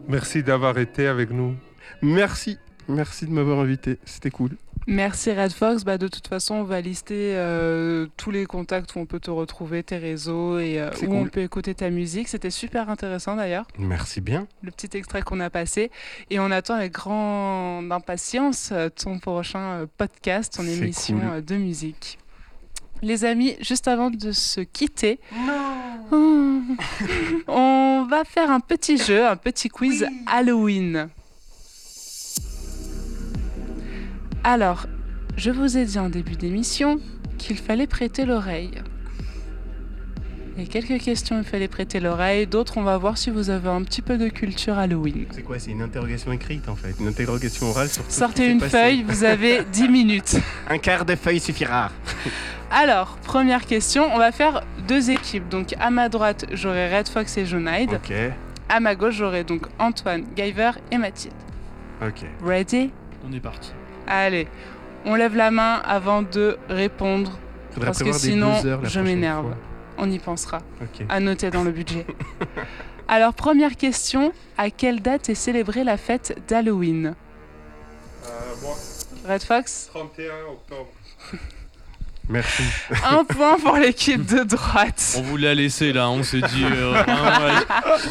Merci 0.07 0.43
d'avoir 0.43 0.77
été 0.77 1.07
avec 1.07 1.31
nous. 1.31 1.55
Merci. 2.03 2.59
Merci 2.89 3.27
de 3.27 3.31
m'avoir 3.31 3.61
invité. 3.61 3.99
C'était 4.05 4.31
cool. 4.31 4.57
Merci 4.87 5.33
Red 5.33 5.53
Fox. 5.53 5.85
Bah, 5.85 5.97
de 5.97 6.09
toute 6.09 6.29
façon, 6.29 6.57
on 6.57 6.63
va 6.65 6.81
lister 6.83 7.35
euh, 7.35 8.07
tous 8.19 8.31
les 8.31 8.45
contacts 8.45 8.95
où 8.95 8.99
on 8.99 9.07
peut 9.07 9.21
te 9.21 9.31
retrouver, 9.31 9.83
tes 9.83 9.97
réseaux 9.97 10.59
et 10.59 10.79
euh, 10.79 10.91
où 11.07 11.15
on 11.15 11.25
peut 11.27 11.41
écouter 11.41 11.75
ta 11.75 11.89
musique. 11.89 12.29
C'était 12.29 12.51
super 12.51 12.91
intéressant 12.91 13.37
d'ailleurs, 13.37 13.67
Merci 13.79 14.21
bien. 14.21 14.47
le 14.63 14.71
petit 14.71 14.95
extrait 14.97 15.23
qu'on 15.23 15.41
a 15.41 15.49
passé. 15.49 15.91
Et 16.31 16.39
on 16.39 16.51
attend 16.51 16.75
avec 16.75 16.93
grande 16.93 17.91
impatience 17.91 18.71
euh, 18.73 18.91
ton 18.91 19.19
prochain 19.19 19.87
podcast, 19.97 20.55
ton 20.57 20.65
émission 20.65 21.19
cool. 21.19 21.45
de 21.45 21.57
musique. 21.57 22.19
Les 23.01 23.25
amis, 23.25 23.57
juste 23.61 23.89
avant 23.89 24.11
de 24.11 24.33
se 24.33 24.61
quitter, 24.61 25.19
on 26.13 28.07
va 28.09 28.25
faire 28.25 28.51
un 28.51 28.61
petit 28.61 28.99
jeu, 28.99 29.27
un 29.27 29.37
petit 29.37 29.69
quiz 29.69 30.07
Halloween. 30.27 31.09
Alors, 34.45 34.87
je 35.37 35.51
vous 35.51 35.77
ai 35.79 35.85
dit 35.85 35.99
en 35.99 36.09
début 36.09 36.37
d'émission 36.37 37.01
qu'il 37.39 37.57
fallait 37.57 37.87
prêter 37.87 38.25
l'oreille. 38.25 38.71
Il 40.57 40.63
y 40.63 40.67
a 40.67 40.69
quelques 40.71 41.03
questions, 41.03 41.39
il 41.39 41.45
fallait 41.45 41.67
prêter 41.67 41.99
l'oreille. 41.99 42.47
D'autres, 42.47 42.77
on 42.79 42.83
va 42.85 42.97
voir 42.97 43.19
si 43.19 43.31
vous 43.31 43.51
avez 43.51 43.69
un 43.69 43.83
petit 43.83 44.03
peu 44.03 44.19
de 44.19 44.29
culture 44.29 44.79
Halloween. 44.79 45.27
C'est 45.33 45.43
quoi 45.43 45.59
C'est 45.59 45.73
une 45.73 45.83
interrogation 45.83 46.31
écrite 46.31 46.69
en 46.69 46.77
fait, 46.77 46.95
une 47.01 47.09
interrogation 47.09 47.71
orale 47.71 47.89
sur. 47.89 48.05
Sortez 48.09 48.49
une 48.51 48.61
feuille, 48.61 49.03
vous 49.03 49.25
avez 49.25 49.65
10 49.73 49.89
minutes. 49.89 50.37
Un 50.69 50.79
quart 50.79 51.05
de 51.05 51.17
feuille 51.17 51.41
suffira. 51.41 51.91
Alors, 52.71 53.17
première 53.25 53.67
question, 53.67 54.05
on 54.15 54.19
va 54.19 54.31
faire 54.31 54.63
deux 54.87 55.11
équipes. 55.11 55.49
Donc, 55.49 55.75
à 55.81 55.91
ma 55.91 56.09
droite, 56.09 56.45
j'aurai 56.53 56.97
Red 56.97 57.09
Fox 57.09 57.37
et 57.37 57.47
Jonaid. 57.47 57.93
Ok, 57.95 58.13
À 58.69 58.79
ma 58.79 58.95
gauche, 58.95 59.17
j'aurai 59.17 59.43
donc 59.43 59.67
Antoine, 59.81 60.25
Guyver 60.37 60.73
et 60.93 60.99
Mathilde. 60.99 61.35
ok. 62.01 62.27
Ready? 62.45 62.91
On 63.29 63.33
est 63.33 63.41
parti. 63.41 63.73
Allez, 64.07 64.49
on 65.05 65.15
lève 65.15 65.37
la 65.37 65.51
main 65.51 65.81
avant 65.85 66.23
de 66.23 66.57
répondre. 66.69 67.39
Faudrait 67.73 67.87
Parce 67.89 68.03
que 68.03 68.13
sinon, 68.13 68.55
je 68.83 69.01
m'énerve. 69.01 69.47
fois. 69.47 69.57
On 69.99 70.11
y 70.11 70.19
pensera. 70.19 70.59
Ok. 70.81 71.07
À 71.09 71.21
noter 71.21 71.51
dans 71.51 71.65
le 71.65 71.71
budget. 71.71 72.07
Alors, 73.09 73.35
première 73.35 73.77
question, 73.77 74.33
à 74.59 74.71
quelle 74.71 75.01
date 75.01 75.29
est 75.29 75.35
célébrée 75.35 75.85
la 75.85 75.97
fête 75.97 76.41
d'Halloween? 76.49 77.15
Euh, 78.25 78.29
moi, 78.63 78.75
Red 79.29 79.43
Fox? 79.43 79.89
31 79.93 80.33
octobre. 80.51 80.89
Merci. 82.29 82.63
Un 83.11 83.23
point 83.25 83.59
pour 83.59 83.77
l'équipe 83.77 84.25
de 84.35 84.45
droite. 84.45 85.17
On 85.19 85.23
vous 85.23 85.37
l'a 85.37 85.55
laissé 85.55 85.93
là, 85.93 86.09
on 86.09 86.23
s'est 86.23 86.41
dit. 86.41 86.65
euh, 86.65 86.95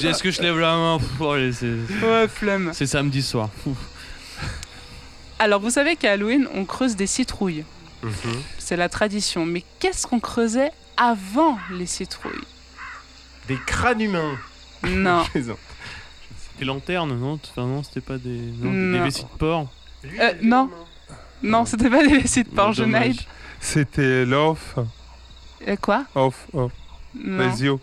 Est-ce 0.04 0.22
que 0.22 0.30
je 0.30 0.42
lève 0.44 0.60
la 0.60 0.76
main 0.76 0.98
allez, 1.34 1.52
c'est- 1.52 1.66
Ouais, 2.04 2.28
flemme. 2.28 2.70
C'est 2.74 2.86
samedi 2.86 3.24
soir. 3.24 3.50
Alors, 5.44 5.60
vous 5.60 5.72
savez 5.72 5.98
qu'à 5.98 6.14
Halloween, 6.14 6.48
on 6.54 6.64
creuse 6.64 6.96
des 6.96 7.06
citrouilles. 7.08 7.66
Mhm. 8.02 8.12
C'est 8.60 8.78
la 8.78 8.88
tradition. 8.88 9.46
Mais 9.46 9.62
qu'est-ce 9.80 10.08
qu'on 10.08 10.22
creusait 10.22 10.72
avant 10.96 11.58
les 11.70 11.86
citrouilles? 11.86 12.32
Des 13.50 13.58
crânes 13.66 14.00
humains. 14.00 14.38
Non. 14.88 15.24
Je. 15.36 15.52
Des 16.60 16.64
lanternes, 16.66 17.18
non 17.20 17.38
Enfin, 17.52 17.68
non, 17.68 17.84
c'était 17.84 18.00
pas 18.00 18.18
des. 18.18 18.30
Non, 18.30 18.72
des- 18.72 18.78
Non. 18.78 18.98
des 19.00 19.04
vessies 19.04 19.24
de 19.24 19.38
porc. 19.38 19.68
Euh, 20.06 20.34
non. 20.42 20.70
Non, 21.42 21.66
c'était 21.66 21.90
pas 21.90 22.06
des 22.08 22.20
vessies 22.20 22.44
de 22.46 22.50
porc. 22.50 22.72
Jonaid. 22.72 23.20
C'était 23.60 24.24
l'off. 24.26 24.76
Euh, 25.68 25.76
Quoi? 25.76 26.06
Off, 26.16 26.48
off. 26.54 26.72
Non. 27.16 27.50
Les 27.50 27.64
yeux. 27.64 27.76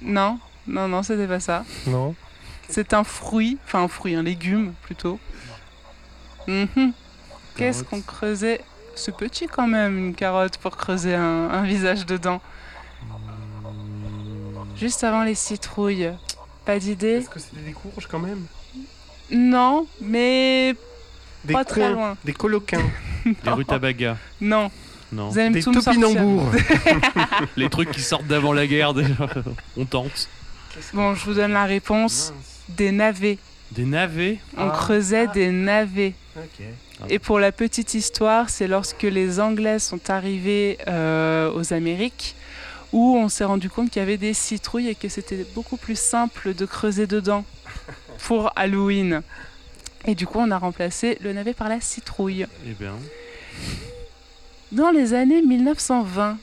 Non, 0.00 0.38
non, 0.66 0.88
non, 0.88 1.02
c'était 1.02 1.26
pas 1.26 1.40
ça. 1.40 1.64
Non. 1.86 2.14
C'est 2.70 2.94
un 2.94 3.04
fruit, 3.04 3.58
enfin 3.66 3.82
un 3.82 3.88
fruit, 3.88 4.14
un 4.14 4.22
légume 4.22 4.72
plutôt. 4.82 5.18
Mhm. 6.48 6.92
Qu'est-ce 7.56 7.84
qu'on 7.84 8.00
creusait 8.00 8.60
C'est 8.94 9.14
petit 9.16 9.46
quand 9.46 9.66
même, 9.66 9.98
une 9.98 10.14
carotte, 10.14 10.56
pour 10.58 10.76
creuser 10.76 11.14
un, 11.14 11.50
un 11.50 11.62
visage 11.62 12.06
dedans. 12.06 12.40
Juste 14.76 15.04
avant 15.04 15.22
les 15.22 15.34
citrouilles. 15.34 16.10
Pas 16.64 16.78
d'idée 16.78 17.18
Est-ce 17.18 17.28
que 17.30 17.38
c'était 17.40 17.60
des 17.62 17.72
courges 17.72 18.06
quand 18.06 18.18
même? 18.20 18.46
Non, 19.30 19.86
mais 20.00 20.74
Des 21.44 21.52
Pas 21.54 21.64
très 21.64 21.92
loin. 21.92 22.16
Des 22.24 22.32
coloquins. 22.32 22.82
Des 23.44 23.50
rutabagas. 23.50 24.16
non. 24.40 24.70
Non. 25.12 25.28
Vous 25.28 25.38
allez 25.38 25.50
Des 25.50 25.62
tout 25.62 25.72
me 25.72 25.80
sortir. 25.82 26.00
topinambours. 26.00 26.50
Les 27.58 27.68
trucs 27.68 27.90
qui 27.90 28.00
sortent 28.00 28.26
d'avant 28.26 28.54
la 28.54 28.66
guerre, 28.66 28.94
déjà. 28.94 29.12
On 29.76 29.84
tente. 29.84 30.26
Bon, 30.94 31.14
je 31.14 31.22
vous 31.26 31.34
donne 31.34 31.52
la 31.52 31.64
réponse. 31.66 32.32
Des 32.70 32.92
navets. 32.92 33.36
Des 33.72 33.84
navets? 33.84 34.38
On 34.56 34.68
Ah. 34.68 34.72
creusait 34.74 35.26
des 35.26 35.50
navets. 35.50 36.14
Ok. 36.34 36.64
Et 37.08 37.18
pour 37.18 37.38
la 37.38 37.52
petite 37.52 37.94
histoire, 37.94 38.48
c'est 38.50 38.68
lorsque 38.68 39.02
les 39.02 39.40
Anglais 39.40 39.78
sont 39.78 40.10
arrivés 40.10 40.78
euh, 40.88 41.52
aux 41.52 41.72
Amériques 41.72 42.34
où 42.92 43.16
on 43.16 43.28
s'est 43.28 43.44
rendu 43.44 43.70
compte 43.70 43.90
qu'il 43.90 44.00
y 44.00 44.02
avait 44.02 44.18
des 44.18 44.34
citrouilles 44.34 44.88
et 44.88 44.94
que 44.94 45.08
c'était 45.08 45.46
beaucoup 45.54 45.76
plus 45.76 45.98
simple 45.98 46.54
de 46.54 46.66
creuser 46.66 47.06
dedans 47.06 47.44
pour 48.26 48.52
Halloween. 48.54 49.22
Et 50.04 50.14
du 50.14 50.26
coup, 50.26 50.38
on 50.38 50.50
a 50.50 50.58
remplacé 50.58 51.16
le 51.20 51.32
navet 51.32 51.54
par 51.54 51.68
la 51.68 51.80
citrouille. 51.80 52.46
Eh 52.66 52.72
bien. 52.72 52.94
Dans 54.72 54.90
les 54.90 55.14
années 55.14 55.42
1920, 55.42 56.38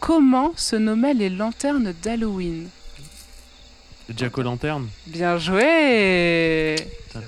comment 0.00 0.52
se 0.56 0.76
nommaient 0.76 1.14
les 1.14 1.28
lanternes 1.28 1.94
d'Halloween? 2.02 2.68
Jack 4.16 4.36
O'Lanterne. 4.38 4.86
Bien 5.06 5.38
joué. 5.38 6.76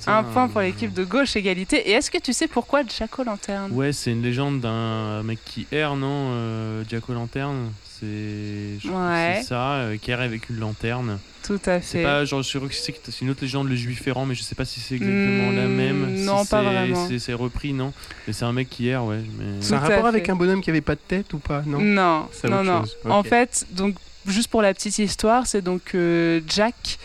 Un 0.07 0.23
point 0.23 0.49
pour 0.49 0.61
l'équipe 0.61 0.93
de 0.93 1.05
gauche, 1.05 1.37
égalité. 1.37 1.89
Et 1.89 1.93
est-ce 1.93 2.11
que 2.11 2.19
tu 2.19 2.33
sais 2.33 2.47
pourquoi 2.49 2.83
Jack 2.99 3.19
O'Lanterne 3.19 3.73
Ouais, 3.73 3.93
c'est 3.93 4.13
une 4.13 4.23
légende 4.23 4.61
d'un 4.61 5.23
mec 5.23 5.39
qui 5.45 5.67
erre, 5.73 5.97
non 5.97 6.29
euh, 6.33 6.83
Jack 6.89 7.09
O'Lanterne. 7.09 7.73
C'est 7.99 8.79
Ouais. 8.89 9.43
ça, 9.47 9.73
euh, 9.75 9.97
qui 9.99 10.11
erre 10.11 10.21
avec 10.21 10.49
une 10.49 10.59
lanterne. 10.59 11.19
Tout 11.43 11.61
à 11.67 11.81
C'est 11.81 11.99
fait. 11.99 12.03
pas 12.03 12.25
genre 12.25 12.43
je 12.43 12.49
suis 12.49 12.59
sûr 12.59 12.69
que 12.69 12.75
c'est 13.11 13.21
une 13.23 13.31
autre 13.31 13.43
légende, 13.43 13.69
le 13.69 13.75
juif 13.75 14.07
errant, 14.07 14.25
mais 14.25 14.35
je 14.35 14.43
sais 14.43 14.55
pas 14.55 14.65
si 14.65 14.79
c'est 14.81 14.95
exactement 14.95 15.51
la 15.53 15.67
Hmm, 15.67 15.75
même. 15.75 16.17
si 16.17 16.23
non, 16.25 16.45
pas 16.45 16.63
c'est- 16.63 16.63
vraiment. 16.63 17.09
c'est- 17.19 17.33
repris, 17.35 17.73
non 17.73 17.93
Mais 18.27 18.33
c'est 18.33 18.45
un 18.45 18.53
mec 18.53 18.69
qui 18.71 18.89
erre, 18.89 19.05
ouais. 19.05 19.21
Mais... 19.39 19.45
C'est 19.61 19.75
un 19.75 19.79
rapport 19.81 20.03
fait. 20.03 20.09
avec 20.09 20.29
un 20.29 20.37
bonhomme 20.37 20.61
qui 20.63 20.71
avait 20.71 20.81
pas 20.83 20.95
de 20.95 21.01
tête 21.07 21.33
ou 21.35 21.39
pas? 21.39 21.63
Non? 21.67 21.81
Non, 21.81 22.29
C'est 22.33 22.49
non, 22.49 22.63
non. 22.63 22.85
En 23.07 23.23
fait, 23.23 23.67
donc 23.73 23.97
juste 24.31 24.49
pour 24.49 24.63
la 24.63 24.73
petite 24.75 24.99
histoire, 24.99 25.47
c'est 25.47 25.63
donc 25.63 25.95
euh, 25.95 26.41
Jack 26.47 26.99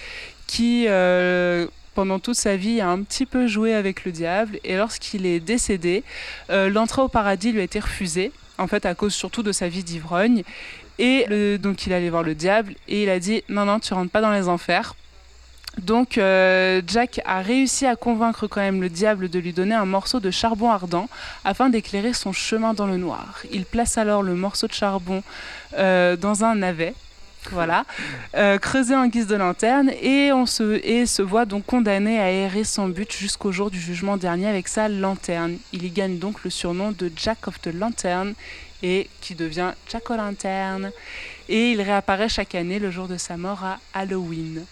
qui, 0.47 0.85
euh, 0.87 1.67
pendant 1.93 2.19
toute 2.19 2.35
sa 2.35 2.55
vie, 2.55 2.81
a 2.81 2.89
un 2.89 3.01
petit 3.01 3.25
peu 3.25 3.47
joué 3.47 3.73
avec 3.73 4.05
le 4.05 4.11
diable. 4.11 4.59
Et 4.63 4.77
lorsqu'il 4.77 5.25
est 5.25 5.39
décédé, 5.39 6.03
euh, 6.49 6.69
l'entrée 6.69 7.01
au 7.01 7.07
paradis 7.07 7.51
lui 7.51 7.61
a 7.61 7.63
été 7.63 7.79
refusée, 7.79 8.31
en 8.57 8.67
fait, 8.67 8.85
à 8.85 8.95
cause 8.95 9.13
surtout 9.13 9.43
de 9.43 9.51
sa 9.51 9.67
vie 9.67 9.83
d'ivrogne. 9.83 10.43
Et 10.97 11.25
donc, 11.57 11.85
il 11.87 11.91
allait 11.91 12.09
voir 12.09 12.23
le 12.23 12.35
diable 12.35 12.73
et 12.87 13.03
il 13.03 13.09
a 13.09 13.19
dit 13.19 13.43
Non, 13.49 13.65
non, 13.65 13.79
tu 13.79 13.93
rentres 13.93 14.11
pas 14.11 14.21
dans 14.21 14.31
les 14.31 14.47
enfers. 14.47 14.95
Donc 15.77 16.11
Jack 16.13 17.19
a 17.25 17.41
réussi 17.41 17.85
à 17.85 17.97
convaincre 17.97 18.47
quand 18.47 18.61
même 18.61 18.79
le 18.79 18.87
diable 18.87 19.27
de 19.27 19.37
lui 19.37 19.51
donner 19.51 19.75
un 19.75 19.83
morceau 19.83 20.21
de 20.21 20.31
charbon 20.31 20.71
ardent 20.71 21.09
afin 21.43 21.67
d'éclairer 21.67 22.13
son 22.13 22.31
chemin 22.31 22.73
dans 22.73 22.87
le 22.87 22.95
noir. 22.95 23.41
Il 23.51 23.65
place 23.65 23.97
alors 23.97 24.23
le 24.23 24.35
morceau 24.35 24.67
de 24.67 24.71
charbon 24.71 25.21
dans 25.73 26.45
un 26.45 26.55
navet, 26.55 26.93
voilà, 27.51 27.85
euh, 28.35 28.57
creusé 28.57 28.95
en 28.95 29.07
guise 29.07 29.27
de 29.27 29.35
lanterne, 29.35 29.91
et, 30.01 30.31
on 30.31 30.45
se, 30.45 30.79
et 30.85 31.05
se 31.05 31.21
voit 31.21 31.45
donc 31.45 31.65
condamné 31.65 32.19
à 32.19 32.31
errer 32.31 32.63
sans 32.63 32.87
but 32.87 33.11
jusqu'au 33.11 33.51
jour 33.51 33.71
du 33.71 33.79
jugement 33.79 34.17
dernier 34.17 34.47
avec 34.47 34.67
sa 34.67 34.89
lanterne. 34.89 35.57
Il 35.73 35.83
y 35.83 35.89
gagne 35.89 36.17
donc 36.17 36.43
le 36.43 36.49
surnom 36.49 36.91
de 36.91 37.11
Jack 37.15 37.47
of 37.47 37.61
the 37.61 37.73
Lantern, 37.73 38.33
et 38.83 39.09
qui 39.21 39.35
devient 39.35 39.71
Jack 39.89 40.09
O'Lantern. 40.09 40.91
Et 41.49 41.71
il 41.71 41.81
réapparaît 41.81 42.29
chaque 42.29 42.55
année 42.55 42.79
le 42.79 42.91
jour 42.91 43.07
de 43.07 43.17
sa 43.17 43.37
mort 43.37 43.63
à 43.63 43.79
Halloween. 43.93 44.65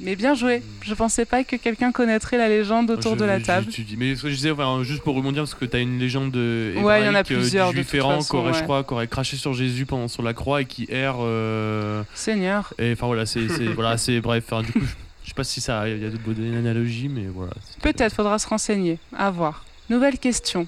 Mais 0.00 0.16
bien 0.16 0.34
joué. 0.34 0.62
Je 0.82 0.94
pensais 0.94 1.24
pas 1.24 1.44
que 1.44 1.56
quelqu'un 1.56 1.92
connaîtrait 1.92 2.36
la 2.36 2.48
légende 2.48 2.90
autour 2.90 3.16
de 3.16 3.24
la 3.24 3.40
table. 3.40 3.66
Je, 3.70 3.82
tu, 3.82 3.96
mais 3.96 4.14
ce 4.14 4.22
que 4.22 4.30
je 4.30 4.34
disais, 4.34 4.52
juste 4.82 5.02
pour 5.02 5.14
rebondir, 5.14 5.42
parce 5.42 5.54
que 5.54 5.64
tu 5.64 5.76
as 5.76 5.80
une 5.80 5.98
légende 5.98 6.36
euh, 6.36 6.70
hébraïque, 6.70 6.86
ouais, 6.86 7.02
il 7.02 7.06
y 7.06 7.08
en 7.08 7.14
a 7.14 7.20
euh, 7.20 7.24
plusieurs, 7.24 7.72
de 7.72 7.82
qui 7.82 8.00
aurait, 8.00 8.52
je 8.52 8.62
crois, 8.62 8.84
qui 8.84 8.92
aurait 8.92 9.08
craché 9.08 9.36
sur 9.36 9.54
Jésus 9.54 9.86
pendant 9.86 10.08
sur 10.08 10.22
la 10.22 10.34
croix 10.34 10.62
et 10.62 10.66
qui 10.66 10.86
erre. 10.90 11.16
Euh, 11.20 12.02
Seigneur. 12.14 12.74
Et 12.78 12.92
enfin 12.92 13.06
voilà, 13.06 13.26
c'est 13.26 13.46
voilà, 13.74 13.96
c'est 13.96 14.20
bref. 14.20 14.52
Du 14.64 14.72
coup, 14.72 14.80
je, 14.80 14.86
je 15.24 15.28
sais 15.28 15.34
pas 15.34 15.44
si 15.44 15.60
ça, 15.60 15.88
il 15.88 16.02
y 16.02 16.06
a 16.06 16.10
d'autres 16.10 16.24
bonnes 16.24 16.56
analogies, 16.56 17.08
mais 17.08 17.26
voilà. 17.32 17.52
Peut-être 17.82 18.14
faudra 18.14 18.38
se 18.38 18.46
renseigner. 18.46 18.98
À 19.16 19.30
voir. 19.30 19.64
Nouvelle 19.88 20.18
question. 20.18 20.66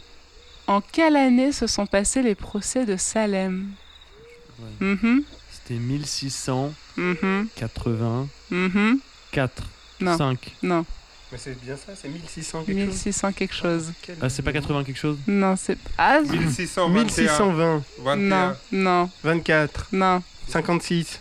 En 0.66 0.80
quelle 0.80 1.16
année 1.16 1.52
se 1.52 1.66
sont 1.66 1.86
passés 1.86 2.22
les 2.22 2.34
procès 2.34 2.86
de 2.86 2.96
Salem? 2.96 3.66
Mhm. 4.80 5.22
C'était 5.50 5.80
1680. 5.80 8.28
4, 9.32 9.62
non. 10.00 10.16
5. 10.16 10.56
Non. 10.62 10.84
Mais 11.30 11.38
c'est 11.38 11.60
bien 11.62 11.76
ça, 11.76 11.92
c'est 11.94 12.08
1600 12.08 12.62
quelque 12.64 12.76
1600 12.78 13.28
chose. 13.28 13.36
quelque 13.36 13.54
chose. 13.54 13.92
Ah, 14.08 14.12
ah, 14.22 14.28
c'est 14.30 14.42
pas 14.42 14.52
80 14.52 14.84
quelque 14.84 14.98
chose? 14.98 15.18
Non, 15.26 15.56
c'est 15.56 15.76
pas. 15.78 16.20
1621. 16.22 17.04
1620. 17.04 17.82
21. 17.98 18.16
Non, 18.16 18.56
non. 18.72 19.10
24. 19.22 19.88
Non. 19.92 20.22
56. 20.48 21.20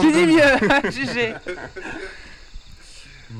J'ai 0.00 0.12
dit 0.12 0.26
mieux, 0.26 0.40
GG. 0.90 1.34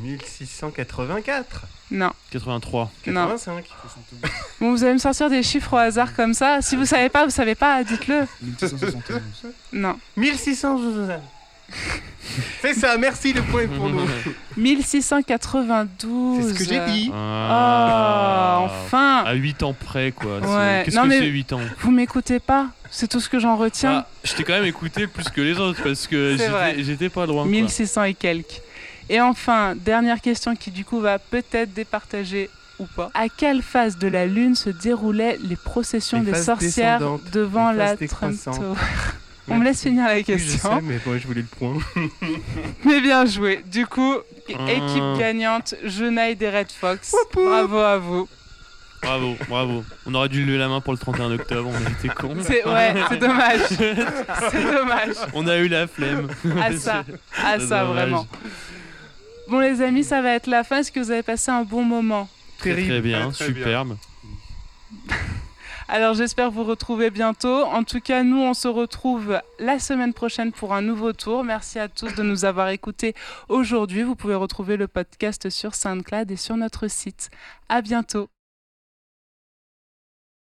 1684 0.02 1.62
Non. 1.90 2.12
83 2.30 2.90
85 3.04 3.52
non. 3.52 3.60
Bon, 4.60 4.70
vous 4.72 4.84
allez 4.84 4.92
me 4.92 4.98
sortir 4.98 5.30
des 5.30 5.42
chiffres 5.42 5.72
au 5.72 5.78
hasard 5.78 6.14
comme 6.14 6.34
ça. 6.34 6.60
Si 6.60 6.76
vous 6.76 6.86
savez 6.86 7.08
pas, 7.08 7.24
vous 7.24 7.30
savez 7.30 7.54
pas, 7.54 7.82
dites-le. 7.82 8.26
1671 8.42 9.20
Non. 9.72 9.98
1671 10.16 11.18
c'est 12.62 12.74
ça, 12.74 12.96
merci 12.96 13.32
le 13.32 13.42
point 13.42 13.66
pour 13.66 13.88
nous. 13.88 14.06
1692. 14.56 16.42
C'est 16.42 16.48
ce 16.54 16.58
que 16.58 16.64
j'ai 16.64 16.80
dit. 16.92 17.10
Oh, 17.12 17.16
enfin 17.16 19.24
À 19.26 19.32
8 19.34 19.62
ans 19.62 19.74
près, 19.74 20.12
quoi. 20.12 20.38
Ouais. 20.38 20.82
Qu'est-ce 20.84 20.96
que 21.00 21.10
c'est 21.10 21.26
8 21.26 21.52
ans 21.54 21.60
Vous 21.80 21.90
m'écoutez 21.90 22.38
pas? 22.38 22.66
C'est 22.90 23.08
tout 23.08 23.20
ce 23.20 23.28
que 23.28 23.38
j'en 23.38 23.56
retiens? 23.56 24.04
Ah, 24.04 24.08
Je 24.24 24.34
t'ai 24.34 24.44
quand 24.44 24.52
même 24.52 24.64
écouté 24.64 25.06
plus 25.06 25.28
que 25.28 25.40
les 25.40 25.58
autres 25.58 25.82
parce 25.82 26.06
que 26.06 26.36
j'étais- 26.82 27.08
pas 27.08 27.26
loin. 27.26 27.42
quoi. 27.42 27.50
1600 27.50 28.04
et 28.04 28.14
quelques. 28.14 28.60
Et 29.08 29.20
enfin, 29.20 29.74
dernière 29.76 30.20
question 30.20 30.54
qui 30.54 30.70
du 30.70 30.84
coup 30.84 31.00
va 31.00 31.18
peut-être 31.18 31.72
départager 31.72 32.48
ou 32.78 32.86
pas. 32.86 33.10
À 33.14 33.28
quelle 33.28 33.62
phase 33.62 33.98
de 33.98 34.08
la 34.08 34.26
Lune 34.26 34.54
se 34.54 34.70
déroulaient 34.70 35.38
les 35.42 35.56
processions 35.56 36.20
Les 36.20 36.32
des 36.32 36.42
sorcières 36.42 37.00
devant 37.32 37.72
la 37.72 37.96
Trump. 37.96 38.36
Tower 38.44 38.74
On 39.50 39.56
me 39.58 39.64
laisse 39.64 39.82
finir 39.82 40.04
la 40.06 40.14
Oui, 40.14 40.20
je 40.20 40.24
question. 40.32 40.70
sais, 40.76 40.80
mais 40.82 40.98
moi 41.04 41.18
je 41.18 41.26
voulais 41.26 41.42
le 41.42 41.46
point. 41.58 41.76
Mais 42.84 43.00
bien 43.00 43.26
joué. 43.26 43.62
Du 43.66 43.86
coup, 43.86 44.14
Ah. 44.48 44.72
équipe 44.72 45.18
gagnante, 45.18 45.74
Genaille 45.84 46.36
des 46.36 46.48
Red 46.50 46.70
Fox. 46.70 47.14
Bravo 47.34 47.78
à 47.78 47.98
vous. 47.98 48.28
Bravo, 49.02 49.34
bravo. 49.48 49.84
On 50.06 50.14
aurait 50.14 50.28
dû 50.28 50.44
lever 50.44 50.58
la 50.58 50.68
main 50.68 50.80
pour 50.80 50.92
le 50.92 50.98
31 50.98 51.32
octobre, 51.32 51.70
on 51.72 51.86
a 51.86 51.90
été 51.90 52.08
cons. 52.08 52.36
C'est 52.42 52.64
ouais, 52.66 52.94
c'est 53.08 53.16
dommage. 53.16 53.60
C'est 54.50 54.72
dommage. 54.72 55.14
On 55.34 55.46
a 55.48 55.56
eu 55.58 55.68
la 55.68 55.86
flemme. 55.86 56.28
À 56.62 56.72
ça, 56.76 57.04
à 57.42 57.58
ça 57.58 57.80
dommage. 57.84 57.86
vraiment. 57.94 58.26
Bon 59.48 59.58
les 59.58 59.80
amis, 59.82 60.04
ça 60.04 60.20
va 60.22 60.34
être 60.34 60.46
la 60.46 60.62
fin. 60.64 60.78
Est-ce 60.78 60.92
que 60.92 61.00
vous 61.00 61.10
avez 61.10 61.22
passé 61.22 61.50
un 61.50 61.62
bon 61.62 61.82
moment? 61.82 62.28
Très, 62.58 62.74
très 62.74 63.00
bien, 63.00 63.30
Très, 63.30 63.52
très 63.52 63.52
bien. 63.64 63.86
Alors 65.92 66.14
j'espère 66.14 66.52
vous 66.52 66.62
retrouver 66.62 67.10
bientôt. 67.10 67.64
En 67.64 67.82
tout 67.82 68.00
cas, 68.00 68.22
nous 68.22 68.40
on 68.40 68.54
se 68.54 68.68
retrouve 68.68 69.40
la 69.58 69.80
semaine 69.80 70.14
prochaine 70.14 70.52
pour 70.52 70.72
un 70.72 70.82
nouveau 70.82 71.12
tour. 71.12 71.42
Merci 71.42 71.80
à 71.80 71.88
tous 71.88 72.14
de 72.14 72.22
nous 72.22 72.44
avoir 72.44 72.68
écoutés 72.68 73.12
aujourd'hui. 73.48 74.04
Vous 74.04 74.14
pouvez 74.14 74.36
retrouver 74.36 74.76
le 74.76 74.86
podcast 74.86 75.50
sur 75.50 75.74
SoundCloud 75.74 76.30
et 76.30 76.36
sur 76.36 76.56
notre 76.56 76.86
site. 76.86 77.28
À 77.68 77.82
bientôt. 77.82 78.30